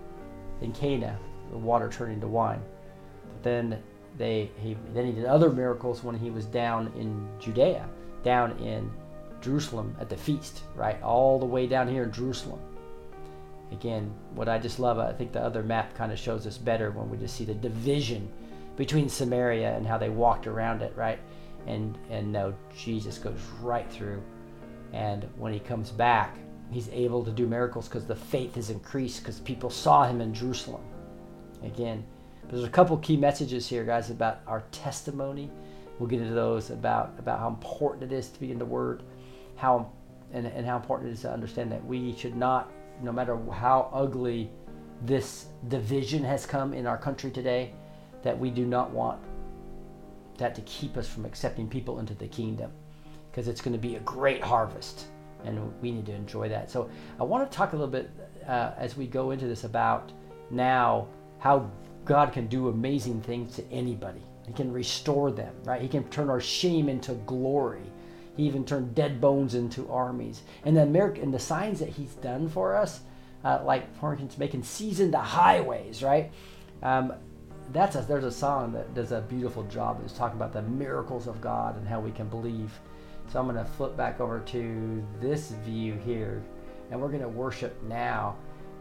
in 0.62 0.72
Cana, 0.72 1.18
the 1.52 1.58
water 1.58 1.90
turning 1.90 2.20
to 2.22 2.28
wine. 2.28 2.62
But 3.30 3.44
then 3.44 3.84
they 4.18 4.50
he 4.58 4.76
then 4.94 5.06
he 5.06 5.12
did 5.12 5.26
other 5.26 5.52
miracles 5.52 6.04
when 6.04 6.18
he 6.18 6.32
was 6.32 6.46
down 6.46 6.92
in 6.96 7.28
Judea, 7.40 7.88
down 8.24 8.58
in 8.58 8.92
Jerusalem 9.42 9.96
at 10.00 10.10
the 10.10 10.18
feast, 10.18 10.64
right? 10.76 11.02
All 11.04 11.40
the 11.40 11.46
way 11.46 11.68
down 11.68 11.88
here 11.88 12.04
in 12.04 12.12
Jerusalem. 12.12 12.60
Again, 13.72 14.14
what 14.34 14.48
I 14.48 14.58
just 14.58 14.80
love, 14.80 14.98
I 14.98 15.12
think 15.12 15.34
the 15.34 15.42
other 15.42 15.62
map 15.62 15.94
kind 15.94 16.12
of 16.12 16.18
shows 16.18 16.48
us 16.48 16.58
better 16.58 16.90
when 16.92 17.10
we 17.10 17.18
just 17.18 17.36
see 17.36 17.46
the 17.46 17.54
division 17.54 18.32
between 18.78 19.10
Samaria 19.10 19.76
and 19.76 19.86
how 19.86 19.98
they 19.98 20.10
walked 20.10 20.48
around 20.48 20.82
it, 20.82 20.96
right? 20.96 21.20
And 21.66 21.98
and 22.10 22.32
no, 22.32 22.54
Jesus 22.78 23.18
goes 23.18 23.40
right 23.62 23.92
through, 23.92 24.24
and 24.94 25.28
when 25.36 25.52
he 25.52 25.60
comes 25.60 25.92
back, 25.92 26.38
he's 26.72 26.88
able 26.90 27.26
to 27.26 27.32
do 27.32 27.46
miracles 27.46 27.90
because 27.90 28.06
the 28.06 28.16
faith 28.16 28.56
is 28.56 28.70
increased 28.70 29.20
because 29.20 29.42
people 29.42 29.70
saw 29.70 30.06
him 30.06 30.22
in 30.22 30.34
Jerusalem. 30.34 30.84
Again, 31.64 32.06
there's 32.50 32.64
a 32.64 32.70
couple 32.70 32.96
key 32.98 33.18
messages 33.18 33.68
here, 33.68 33.84
guys, 33.84 34.10
about 34.10 34.40
our 34.48 34.62
testimony. 34.72 35.52
We'll 36.00 36.08
get 36.08 36.22
into 36.22 36.36
those 36.36 36.70
about 36.70 37.16
about 37.20 37.40
how 37.40 37.50
important 37.50 38.12
it 38.12 38.16
is 38.16 38.30
to 38.30 38.40
be 38.40 38.52
in 38.52 38.60
the 38.60 38.66
Word, 38.66 39.04
how 39.56 39.92
and, 40.32 40.46
and 40.46 40.66
how 40.66 40.78
important 40.78 41.10
it 41.10 41.14
is 41.14 41.22
to 41.22 41.32
understand 41.32 41.72
that 41.72 41.84
we 41.86 42.16
should 42.16 42.36
not, 42.36 42.72
no 43.02 43.12
matter 43.12 43.38
how 43.52 43.90
ugly 43.92 44.50
this 45.04 45.48
division 45.68 46.24
has 46.24 46.46
come 46.46 46.74
in 46.74 46.88
our 46.88 46.98
country 46.98 47.32
today, 47.32 47.74
that 48.24 48.38
we 48.38 48.50
do 48.50 48.66
not 48.66 48.92
want 48.92 49.20
that 50.38 50.54
to 50.56 50.62
keep 50.62 50.98
us 50.98 51.08
from 51.08 51.26
accepting 51.26 51.68
people 51.68 52.00
into 52.00 52.14
the 52.14 52.28
kingdom, 52.28 52.72
because 53.32 53.48
it's 53.48 53.62
going 53.62 53.74
to 53.74 53.80
be 53.80 53.96
a 53.96 54.00
great 54.02 54.44
harvest, 54.44 55.08
and 55.46 55.74
we 55.82 55.92
need 55.92 56.06
to 56.06 56.14
enjoy 56.14 56.50
that. 56.50 56.70
So 56.70 56.90
I 57.20 57.24
want 57.24 57.50
to 57.50 57.58
talk 57.58 57.74
a 57.74 57.76
little 57.76 57.92
bit 57.92 58.10
uh, 58.48 58.72
as 58.78 58.96
we 58.96 59.08
go 59.08 59.32
into 59.32 59.48
this 59.48 59.64
about 59.64 60.12
now 60.50 61.08
how 61.40 61.70
God 62.06 62.32
can 62.32 62.48
do 62.48 62.70
amazing 62.70 63.22
things 63.22 63.56
to 63.56 63.72
anybody. 63.72 64.22
He 64.46 64.54
can 64.54 64.72
restore 64.72 65.32
them, 65.32 65.54
right? 65.66 65.82
He 65.82 65.88
can 65.88 66.04
turn 66.10 66.30
our 66.30 66.40
shame 66.40 66.88
into 66.88 67.14
glory. 67.26 67.92
He 68.38 68.44
even 68.44 68.64
turned 68.64 68.96
dead 68.96 69.20
bones 69.20 69.56
into 69.56 69.90
armies. 69.92 70.42
And 70.64 70.78
the 70.78 70.84
American, 70.84 71.24
and 71.24 71.34
the 71.34 71.40
signs 71.40 71.80
that 71.80 71.90
He's 71.90 72.14
done 72.14 72.48
for 72.48 72.76
us, 72.76 73.02
uh, 73.44 73.62
like 73.66 73.94
for 74.00 74.14
instance, 74.14 74.38
making 74.38 74.64
seas 74.64 75.00
the 75.00 75.18
highways, 75.18 76.02
right? 76.02 76.32
Um, 76.82 77.14
that's 77.74 77.96
a, 77.96 78.02
there's 78.02 78.24
a 78.24 78.32
song 78.32 78.72
that 78.74 78.94
does 78.94 79.12
a 79.12 79.22
beautiful 79.22 79.64
job. 79.64 80.02
It's 80.04 80.14
talking 80.14 80.38
about 80.38 80.54
the 80.54 80.62
miracles 80.62 81.28
of 81.28 81.42
God 81.42 81.78
and 81.78 81.88
how 81.88 82.00
we 82.00 82.12
can 82.12 82.28
believe. 82.28 82.72
So 83.32 83.40
I'm 83.40 83.46
going 83.46 83.58
to 83.58 83.70
flip 83.72 83.98
back 83.98 84.22
over 84.22 84.40
to 84.40 85.06
this 85.20 85.52
view 85.66 85.94
here, 86.06 86.42
and 86.90 87.02
we're 87.02 87.10
going 87.10 87.22
to 87.22 87.28
worship 87.28 87.82
now 87.84 88.36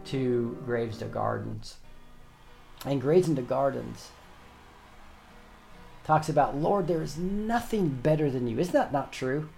to 0.06 0.56
Graves 0.64 0.98
to 0.98 1.06
Gardens. 1.06 1.76
And 2.84 3.00
Graves 3.00 3.28
into 3.28 3.42
Gardens 3.42 4.10
talks 6.04 6.28
about, 6.28 6.56
Lord, 6.56 6.86
there 6.86 7.02
is 7.02 7.18
nothing 7.18 7.88
better 7.88 8.30
than 8.30 8.46
you. 8.46 8.58
Isn't 8.60 8.72
that 8.72 8.92
not 8.92 9.12
true? 9.12 9.48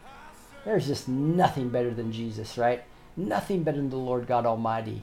There's 0.64 0.86
just 0.86 1.08
nothing 1.08 1.68
better 1.68 1.92
than 1.92 2.12
Jesus, 2.12 2.56
right? 2.56 2.82
Nothing 3.16 3.62
better 3.62 3.76
than 3.76 3.90
the 3.90 3.96
Lord 3.96 4.26
God 4.26 4.46
Almighty. 4.46 5.02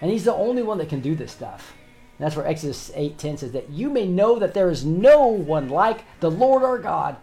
And 0.00 0.10
He's 0.10 0.24
the 0.24 0.34
only 0.34 0.62
one 0.62 0.78
that 0.78 0.88
can 0.88 1.00
do 1.00 1.16
this 1.16 1.32
stuff. 1.32 1.74
And 2.18 2.24
that's 2.24 2.36
where 2.36 2.46
Exodus 2.46 2.90
8:10 2.94 3.38
says 3.38 3.52
that 3.52 3.70
you 3.70 3.90
may 3.90 4.06
know 4.06 4.38
that 4.38 4.54
there 4.54 4.70
is 4.70 4.84
no 4.84 5.26
one 5.26 5.68
like 5.68 6.04
the 6.20 6.30
Lord 6.30 6.62
our 6.62 6.78
God. 6.78 7.16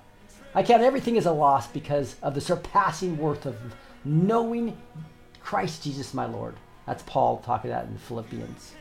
I 0.53 0.63
count 0.63 0.83
everything 0.83 1.17
as 1.17 1.25
a 1.25 1.31
loss 1.31 1.67
because 1.67 2.15
of 2.21 2.35
the 2.35 2.41
surpassing 2.41 3.17
worth 3.17 3.45
of 3.45 3.55
knowing 4.03 4.77
Christ 5.41 5.83
Jesus 5.83 6.13
my 6.13 6.25
Lord. 6.25 6.55
That's 6.85 7.03
Paul 7.03 7.37
talking 7.37 7.71
about 7.71 7.85
in 7.85 7.97
Philippians. 7.97 8.73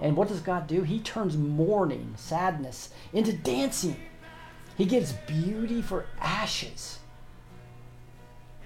And 0.00 0.16
what 0.16 0.28
does 0.28 0.40
God 0.40 0.66
do? 0.66 0.82
He 0.82 1.00
turns 1.00 1.36
mourning, 1.36 2.14
sadness, 2.16 2.90
into 3.12 3.32
dancing. 3.32 3.96
He 4.76 4.84
gives 4.84 5.12
beauty 5.12 5.82
for 5.82 6.06
ashes. 6.20 6.98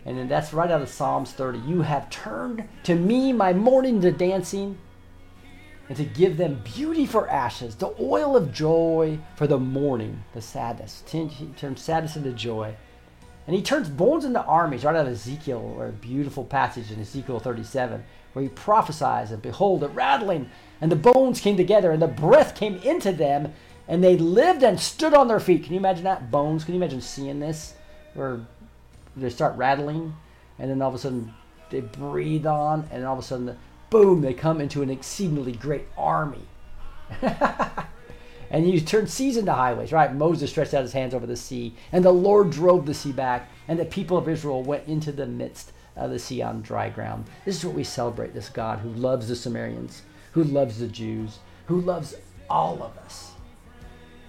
And 0.05 0.19
then 0.19 0.29
that's 0.29 0.53
right 0.53 0.71
out 0.71 0.83
of 0.83 0.89
Psalms 0.89 1.33
30. 1.33 1.61
You 1.61 1.83
have 1.83 2.11
turned 2.11 2.69
to 2.85 2.95
me 2.95 3.33
my 3.33 3.53
mourning 3.53 4.01
to 4.03 4.11
dancing, 4.11 4.79
and 5.93 5.99
to 5.99 6.19
give 6.19 6.39
them 6.39 6.63
beauty 6.65 7.05
for 7.05 7.29
ashes, 7.29 7.75
the 7.75 7.93
oil 8.01 8.35
of 8.35 8.51
joy 8.51 9.19
for 9.37 9.47
the 9.47 9.59
mourning, 9.59 10.25
the 10.33 10.41
sadness. 10.41 11.03
He 11.07 11.29
turns 11.59 11.83
sadness 11.83 12.17
into 12.17 12.33
joy. 12.33 12.75
And 13.47 13.55
he 13.55 13.61
turns 13.61 13.91
bones 13.91 14.25
into 14.25 14.43
armies, 14.43 14.85
right 14.85 14.97
out 14.97 15.07
of 15.07 15.13
Ezekiel, 15.13 15.75
or 15.77 15.89
a 15.89 15.93
beautiful 15.93 16.45
passage 16.45 16.91
in 16.91 16.99
Ezekiel 16.99 17.41
37, 17.41 18.03
where 18.33 18.43
he 18.43 18.49
prophesies, 18.49 19.33
and 19.33 19.43
behold, 19.43 19.83
a 19.83 19.89
rattling, 19.89 20.49
and 20.81 20.91
the 20.91 20.97
bones 20.97 21.43
came 21.43 21.59
together, 21.59 21.91
and 21.91 22.01
the 22.01 22.09
breath 22.09 22.55
came 22.55 22.77
into 22.77 23.13
them, 23.13 23.53
and 23.87 24.03
they 24.03 24.17
lived 24.17 24.63
and 24.63 24.81
stood 24.81 25.13
on 25.13 25.29
their 25.29 25.41
feet. 25.41 25.65
Can 25.65 25.75
you 25.75 25.79
imagine 25.79 26.05
that? 26.05 26.31
Bones. 26.31 26.65
Can 26.65 26.73
you 26.73 26.81
imagine 26.81 27.03
seeing 27.03 27.39
this? 27.39 27.75
Where 28.15 28.41
they 29.15 29.29
start 29.29 29.59
rattling, 29.59 30.15
and 30.59 30.71
then 30.71 30.81
all 30.81 30.89
of 30.89 30.95
a 30.95 30.99
sudden 30.99 31.35
they 31.69 31.81
breathe 31.81 32.47
on, 32.47 32.89
and 32.91 33.05
all 33.05 33.13
of 33.13 33.19
a 33.19 33.23
sudden, 33.23 33.59
boom, 33.93 34.23
they 34.23 34.33
come 34.33 34.61
into 34.61 34.83
an 34.83 34.91
exceedingly 34.91 35.53
great 35.53 35.87
army. 35.99 36.49
and 38.51 38.69
you 38.69 38.81
turn 38.81 39.07
seas 39.07 39.37
into 39.37 39.53
highways, 39.53 39.93
right? 39.93 40.15
Moses 40.15 40.51
stretched 40.51 40.73
out 40.73 40.81
his 40.81 40.95
hands 40.95 41.13
over 41.15 41.27
the 41.27 41.37
sea, 41.37 41.77
and 41.93 42.03
the 42.03 42.11
Lord 42.11 42.51
drove 42.51 42.87
the 42.87 42.95
sea 42.95 43.13
back, 43.13 43.51
and 43.69 43.79
the 43.79 43.85
people 43.85 44.17
of 44.17 44.29
Israel 44.29 44.63
went 44.63 44.89
into 44.89 45.13
the 45.13 45.27
midst 45.27 45.73
of 45.95 46.11
the 46.11 46.19
sea 46.19 46.41
on 46.41 46.63
dry 46.63 46.89
ground. 46.89 47.27
This 47.45 47.59
is 47.59 47.67
what 47.67 47.75
we 47.75 47.85
celebrate 47.85 48.33
this 48.33 48.49
God 48.49 48.79
who 48.79 48.89
loves 48.89 49.29
the 49.29 49.37
Samaritans, 49.37 50.03
who 50.33 50.43
loves 50.43 50.79
the 50.79 50.89
Jews, 50.89 51.39
who 51.67 51.83
loves 51.83 52.15
all 52.49 52.83
of 52.83 52.97
us. 53.05 53.33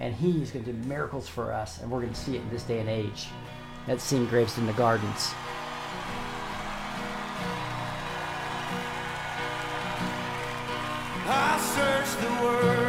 And 0.01 0.14
He's 0.14 0.51
going 0.51 0.66
to 0.66 0.74
do 0.74 0.88
miracles 0.89 1.30
for 1.30 1.53
us, 1.53 1.82
and 1.82 1.89
we're 1.89 2.01
going 2.01 2.14
to 2.14 2.20
see 2.20 2.36
it 2.36 2.41
in 2.41 2.49
this 2.49 2.64
day 2.64 2.80
and 2.80 2.89
age. 2.89 3.28
That's 3.88 4.03
seeing 4.03 4.26
Graves 4.26 4.57
in 4.57 4.68
the 4.68 4.74
gardens. 4.74 5.34
I 11.74 12.05
searched 12.05 12.21
the 12.21 12.30
world, 12.43 12.82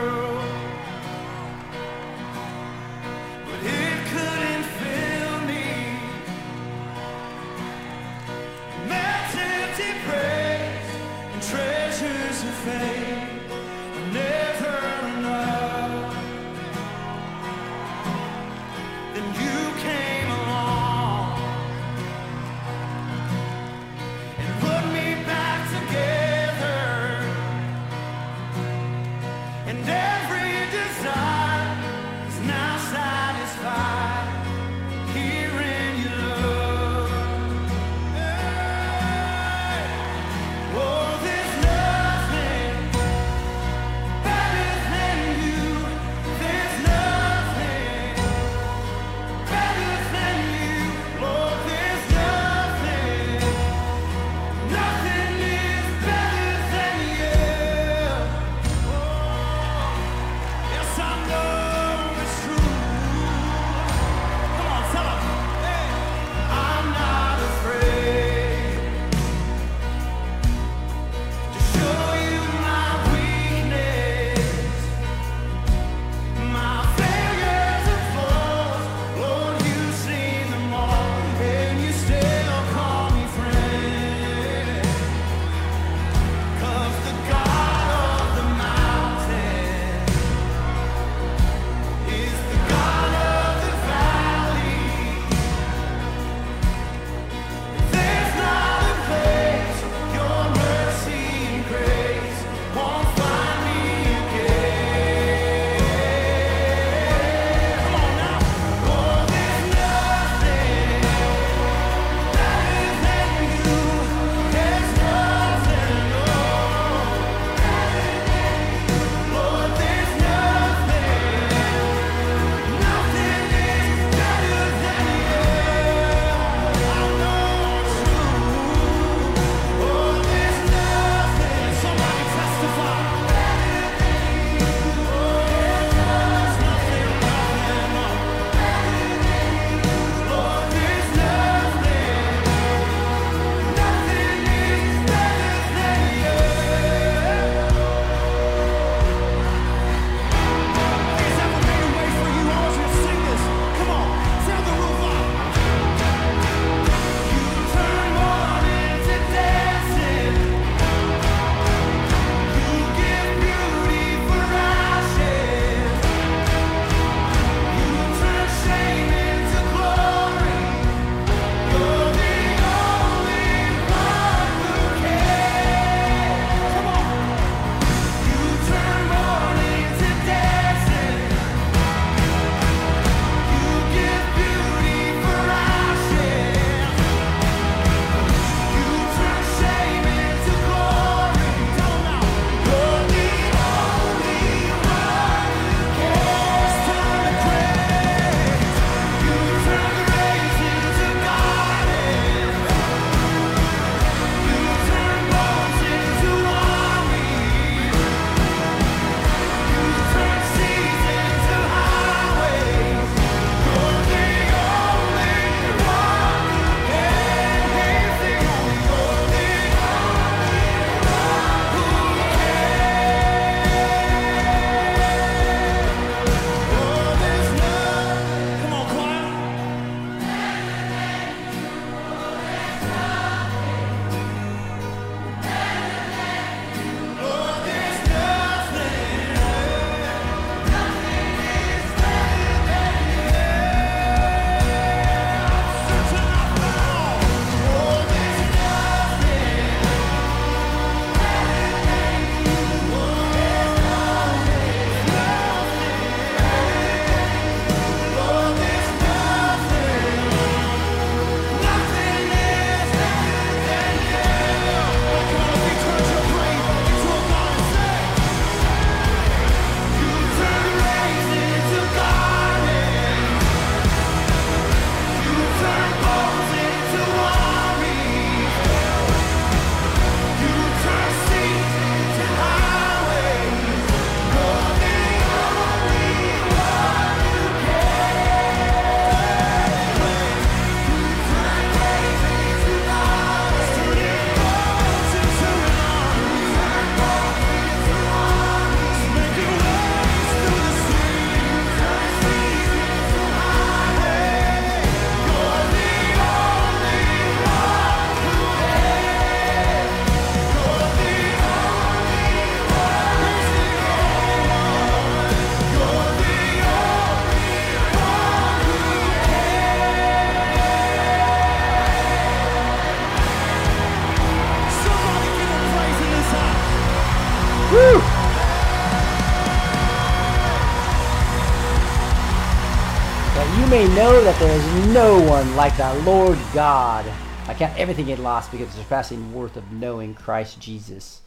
may 333.75 333.89
know 333.97 334.22
that 334.22 334.39
there 334.39 334.57
is 334.57 334.95
no 334.95 335.20
one 335.29 335.57
like 335.57 335.77
the 335.77 335.95
Lord 336.05 336.39
God. 336.53 337.05
I 337.49 337.55
count 337.55 337.77
everything 337.77 338.09
in 338.09 338.22
loss 338.22 338.49
because 338.49 338.68
the 338.68 338.81
surpassing 338.81 339.35
worth 339.35 339.57
of 339.57 339.72
knowing 339.72 340.14
Christ 340.14 340.61
Jesus. 340.61 341.22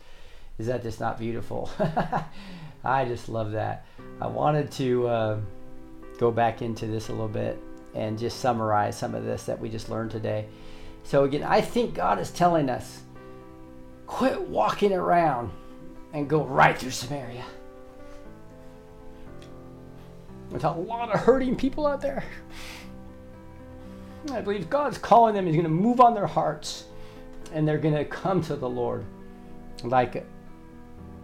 Is 0.58 0.68
that 0.68 0.82
just 0.82 1.02
not 1.02 1.20
beautiful? 1.20 1.70
I 2.86 3.04
just 3.04 3.28
love 3.28 3.52
that. 3.52 3.86
I 4.22 4.28
wanted 4.28 4.72
to 4.72 5.08
uh, 5.10 5.40
go 6.20 6.32
back 6.32 6.62
into 6.62 6.88
this 6.88 7.10
a 7.10 7.12
little 7.12 7.28
bit 7.28 7.62
and 7.94 8.18
just 8.18 8.40
summarize 8.40 8.98
some 8.98 9.14
of 9.14 9.26
this 9.26 9.44
that 9.44 9.60
we 9.60 9.68
just 9.68 9.90
learned 9.90 10.12
today. 10.12 10.46
So, 11.04 11.26
again, 11.26 11.44
I 11.44 11.60
think 11.60 11.96
God 11.96 12.18
is 12.18 12.32
telling 12.32 12.70
us 12.70 13.02
quit 14.06 14.40
walking 14.40 14.94
around 14.94 15.52
and 16.14 16.30
go 16.30 16.46
right 16.46 16.78
through 16.78 16.92
Samaria. 16.92 17.44
There's 20.50 20.64
a 20.64 20.72
lot 20.72 21.14
of 21.14 21.20
hurting 21.20 21.56
people 21.56 21.86
out 21.86 22.02
there. 22.02 22.24
I 24.32 24.42
believe 24.42 24.70
God's 24.70 24.98
calling 24.98 25.34
them. 25.34 25.46
He's 25.46 25.56
going 25.56 25.66
to 25.66 25.70
move 25.70 26.00
on 26.00 26.14
their 26.14 26.28
hearts 26.28 26.86
and 27.54 27.68
they're 27.68 27.78
going 27.78 27.96
to 27.96 28.06
come 28.06 28.42
to 28.44 28.56
the 28.56 28.70
Lord. 28.70 29.06
Like 29.84 30.26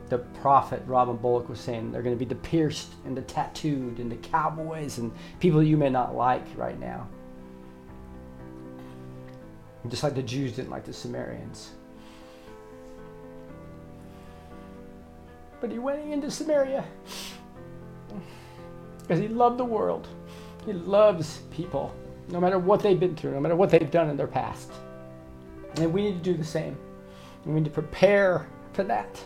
the 0.09 0.19
prophet 0.19 0.83
Robin 0.85 1.17
Bullock 1.17 1.49
was 1.49 1.59
saying, 1.59 1.91
they're 1.91 2.01
going 2.01 2.15
to 2.15 2.19
be 2.19 2.25
the 2.25 2.35
pierced 2.35 2.93
and 3.05 3.15
the 3.15 3.21
tattooed 3.23 3.99
and 3.99 4.11
the 4.11 4.17
cowboys 4.17 4.97
and 4.97 5.11
people 5.39 5.63
you 5.63 5.77
may 5.77 5.89
not 5.89 6.15
like 6.15 6.45
right 6.55 6.79
now. 6.79 7.07
Just 9.89 10.03
like 10.03 10.15
the 10.15 10.23
Jews 10.23 10.53
didn't 10.53 10.69
like 10.69 10.85
the 10.85 10.93
Samaritans. 10.93 11.71
But 15.59 15.71
he 15.71 15.79
went 15.79 16.11
into 16.11 16.29
Samaria 16.29 16.85
because 19.03 19.19
he 19.19 19.27
loved 19.27 19.59
the 19.59 19.65
world. 19.65 20.07
He 20.65 20.73
loves 20.73 21.41
people, 21.51 21.93
no 22.29 22.39
matter 22.39 22.57
what 22.57 22.81
they've 22.81 22.99
been 22.99 23.15
through, 23.15 23.33
no 23.33 23.39
matter 23.39 23.55
what 23.55 23.69
they've 23.69 23.91
done 23.91 24.09
in 24.09 24.17
their 24.17 24.27
past. 24.27 24.71
And 25.75 25.93
we 25.93 26.03
need 26.03 26.23
to 26.23 26.31
do 26.31 26.37
the 26.37 26.43
same. 26.43 26.77
We 27.45 27.53
need 27.53 27.65
to 27.65 27.69
prepare 27.71 28.47
for 28.71 28.83
that. 28.85 29.21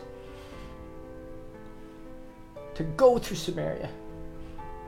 To 2.76 2.84
go 2.84 3.20
through 3.20 3.38
Samaria. 3.38 3.90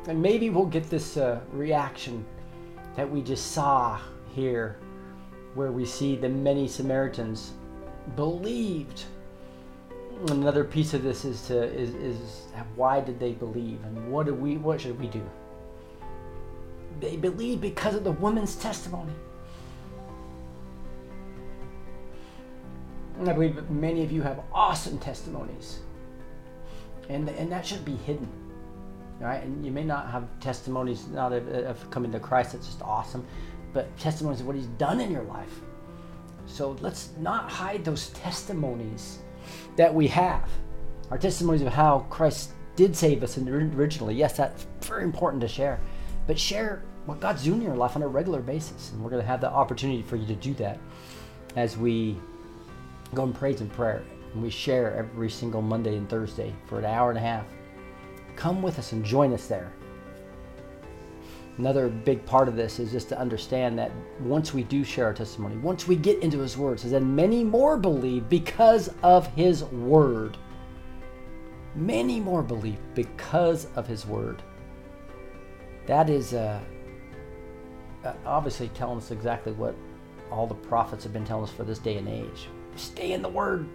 And 0.08 0.22
maybe 0.22 0.50
we'll 0.50 0.66
get 0.66 0.90
this 0.90 1.18
uh, 1.18 1.40
reaction 1.52 2.26
that 2.96 3.10
we 3.10 3.22
just 3.22 3.52
saw 3.52 4.00
here, 4.34 4.78
where 5.54 5.72
we 5.72 5.86
see 5.86 6.16
the 6.16 6.30
many 6.30 6.68
Samaritans 6.68 7.54
believed 8.16 9.04
another 10.28 10.64
piece 10.64 10.94
of 10.94 11.04
this 11.04 11.24
is 11.24 11.48
to 11.48 11.64
is, 11.64 11.94
is 11.96 12.48
why 12.76 13.00
did 13.00 13.20
they 13.20 13.32
believe 13.32 13.84
and 13.86 14.12
what 14.12 14.26
do 14.26 14.34
we 14.34 14.58
what 14.58 14.82
should 14.82 15.00
we 15.00 15.08
do? 15.08 15.28
They 17.00 17.16
believed 17.16 17.62
because 17.62 17.96
of 17.96 18.04
the 18.04 18.12
woman's 18.12 18.56
testimony. 18.56 19.14
And 23.18 23.30
i 23.30 23.34
believe 23.34 23.56
that 23.56 23.70
many 23.70 24.04
of 24.04 24.12
you 24.12 24.22
have 24.22 24.42
awesome 24.54 24.98
testimonies. 25.00 25.80
And 27.08 27.30
and 27.30 27.52
that 27.52 27.66
should 27.66 27.86
be 27.86 27.96
hidden 27.96 28.28
right? 29.20 29.44
And 29.44 29.66
you 29.66 29.72
may 29.72 29.84
not 29.84 30.10
have 30.10 30.28
testimonies 30.40 31.08
not 31.08 31.34
of, 31.34 31.48
of 31.50 31.92
coming 31.92 32.10
to 32.14 32.20
christ 32.22 32.54
that's 32.54 32.68
just 32.68 32.82
awesome 32.82 33.28
but 33.74 33.96
testimonies 33.98 34.40
of 34.40 34.48
what 34.48 34.56
he's 34.56 34.68
done 34.78 35.00
in 35.00 35.12
your 35.12 35.24
life. 35.24 35.62
So 36.46 36.76
let's 36.82 37.10
not 37.20 37.52
hide 37.52 37.86
those 37.86 38.10
testimonies 38.10 39.20
that 39.76 39.94
we 39.94 40.08
have. 40.08 40.50
Our 41.12 41.18
testimonies 41.18 41.62
of 41.62 41.74
how 41.74 42.06
Christ 42.10 42.52
did 42.76 42.96
save 42.96 43.24
us 43.24 43.38
originally. 43.38 44.16
Yes, 44.16 44.38
that's 44.38 44.68
very 44.82 45.04
important 45.04 45.42
to 45.42 45.48
share. 45.48 45.80
But 46.28 46.40
share 46.40 46.84
what 47.06 47.20
God's 47.20 47.44
doing 47.44 47.60
in 47.60 47.68
your 47.68 47.76
life 47.76 47.96
on 47.96 48.04
a 48.04 48.08
regular 48.08 48.42
basis. 48.42 48.92
And 48.92 49.04
we're 49.04 49.10
going 49.10 49.22
to 49.22 49.28
have 49.28 49.42
the 49.42 49.50
opportunity 49.50 50.04
for 50.04 50.16
you 50.16 50.28
to 50.28 50.36
do 50.36 50.54
that 50.56 50.80
as 51.56 51.78
we 51.78 52.18
go 53.14 53.24
in 53.24 53.34
praise 53.34 53.62
and 53.62 53.72
prayer. 53.72 54.04
And 54.34 54.44
we 54.44 54.52
share 54.52 54.94
every 54.96 55.30
single 55.30 55.62
Monday 55.62 55.98
and 55.98 56.08
Thursday 56.08 56.54
for 56.68 56.78
an 56.78 56.86
hour 56.86 57.10
and 57.10 57.18
a 57.18 57.22
half. 57.22 57.46
Come 58.36 58.62
with 58.62 58.78
us 58.78 58.92
and 58.92 59.04
join 59.04 59.34
us 59.34 59.48
there. 59.48 59.74
Another 61.60 61.90
big 61.90 62.26
part 62.26 62.48
of 62.48 62.56
this 62.56 62.80
is 62.80 62.90
just 62.90 63.10
to 63.10 63.20
understand 63.20 63.78
that 63.78 63.92
once 64.22 64.54
we 64.54 64.64
do 64.64 64.82
share 64.82 65.08
our 65.08 65.14
testimony, 65.14 65.58
once 65.58 65.90
we 65.90 65.98
get 65.98 66.24
into 66.24 66.40
His 66.40 66.56
Word, 66.56 66.80
says, 66.80 66.92
then 66.92 67.14
many 67.14 67.44
more 67.44 67.78
believe 67.78 68.30
because 68.30 68.90
of 69.04 69.28
His 69.36 69.66
Word. 69.66 70.38
Many 71.76 72.22
more 72.22 72.44
believe 72.44 72.80
because 72.96 73.68
of 73.76 73.88
His 73.88 74.06
Word. 74.06 74.42
That 75.86 76.10
is 76.10 76.34
uh, 76.34 76.62
uh, 78.06 78.14
obviously 78.26 78.70
telling 78.70 79.00
us 79.00 79.12
exactly 79.12 79.52
what 79.52 79.76
all 80.32 80.48
the 80.48 80.56
prophets 80.56 81.04
have 81.04 81.12
been 81.12 81.26
telling 81.26 81.44
us 81.44 81.52
for 81.52 81.66
this 81.66 81.80
day 81.80 81.98
and 81.98 82.08
age. 82.08 82.48
Stay 82.78 83.12
in 83.12 83.22
the 83.22 83.28
Word. 83.28 83.68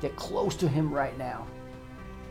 Get 0.00 0.16
close 0.16 0.56
to 0.56 0.66
Him 0.66 0.90
right 0.90 1.16
now, 1.18 1.46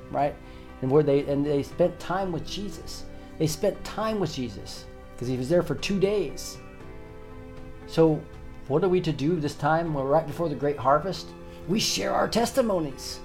right? 0.09 0.33
And 0.81 0.89
where 0.89 1.03
they 1.03 1.23
and 1.25 1.45
they 1.45 1.61
spent 1.61 1.99
time 1.99 2.31
with 2.31 2.47
Jesus. 2.47 3.03
They 3.37 3.47
spent 3.47 3.83
time 3.83 4.19
with 4.19 4.33
Jesus 4.33 4.85
because 5.13 5.27
he 5.27 5.37
was 5.37 5.49
there 5.49 5.63
for 5.63 5.75
two 5.75 5.99
days. 5.99 6.57
So, 7.87 8.21
what 8.67 8.83
are 8.83 8.89
we 8.89 9.01
to 9.01 9.13
do 9.13 9.35
this 9.35 9.55
time? 9.55 9.93
We're 9.93 10.03
right 10.03 10.27
before 10.27 10.49
the 10.49 10.55
great 10.55 10.77
harvest. 10.77 11.27
We 11.67 11.79
share 11.79 12.13
our 12.13 12.27
testimonies. 12.27 13.19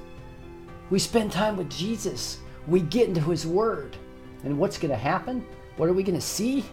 We 0.90 0.98
spend 0.98 1.32
time 1.32 1.56
with 1.56 1.70
Jesus. 1.70 2.38
We 2.66 2.80
get 2.80 3.08
into 3.08 3.22
his 3.22 3.46
word. 3.46 3.96
And 4.44 4.58
what's 4.58 4.78
going 4.78 4.90
to 4.90 4.96
happen? 4.96 5.44
What 5.76 5.88
are 5.88 5.92
we 5.92 6.02
going 6.02 6.18
to 6.18 6.20
see? 6.20 6.64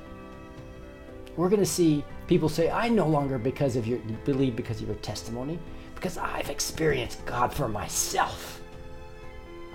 We're 1.36 1.50
going 1.50 1.62
to 1.62 1.66
see 1.66 2.04
people 2.28 2.50
say, 2.50 2.70
I 2.70 2.90
no 2.90 3.08
longer 3.08 3.38
because 3.38 3.76
of 3.76 3.88
your 3.88 4.00
believe 4.26 4.56
because 4.56 4.82
of 4.82 4.88
your 4.88 4.98
testimony, 4.98 5.58
because 5.96 6.18
I've 6.18 6.50
experienced 6.50 7.26
God 7.26 7.54
for 7.54 7.68
myself. 7.68 8.62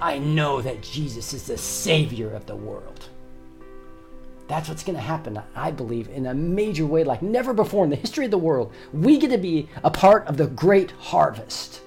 I 0.00 0.18
know 0.18 0.60
that 0.60 0.82
Jesus 0.82 1.32
is 1.32 1.46
the 1.46 1.56
Savior 1.56 2.30
of 2.30 2.46
the 2.46 2.56
world. 2.56 2.93
That's 4.46 4.68
what's 4.68 4.84
going 4.84 4.96
to 4.96 5.02
happen, 5.02 5.40
I 5.54 5.70
believe, 5.70 6.08
in 6.08 6.26
a 6.26 6.34
major 6.34 6.84
way 6.84 7.02
like 7.02 7.22
never 7.22 7.54
before 7.54 7.84
in 7.84 7.90
the 7.90 7.96
history 7.96 8.26
of 8.26 8.30
the 8.30 8.38
world. 8.38 8.72
We 8.92 9.18
get 9.18 9.30
to 9.30 9.38
be 9.38 9.68
a 9.82 9.90
part 9.90 10.26
of 10.26 10.36
the 10.36 10.46
great 10.46 10.90
harvest. 10.92 11.80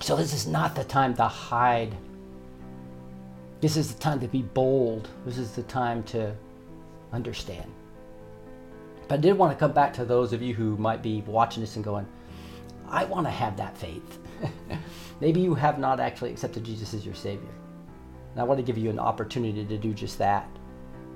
So, 0.00 0.16
this 0.16 0.32
is 0.32 0.46
not 0.46 0.74
the 0.74 0.84
time 0.84 1.14
to 1.16 1.24
hide. 1.24 1.94
This 3.60 3.76
is 3.76 3.92
the 3.92 4.00
time 4.00 4.20
to 4.20 4.28
be 4.28 4.42
bold. 4.42 5.08
This 5.24 5.36
is 5.36 5.52
the 5.52 5.64
time 5.64 6.02
to 6.04 6.34
understand. 7.12 7.70
But 9.08 9.18
I 9.18 9.22
did 9.22 9.36
want 9.36 9.52
to 9.52 9.58
come 9.58 9.72
back 9.72 9.92
to 9.94 10.04
those 10.04 10.32
of 10.32 10.42
you 10.42 10.54
who 10.54 10.76
might 10.76 11.02
be 11.02 11.22
watching 11.26 11.60
this 11.60 11.76
and 11.76 11.84
going, 11.84 12.06
I 12.88 13.04
want 13.04 13.26
to 13.26 13.30
have 13.30 13.56
that 13.56 13.76
faith. 13.76 14.18
Maybe 15.20 15.40
you 15.40 15.54
have 15.54 15.78
not 15.78 16.00
actually 16.00 16.30
accepted 16.30 16.64
Jesus 16.64 16.94
as 16.94 17.04
your 17.04 17.14
Savior. 17.14 17.48
And 18.36 18.42
I 18.42 18.44
want 18.44 18.58
to 18.58 18.62
give 18.62 18.76
you 18.76 18.90
an 18.90 18.98
opportunity 18.98 19.64
to 19.64 19.78
do 19.78 19.94
just 19.94 20.18
that 20.18 20.46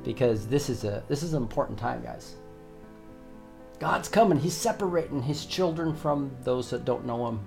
because 0.04 0.46
this 0.46 0.70
is 0.70 0.84
a 0.84 1.04
this 1.06 1.22
is 1.22 1.34
an 1.34 1.42
important 1.42 1.78
time, 1.78 2.02
guys. 2.02 2.36
God's 3.78 4.08
coming. 4.08 4.38
He's 4.38 4.56
separating 4.56 5.22
his 5.22 5.44
children 5.44 5.94
from 5.94 6.34
those 6.44 6.70
that 6.70 6.86
don't 6.86 7.04
know 7.04 7.28
him. 7.28 7.40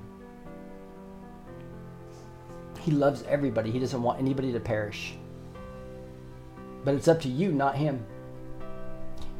He 2.81 2.91
loves 2.91 3.23
everybody. 3.23 3.71
He 3.71 3.79
doesn't 3.79 4.03
want 4.03 4.19
anybody 4.19 4.51
to 4.53 4.59
perish. 4.59 5.15
But 6.85 6.93
it's 6.93 7.07
up 7.07 7.19
to 7.21 7.29
you, 7.29 7.51
not 7.51 7.75
him. 7.75 8.05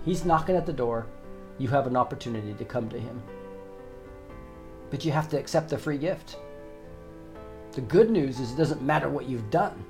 He's 0.03 0.25
knocking 0.25 0.55
at 0.55 0.65
the 0.65 0.73
door. 0.73 1.05
You 1.59 1.67
have 1.67 1.85
an 1.85 1.95
opportunity 1.95 2.55
to 2.55 2.65
come 2.65 2.89
to 2.89 2.99
him. 2.99 3.21
But 4.89 5.05
you 5.05 5.11
have 5.11 5.29
to 5.29 5.37
accept 5.37 5.69
the 5.69 5.77
free 5.77 5.99
gift. 5.99 6.37
The 7.73 7.81
good 7.81 8.09
news 8.09 8.39
is 8.39 8.51
it 8.51 8.57
doesn't 8.57 8.81
matter 8.81 9.09
what 9.09 9.29
you've 9.29 9.51
done. 9.51 9.85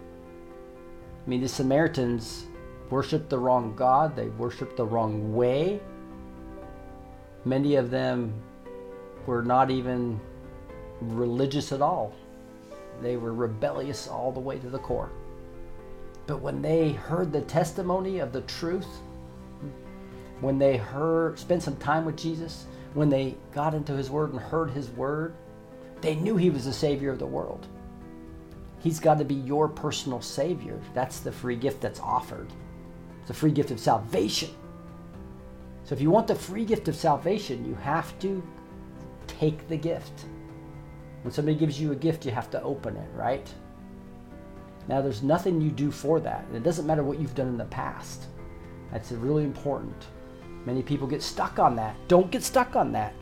I 1.25 1.29
mean, 1.29 1.41
the 1.41 1.47
Samaritans 1.47 2.47
worshiped 2.89 3.29
the 3.29 3.39
wrong 3.39 3.75
God, 3.75 4.15
they 4.15 4.27
worshiped 4.27 4.77
the 4.77 4.85
wrong 4.85 5.33
way. 5.33 5.79
Many 7.45 7.75
of 7.75 7.89
them 7.89 8.33
were 9.25 9.41
not 9.41 9.71
even 9.71 10.19
religious 11.01 11.71
at 11.71 11.81
all, 11.81 12.13
they 13.01 13.17
were 13.17 13.33
rebellious 13.33 14.07
all 14.07 14.31
the 14.31 14.39
way 14.39 14.59
to 14.59 14.69
the 14.69 14.79
core. 14.79 15.11
But 16.27 16.41
when 16.41 16.61
they 16.61 16.91
heard 16.91 17.31
the 17.31 17.41
testimony 17.41 18.19
of 18.19 18.31
the 18.31 18.41
truth, 18.41 18.87
when 20.41 20.57
they 20.57 20.77
heard 20.77 21.39
spent 21.39 21.63
some 21.63 21.77
time 21.77 22.05
with 22.05 22.17
Jesus, 22.17 22.65
when 22.93 23.09
they 23.09 23.35
got 23.53 23.73
into 23.73 23.93
his 23.93 24.09
word 24.09 24.31
and 24.31 24.39
heard 24.39 24.71
his 24.71 24.89
word, 24.91 25.33
they 26.01 26.15
knew 26.15 26.35
he 26.35 26.49
was 26.49 26.65
the 26.65 26.73
savior 26.73 27.11
of 27.11 27.19
the 27.19 27.25
world. 27.25 27.67
He's 28.83 28.99
got 28.99 29.17
to 29.17 29.23
be 29.23 29.35
your 29.35 29.69
personal 29.69 30.21
Savior. 30.21 30.77
That's 30.93 31.21
the 31.21 31.31
free 31.31 31.55
gift 31.55 31.79
that's 31.79 32.01
offered. 32.01 32.51
It's 33.21 33.29
a 33.29 33.33
free 33.33 33.51
gift 33.51 33.71
of 33.71 33.79
salvation. 33.79 34.49
So 35.85 35.95
if 35.95 36.01
you 36.01 36.11
want 36.11 36.27
the 36.27 36.35
free 36.35 36.65
gift 36.65 36.89
of 36.89 36.95
salvation, 36.95 37.65
you 37.65 37.75
have 37.75 38.19
to 38.19 38.43
take 39.25 39.69
the 39.69 39.77
gift. 39.77 40.25
When 41.21 41.31
somebody 41.31 41.57
gives 41.57 41.79
you 41.79 41.93
a 41.93 41.95
gift, 41.95 42.25
you 42.25 42.31
have 42.31 42.51
to 42.51 42.61
open 42.61 42.97
it, 42.97 43.09
right? 43.15 43.47
Now, 44.89 45.01
there's 45.01 45.23
nothing 45.23 45.61
you 45.61 45.71
do 45.71 45.89
for 45.89 46.19
that. 46.19 46.43
And 46.47 46.55
it 46.57 46.63
doesn't 46.63 46.85
matter 46.85 47.03
what 47.03 47.19
you've 47.19 47.35
done 47.35 47.47
in 47.47 47.57
the 47.57 47.65
past. 47.65 48.25
That's 48.91 49.13
really 49.13 49.45
important. 49.45 50.07
Many 50.65 50.83
people 50.83 51.07
get 51.07 51.21
stuck 51.21 51.57
on 51.57 51.77
that. 51.77 51.95
Don't 52.09 52.31
get 52.31 52.43
stuck 52.43 52.75
on 52.75 52.91
that. 52.91 53.13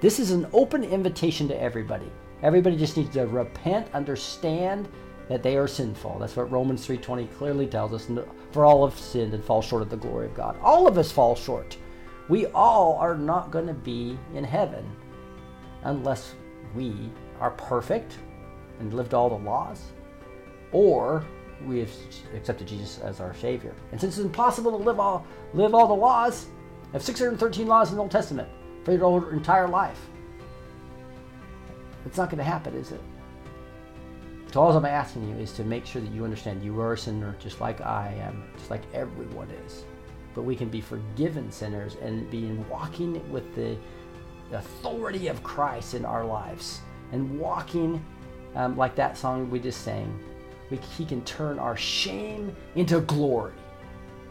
This 0.00 0.18
is 0.18 0.30
an 0.30 0.46
open 0.54 0.82
invitation 0.82 1.46
to 1.48 1.60
everybody. 1.60 2.10
Everybody 2.42 2.78
just 2.78 2.96
needs 2.96 3.10
to 3.10 3.26
repent, 3.26 3.94
understand 3.94 4.88
that 5.30 5.44
they 5.44 5.56
are 5.56 5.68
sinful. 5.68 6.18
That's 6.18 6.34
what 6.34 6.50
Romans 6.50 6.84
3:20 6.84 7.28
clearly 7.38 7.68
tells 7.68 7.92
us. 7.92 8.10
For 8.50 8.66
all 8.66 8.86
have 8.86 8.98
sinned 8.98 9.32
and 9.32 9.44
fall 9.44 9.62
short 9.62 9.80
of 9.80 9.88
the 9.88 9.96
glory 9.96 10.26
of 10.26 10.34
God. 10.34 10.58
All 10.60 10.88
of 10.88 10.98
us 10.98 11.12
fall 11.12 11.36
short. 11.36 11.76
We 12.28 12.46
all 12.46 12.96
are 12.96 13.16
not 13.16 13.52
going 13.52 13.68
to 13.68 13.72
be 13.72 14.18
in 14.34 14.42
heaven 14.42 14.84
unless 15.84 16.34
we 16.74 17.10
are 17.40 17.52
perfect 17.52 18.18
and 18.80 18.92
lived 18.92 19.14
all 19.14 19.28
the 19.30 19.36
laws, 19.36 19.92
or 20.72 21.24
we 21.64 21.78
have 21.78 21.92
accepted 22.34 22.66
Jesus 22.66 22.98
as 22.98 23.20
our 23.20 23.34
Savior. 23.34 23.72
And 23.92 24.00
since 24.00 24.16
it's 24.16 24.26
impossible 24.26 24.72
to 24.72 24.78
live 24.78 24.98
all 24.98 25.24
live 25.54 25.74
all 25.74 25.86
the 25.86 25.94
laws, 25.94 26.46
I 26.88 26.94
have 26.94 27.04
613 27.04 27.68
laws 27.68 27.90
in 27.90 27.96
the 27.96 28.02
Old 28.02 28.10
Testament 28.10 28.48
for 28.84 28.92
your 28.92 29.32
entire 29.32 29.68
life. 29.68 30.08
It's 32.04 32.18
not 32.18 32.30
going 32.30 32.38
to 32.38 32.44
happen, 32.44 32.74
is 32.74 32.90
it? 32.90 33.00
So 34.52 34.60
all 34.60 34.76
I'm 34.76 34.84
asking 34.84 35.28
you 35.28 35.36
is 35.36 35.52
to 35.52 35.64
make 35.64 35.86
sure 35.86 36.02
that 36.02 36.10
you 36.10 36.24
understand 36.24 36.64
you 36.64 36.80
are 36.80 36.94
a 36.94 36.98
sinner 36.98 37.36
just 37.38 37.60
like 37.60 37.80
I 37.80 38.12
am, 38.20 38.42
just 38.56 38.68
like 38.68 38.82
everyone 38.92 39.48
is. 39.66 39.84
But 40.34 40.42
we 40.42 40.56
can 40.56 40.68
be 40.68 40.80
forgiven 40.80 41.52
sinners 41.52 41.96
and 42.02 42.28
be 42.30 42.50
walking 42.68 43.30
with 43.30 43.54
the 43.54 43.76
authority 44.52 45.28
of 45.28 45.42
Christ 45.44 45.94
in 45.94 46.04
our 46.04 46.24
lives 46.24 46.80
and 47.12 47.38
walking 47.38 48.04
um, 48.56 48.76
like 48.76 48.96
that 48.96 49.16
song 49.16 49.48
we 49.50 49.60
just 49.60 49.82
sang. 49.82 50.18
We, 50.68 50.78
he 50.78 51.04
can 51.04 51.22
turn 51.24 51.60
our 51.60 51.76
shame 51.76 52.54
into 52.74 53.00
glory. 53.02 53.52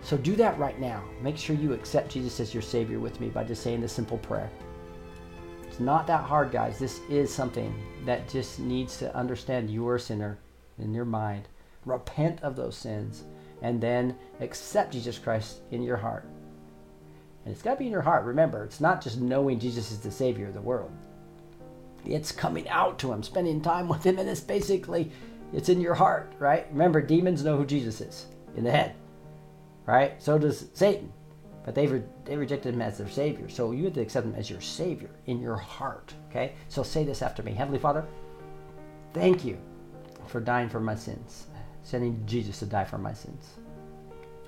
So 0.01 0.17
do 0.17 0.35
that 0.35 0.57
right 0.59 0.79
now. 0.79 1.01
Make 1.21 1.37
sure 1.37 1.55
you 1.55 1.71
accept 1.71 2.11
Jesus 2.11 2.41
as 2.41 2.53
your 2.53 2.63
Savior 2.63 2.99
with 2.99 3.21
me 3.21 3.29
by 3.29 3.45
just 3.45 3.63
saying 3.63 3.79
the 3.79 3.87
simple 3.87 4.17
prayer. 4.17 4.49
It's 5.65 5.79
not 5.79 6.07
that 6.07 6.25
hard, 6.25 6.51
guys. 6.51 6.77
This 6.77 6.99
is 7.09 7.33
something 7.33 7.73
that 8.05 8.29
just 8.29 8.59
needs 8.59 8.97
to 8.97 9.15
understand 9.15 9.69
you 9.69 9.87
are 9.87 9.95
a 9.95 9.99
sinner 9.99 10.37
in 10.77 10.93
your 10.93 11.05
mind. 11.05 11.47
Repent 11.85 12.41
of 12.41 12.55
those 12.55 12.75
sins 12.75 13.23
and 13.61 13.81
then 13.81 14.15
accept 14.39 14.93
Jesus 14.93 15.17
Christ 15.17 15.59
in 15.71 15.83
your 15.83 15.97
heart. 15.97 16.25
And 17.45 17.53
it's 17.53 17.61
got 17.61 17.73
to 17.73 17.79
be 17.79 17.85
in 17.85 17.91
your 17.91 18.01
heart. 18.01 18.25
Remember, 18.25 18.63
it's 18.63 18.81
not 18.81 19.01
just 19.01 19.19
knowing 19.19 19.59
Jesus 19.59 19.91
is 19.91 19.99
the 19.99 20.11
Savior 20.11 20.47
of 20.47 20.53
the 20.53 20.61
world. 20.61 20.91
It's 22.05 22.31
coming 22.31 22.67
out 22.69 22.99
to 22.99 23.11
Him, 23.11 23.23
spending 23.23 23.61
time 23.61 23.87
with 23.87 24.05
Him, 24.05 24.19
and 24.19 24.29
it's 24.29 24.39
basically, 24.39 25.11
it's 25.53 25.69
in 25.69 25.81
your 25.81 25.95
heart, 25.95 26.31
right? 26.39 26.67
Remember, 26.71 27.01
demons 27.01 27.43
know 27.43 27.57
who 27.57 27.65
Jesus 27.65 28.01
is 28.01 28.25
in 28.55 28.63
the 28.63 28.71
head, 28.71 28.95
right? 29.85 30.21
So 30.21 30.37
does 30.37 30.67
Satan. 30.73 31.11
But 31.65 31.75
they, 31.75 31.87
re- 31.87 32.03
they 32.25 32.37
rejected 32.37 32.73
Him 32.73 32.81
as 32.81 32.97
their 32.97 33.09
Savior. 33.09 33.49
So 33.49 33.71
you 33.71 33.85
have 33.85 33.93
to 33.93 34.01
accept 34.01 34.25
Him 34.25 34.35
as 34.35 34.49
your 34.49 34.61
Savior 34.61 35.09
in 35.25 35.41
your 35.41 35.57
heart, 35.57 36.13
okay? 36.29 36.53
So 36.67 36.83
say 36.83 37.03
this 37.03 37.21
after 37.21 37.43
me 37.43 37.53
Heavenly 37.53 37.79
Father, 37.79 38.05
thank 39.13 39.43
you 39.43 39.57
for 40.27 40.39
dying 40.39 40.69
for 40.69 40.79
my 40.79 40.95
sins, 40.95 41.47
sending 41.83 42.23
Jesus 42.25 42.59
to 42.59 42.65
die 42.65 42.85
for 42.85 42.97
my 42.97 43.13
sins. 43.13 43.59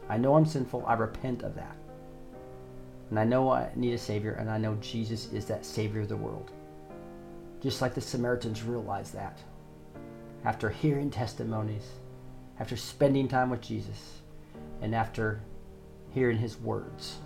I 0.10 0.18
know 0.18 0.36
I'm 0.36 0.46
sinful. 0.46 0.86
I 0.86 0.94
repent 0.94 1.44
of 1.44 1.56
that. 1.56 1.76
And 3.10 3.20
I 3.20 3.24
know 3.24 3.52
I 3.52 3.70
need 3.76 3.94
a 3.94 3.98
Savior, 3.98 4.34
and 4.34 4.50
I 4.50 4.58
know 4.58 4.76
Jesus 4.76 5.32
is 5.34 5.46
that 5.46 5.66
Savior 5.66 6.02
of 6.02 6.10
the 6.10 6.18
world. 6.18 6.52
Just 7.62 7.82
like 7.82 7.94
the 7.94 8.02
Samaritans 8.02 8.64
realized 8.64 9.14
that. 9.14 9.40
After 10.46 10.70
hearing 10.70 11.10
testimonies, 11.10 11.88
after 12.60 12.78
spending 12.78 13.28
time 13.28 13.50
with 13.50 13.62
Jesus, 13.62 14.22
and 14.82 14.96
after 14.96 15.42
hearing 16.14 16.38
His 16.38 16.60
words. 16.60 17.18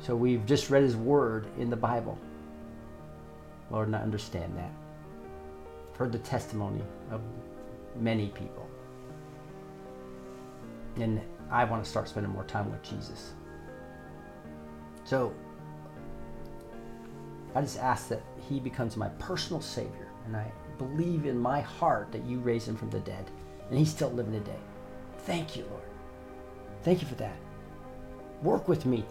So 0.00 0.14
we've 0.14 0.46
just 0.46 0.70
read 0.70 0.82
His 0.82 0.96
word 0.96 1.46
in 1.58 1.70
the 1.70 1.76
Bible. 1.76 2.18
Lord, 3.70 3.88
and 3.88 3.96
I 3.96 4.00
understand 4.00 4.56
that. 4.56 4.72
I've 5.90 5.96
heard 5.96 6.12
the 6.12 6.18
testimony 6.18 6.82
of 7.10 7.20
many 7.96 8.28
people. 8.28 8.68
And 10.96 11.20
I 11.50 11.64
want 11.64 11.84
to 11.84 11.88
start 11.88 12.08
spending 12.08 12.32
more 12.32 12.44
time 12.44 12.70
with 12.70 12.82
Jesus. 12.82 13.32
So 15.04 15.32
I 17.54 17.60
just 17.60 17.78
ask 17.78 18.08
that 18.08 18.22
he 18.48 18.60
becomes 18.60 18.96
my 18.96 19.08
personal 19.10 19.60
savior. 19.60 20.08
And 20.26 20.36
I 20.36 20.50
believe 20.76 21.26
in 21.26 21.38
my 21.38 21.60
heart 21.60 22.12
that 22.12 22.24
you 22.24 22.38
raised 22.40 22.68
him 22.68 22.76
from 22.76 22.90
the 22.90 23.00
dead. 23.00 23.30
And 23.70 23.78
he's 23.78 23.90
still 23.90 24.10
living 24.10 24.32
today. 24.32 24.60
Thank 25.20 25.56
you, 25.56 25.64
Lord. 25.70 25.82
Thank 26.82 27.02
you 27.02 27.08
for 27.08 27.16
that. 27.16 27.36
Work 28.42 28.68
with 28.68 28.86
me. 28.86 29.04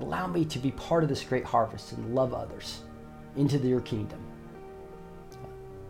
Allow 0.00 0.26
me 0.26 0.44
to 0.44 0.58
be 0.58 0.70
part 0.72 1.02
of 1.02 1.08
this 1.08 1.22
great 1.22 1.44
harvest 1.44 1.92
and 1.92 2.14
love 2.14 2.34
others 2.34 2.82
into 3.36 3.58
your 3.58 3.80
kingdom. 3.80 4.20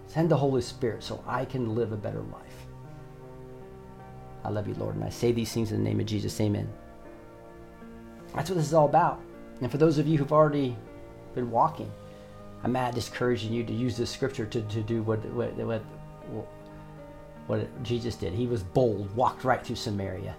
Send 0.06 0.30
the 0.30 0.36
Holy 0.36 0.62
Spirit 0.62 1.02
so 1.02 1.22
I 1.26 1.44
can 1.44 1.74
live 1.74 1.92
a 1.92 1.96
better 1.96 2.20
life. 2.20 2.66
I 4.44 4.48
love 4.48 4.68
you, 4.68 4.74
Lord, 4.74 4.94
and 4.94 5.04
I 5.04 5.10
say 5.10 5.32
these 5.32 5.52
things 5.52 5.72
in 5.72 5.78
the 5.78 5.84
name 5.84 6.00
of 6.00 6.06
Jesus. 6.06 6.40
Amen. 6.40 6.68
That's 8.34 8.48
what 8.48 8.56
this 8.56 8.66
is 8.66 8.74
all 8.74 8.86
about. 8.86 9.20
And 9.60 9.70
for 9.70 9.78
those 9.78 9.98
of 9.98 10.06
you 10.06 10.18
who've 10.18 10.32
already 10.32 10.76
been 11.34 11.50
walking, 11.50 11.90
I'm 12.62 12.72
not 12.72 12.94
discouraging 12.94 13.52
you 13.52 13.64
to 13.64 13.72
use 13.72 13.96
this 13.96 14.10
scripture 14.10 14.46
to, 14.46 14.62
to 14.62 14.82
do 14.82 15.02
what, 15.02 15.24
what, 15.26 15.52
what, 15.56 15.82
what 17.46 17.82
Jesus 17.82 18.16
did. 18.16 18.32
He 18.32 18.46
was 18.46 18.62
bold, 18.62 19.14
walked 19.16 19.44
right 19.44 19.64
through 19.64 19.76
Samaria. 19.76 20.34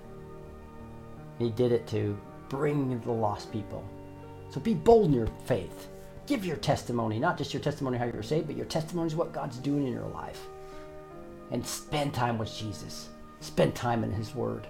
He 1.39 1.49
did 1.49 1.72
it 1.72 1.88
to 1.88 2.18
bring 2.49 2.99
the 3.01 3.12
lost 3.12 3.51
people. 3.51 3.84
So 4.49 4.60
be 4.60 4.74
bold 4.74 5.08
in 5.08 5.14
your 5.14 5.30
faith. 5.45 5.89
Give 6.28 6.45
your 6.45 6.57
testimony, 6.57 7.19
not 7.19 7.38
just 7.38 7.53
your 7.53 7.63
testimony 7.63 7.97
how 7.97 8.05
you're 8.05 8.21
saved, 8.21 8.47
but 8.47 8.57
your 8.57 8.65
testimony 8.65 9.07
is 9.07 9.15
what 9.15 9.32
God's 9.32 9.57
doing 9.57 9.88
in 9.88 9.93
your 9.93 10.09
life. 10.09 10.41
And 11.51 11.65
spend 11.65 12.13
time 12.13 12.38
with 12.38 12.53
Jesus. 12.53 13.07
Spend 13.39 13.73
time 13.73 14.03
in 14.03 14.11
His 14.11 14.36
Word. 14.36 14.67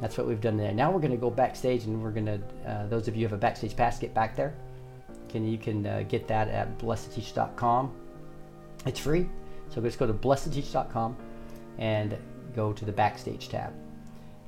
That's 0.00 0.16
what 0.16 0.26
we've 0.26 0.40
done 0.40 0.56
today. 0.56 0.72
Now 0.72 0.90
we're 0.90 1.00
going 1.00 1.12
to 1.12 1.18
go 1.18 1.30
backstage, 1.30 1.84
and 1.84 2.02
we're 2.02 2.10
going 2.10 2.26
to. 2.26 2.40
Uh, 2.66 2.86
those 2.88 3.08
of 3.08 3.14
you 3.14 3.20
who 3.20 3.26
have 3.26 3.38
a 3.38 3.40
backstage 3.40 3.76
pass, 3.76 3.98
get 3.98 4.14
back 4.14 4.34
there. 4.34 4.54
Can 5.28 5.46
you 5.46 5.58
can 5.58 5.86
uh, 5.86 6.04
get 6.08 6.26
that 6.28 6.48
at 6.48 6.78
blessed2teach.com. 6.78 7.94
It's 8.86 8.98
free, 8.98 9.28
so 9.68 9.80
just 9.82 9.98
go 9.98 10.06
to 10.06 10.14
blessed2teach.com 10.14 11.16
and 11.78 12.16
go 12.56 12.72
to 12.72 12.84
the 12.84 12.92
backstage 12.92 13.48
tab. 13.48 13.72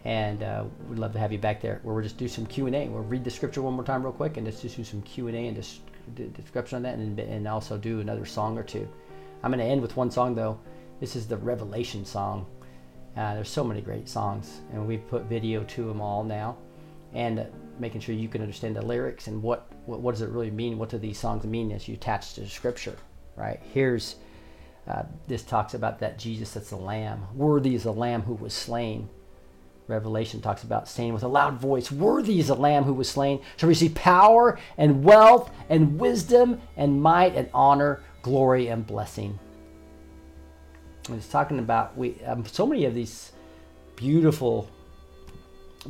And 0.05 0.43
uh, 0.43 0.65
we'd 0.89 0.99
love 0.99 1.13
to 1.15 1.19
have 1.19 1.33
you 1.33 1.39
back 1.39 1.63
there, 1.63 1.81
where 1.83 1.95
we'll 1.95 2.05
just 2.05 2.19
do 2.19 2.29
some 2.29 2.45
Q 2.45 2.67
and 2.67 2.77
A. 2.77 2.89
We'll 2.89 3.03
read 3.03 3.25
the 3.25 3.31
scripture 3.31 3.63
one 3.63 3.73
more 3.73 3.85
time, 3.85 4.03
real 4.03 4.13
quick, 4.13 4.37
and 4.37 4.47
just, 4.47 4.61
just 4.61 4.77
do 4.77 4.85
some 4.85 5.01
Q 5.03 5.29
and 5.29 5.37
A 5.37 5.47
and 5.47 5.57
just 5.57 5.81
description 6.35 6.77
on 6.77 6.83
that, 6.83 6.97
and, 6.97 7.19
and 7.19 7.49
also 7.49 7.79
do 7.79 8.01
another 8.01 8.27
song 8.27 8.59
or 8.59 8.63
two. 8.63 8.87
I'm 9.43 9.51
going 9.51 9.65
to 9.65 9.71
end 9.71 9.81
with 9.81 9.97
one 9.97 10.11
song 10.11 10.35
though. 10.35 10.59
This 11.01 11.17
is 11.17 11.27
the 11.27 11.37
Revelation 11.37 12.05
song. 12.05 12.47
Uh, 13.17 13.35
there's 13.35 13.49
so 13.49 13.65
many 13.65 13.81
great 13.81 14.09
songs, 14.09 14.61
and 14.73 14.87
we 14.87 14.99
put 14.99 15.25
video 15.25 15.65
to 15.65 15.85
them 15.85 16.01
all 16.01 16.23
now, 16.23 16.59
and 17.15 17.39
uh, 17.39 17.45
making 17.79 18.01
sure 18.01 18.15
you 18.15 18.29
can 18.29 18.43
understand 18.43 18.77
the 18.77 18.83
lyrics 18.83 19.27
and 19.27 19.43
what, 19.43 19.73
what 19.87 20.01
what 20.01 20.13
does 20.13 20.23
it 20.23 20.29
really 20.29 20.51
mean. 20.51 20.79
What 20.79 20.91
do 20.91 20.99
these 20.99 21.19
songs 21.19 21.45
mean 21.45 21.73
as 21.73 21.89
you 21.89 21.95
attach 21.95 22.35
to 22.35 22.43
the 22.43 22.49
scripture, 22.49 22.97
right? 23.37 23.61
Here's 23.73 24.17
uh, 24.87 25.05
this 25.29 25.43
talks 25.43 25.75
about 25.75 25.99
that 26.01 26.19
Jesus 26.19 26.53
that's 26.53 26.71
the 26.71 26.77
Lamb, 26.77 27.27
worthy 27.35 27.75
is 27.75 27.85
the 27.85 27.93
Lamb 27.93 28.23
who 28.23 28.35
was 28.35 28.53
slain. 28.53 29.09
Revelation 29.87 30.41
talks 30.41 30.62
about 30.62 30.89
saying 30.89 31.12
with 31.12 31.22
a 31.22 31.28
loud 31.28 31.59
voice, 31.59 31.93
Worthy 31.93 32.41
is 32.41 32.49
the 32.49 32.55
Lamb 32.55 32.85
who 32.85 32.95
was 32.95 33.09
slain 33.09 33.41
to 33.59 33.66
receive 33.66 33.95
power 33.95 34.59
and 34.78 35.05
wealth 35.05 35.51
and 35.68 35.99
wisdom 36.01 36.61
and 36.76 37.03
might 37.03 37.35
and 37.35 37.51
honor, 37.53 38.01
glory 38.22 38.68
and 38.68 38.87
blessing. 38.87 39.39
And 41.09 41.18
it's 41.18 41.28
talking 41.28 41.59
about 41.59 41.97
we 41.97 42.22
um, 42.24 42.47
so 42.47 42.66
many 42.66 42.87
of 42.87 42.95
these 42.95 43.32
beautiful, 43.95 44.70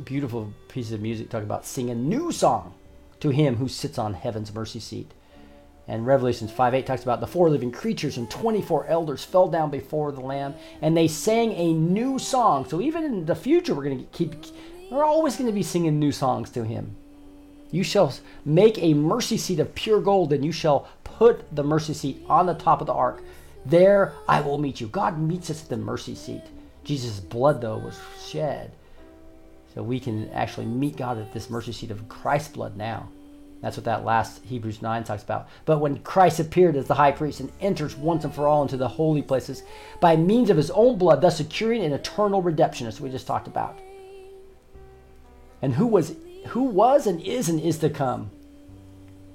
beautiful 0.03 0.53
pieces 0.67 0.91
of 0.91 1.01
music 1.01 1.29
talk 1.29 1.43
about 1.43 1.65
sing 1.65 1.89
a 1.89 1.95
new 1.95 2.33
song 2.33 2.73
to 3.21 3.29
him 3.29 3.55
who 3.55 3.69
sits 3.69 3.97
on 3.97 4.13
heaven's 4.13 4.53
mercy 4.53 4.81
seat. 4.81 5.13
And 5.87 6.07
Revelations 6.07 6.51
5 6.51 6.73
8 6.73 6.85
talks 6.85 7.03
about 7.03 7.19
the 7.19 7.27
four 7.27 7.49
living 7.49 7.71
creatures 7.71 8.17
and 8.17 8.29
24 8.29 8.87
elders 8.87 9.23
fell 9.23 9.47
down 9.47 9.69
before 9.69 10.11
the 10.11 10.21
Lamb 10.21 10.55
and 10.81 10.97
they 10.97 11.07
sang 11.07 11.51
a 11.53 11.73
new 11.73 12.17
song. 12.17 12.65
So 12.67 12.81
even 12.81 13.03
in 13.03 13.25
the 13.25 13.35
future, 13.35 13.75
we're 13.75 13.83
going 13.83 13.99
to 13.99 14.05
keep, 14.05 14.33
we're 14.89 15.03
always 15.03 15.35
going 15.35 15.49
to 15.49 15.53
be 15.53 15.63
singing 15.63 15.99
new 15.99 16.11
songs 16.11 16.49
to 16.51 16.63
Him. 16.63 16.95
You 17.71 17.83
shall 17.83 18.13
make 18.45 18.79
a 18.79 18.93
mercy 18.93 19.37
seat 19.37 19.59
of 19.59 19.75
pure 19.75 20.01
gold 20.01 20.33
and 20.33 20.43
you 20.43 20.51
shall 20.51 20.87
put 21.03 21.55
the 21.55 21.63
mercy 21.63 21.93
seat 21.93 22.23
on 22.27 22.45
the 22.45 22.53
top 22.53 22.81
of 22.81 22.87
the 22.87 22.93
ark. 22.93 23.21
There 23.65 24.13
I 24.27 24.41
will 24.41 24.57
meet 24.57 24.81
you. 24.81 24.87
God 24.87 25.19
meets 25.19 25.49
us 25.49 25.63
at 25.63 25.69
the 25.69 25.77
mercy 25.77 26.15
seat. 26.15 26.43
Jesus' 26.83 27.19
blood, 27.19 27.61
though, 27.61 27.77
was 27.77 27.99
shed. 28.23 28.71
So 29.73 29.83
we 29.83 29.99
can 29.99 30.29
actually 30.29 30.67
meet 30.67 30.97
God 30.97 31.17
at 31.17 31.33
this 31.33 31.49
mercy 31.49 31.73
seat 31.73 31.91
of 31.91 32.07
Christ's 32.07 32.49
blood 32.49 32.77
now. 32.77 33.09
That's 33.61 33.77
what 33.77 33.85
that 33.85 34.05
last 34.05 34.43
Hebrews 34.43 34.81
9 34.81 35.03
talks 35.03 35.23
about. 35.23 35.47
But 35.65 35.79
when 35.79 35.99
Christ 35.99 36.39
appeared 36.39 36.75
as 36.75 36.87
the 36.87 36.93
high 36.93 37.11
priest 37.11 37.39
and 37.39 37.51
enters 37.59 37.95
once 37.95 38.23
and 38.23 38.33
for 38.33 38.47
all 38.47 38.61
into 38.61 38.77
the 38.77 38.87
holy 38.87 39.21
places 39.21 39.63
by 39.99 40.15
means 40.15 40.49
of 40.49 40.57
his 40.57 40.71
own 40.71 40.97
blood, 40.97 41.21
thus 41.21 41.37
securing 41.37 41.83
an 41.83 41.93
eternal 41.93 42.41
redemption, 42.41 42.85
as 42.85 43.01
we 43.01 43.09
just 43.09 43.27
talked 43.27 43.47
about. 43.47 43.79
And 45.61 45.73
who 45.73 45.87
was 45.87 46.15
who 46.47 46.63
was 46.63 47.07
and 47.07 47.19
is 47.21 47.49
and 47.49 47.59
is 47.59 47.79
to 47.79 47.89
come. 47.89 48.29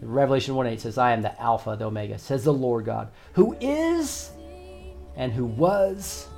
Revelation 0.00 0.54
1 0.54 0.66
8 0.66 0.80
says, 0.80 0.98
I 0.98 1.12
am 1.12 1.22
the 1.22 1.38
Alpha, 1.40 1.76
the 1.76 1.86
Omega, 1.86 2.18
says 2.18 2.44
the 2.44 2.52
Lord 2.52 2.84
God, 2.84 3.10
who 3.34 3.56
is 3.60 4.30
and 5.16 5.32
who 5.32 5.44
was 5.44 6.28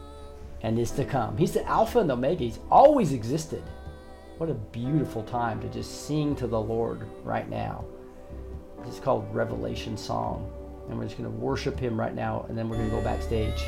and 0.63 0.79
is 0.79 0.91
to 0.93 1.05
come. 1.05 1.37
He's 1.37 1.53
the 1.53 1.65
Alpha 1.67 1.99
and 1.99 2.09
the 2.09 2.15
Omega. 2.15 2.43
He's 2.43 2.59
always 2.71 3.13
existed. 3.13 3.63
What 4.43 4.51
a 4.51 4.55
beautiful 4.55 5.23
time 5.23 5.61
to 5.61 5.69
just 5.69 6.09
sing 6.09 6.35
to 6.35 6.49
the 6.49 6.61
Lord 6.61 7.07
right 7.23 7.49
now. 7.49 7.85
It's 8.85 8.99
called 8.99 9.33
Revelation 9.33 9.97
Song. 9.97 10.51
And 10.89 10.99
we're 10.99 11.05
just 11.05 11.17
going 11.17 11.31
to 11.31 11.37
worship 11.39 11.79
Him 11.79 11.97
right 11.97 12.13
now, 12.13 12.45
and 12.49 12.59
then 12.59 12.69
we're 12.69 12.75
going 12.75 12.91
to 12.91 12.97
go 12.97 13.03
backstage. 13.05 13.63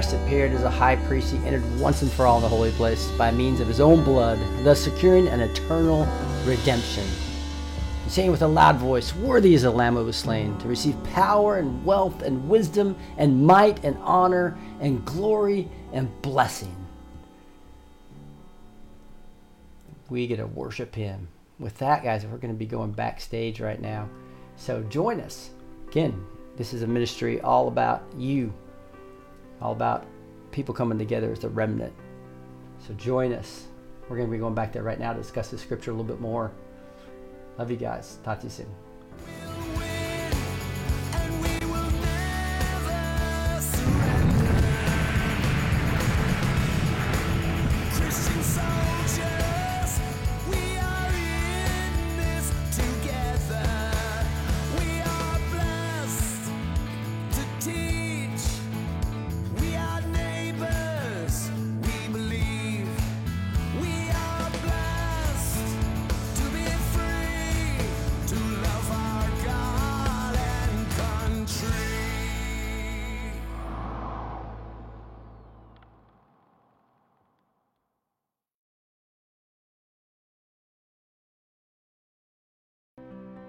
Christ 0.00 0.14
appeared 0.14 0.52
as 0.52 0.62
a 0.62 0.70
high 0.70 0.96
priest, 0.96 1.30
he 1.30 1.36
entered 1.46 1.78
once 1.78 2.00
and 2.00 2.10
for 2.10 2.24
all 2.24 2.40
the 2.40 2.48
holy 2.48 2.70
place 2.72 3.10
by 3.18 3.30
means 3.30 3.60
of 3.60 3.68
his 3.68 3.80
own 3.80 4.02
blood, 4.02 4.38
thus 4.64 4.80
securing 4.80 5.28
an 5.28 5.40
eternal 5.40 6.08
redemption. 6.46 7.04
And 8.04 8.10
saying 8.10 8.30
with 8.30 8.40
a 8.40 8.48
loud 8.48 8.76
voice, 8.76 9.14
Worthy 9.14 9.52
is 9.52 9.60
the 9.60 9.70
Lamb 9.70 9.96
who 9.96 10.04
was 10.06 10.16
slain, 10.16 10.56
to 10.60 10.68
receive 10.68 10.96
power 11.12 11.58
and 11.58 11.84
wealth 11.84 12.22
and 12.22 12.48
wisdom 12.48 12.96
and 13.18 13.46
might 13.46 13.84
and 13.84 13.98
honor 14.00 14.56
and 14.80 15.04
glory 15.04 15.68
and 15.92 16.08
blessing. 16.22 16.74
we 20.08 20.26
get 20.26 20.38
to 20.38 20.46
worship 20.46 20.94
him. 20.94 21.28
With 21.58 21.76
that, 21.76 22.02
guys, 22.02 22.24
we're 22.24 22.38
going 22.38 22.54
to 22.54 22.58
be 22.58 22.64
going 22.64 22.92
backstage 22.92 23.60
right 23.60 23.82
now. 23.82 24.08
So 24.56 24.82
join 24.84 25.20
us. 25.20 25.50
Again, 25.88 26.24
this 26.56 26.72
is 26.72 26.80
a 26.80 26.86
ministry 26.86 27.38
all 27.42 27.68
about 27.68 28.02
you, 28.16 28.50
all 29.60 29.72
about 29.72 30.06
people 30.52 30.74
coming 30.74 30.98
together 30.98 31.32
as 31.32 31.44
a 31.44 31.48
remnant. 31.48 31.92
So 32.86 32.94
join 32.94 33.32
us. 33.32 33.66
We're 34.08 34.16
going 34.16 34.28
to 34.28 34.32
be 34.32 34.38
going 34.38 34.54
back 34.54 34.72
there 34.72 34.82
right 34.82 34.98
now 34.98 35.12
to 35.12 35.18
discuss 35.20 35.48
the 35.48 35.58
scripture 35.58 35.90
a 35.90 35.94
little 35.94 36.06
bit 36.06 36.20
more. 36.20 36.50
Love 37.58 37.70
you 37.70 37.76
guys. 37.76 38.18
Talk 38.24 38.40
to 38.40 38.46
you 38.46 38.50
soon. 38.50 39.59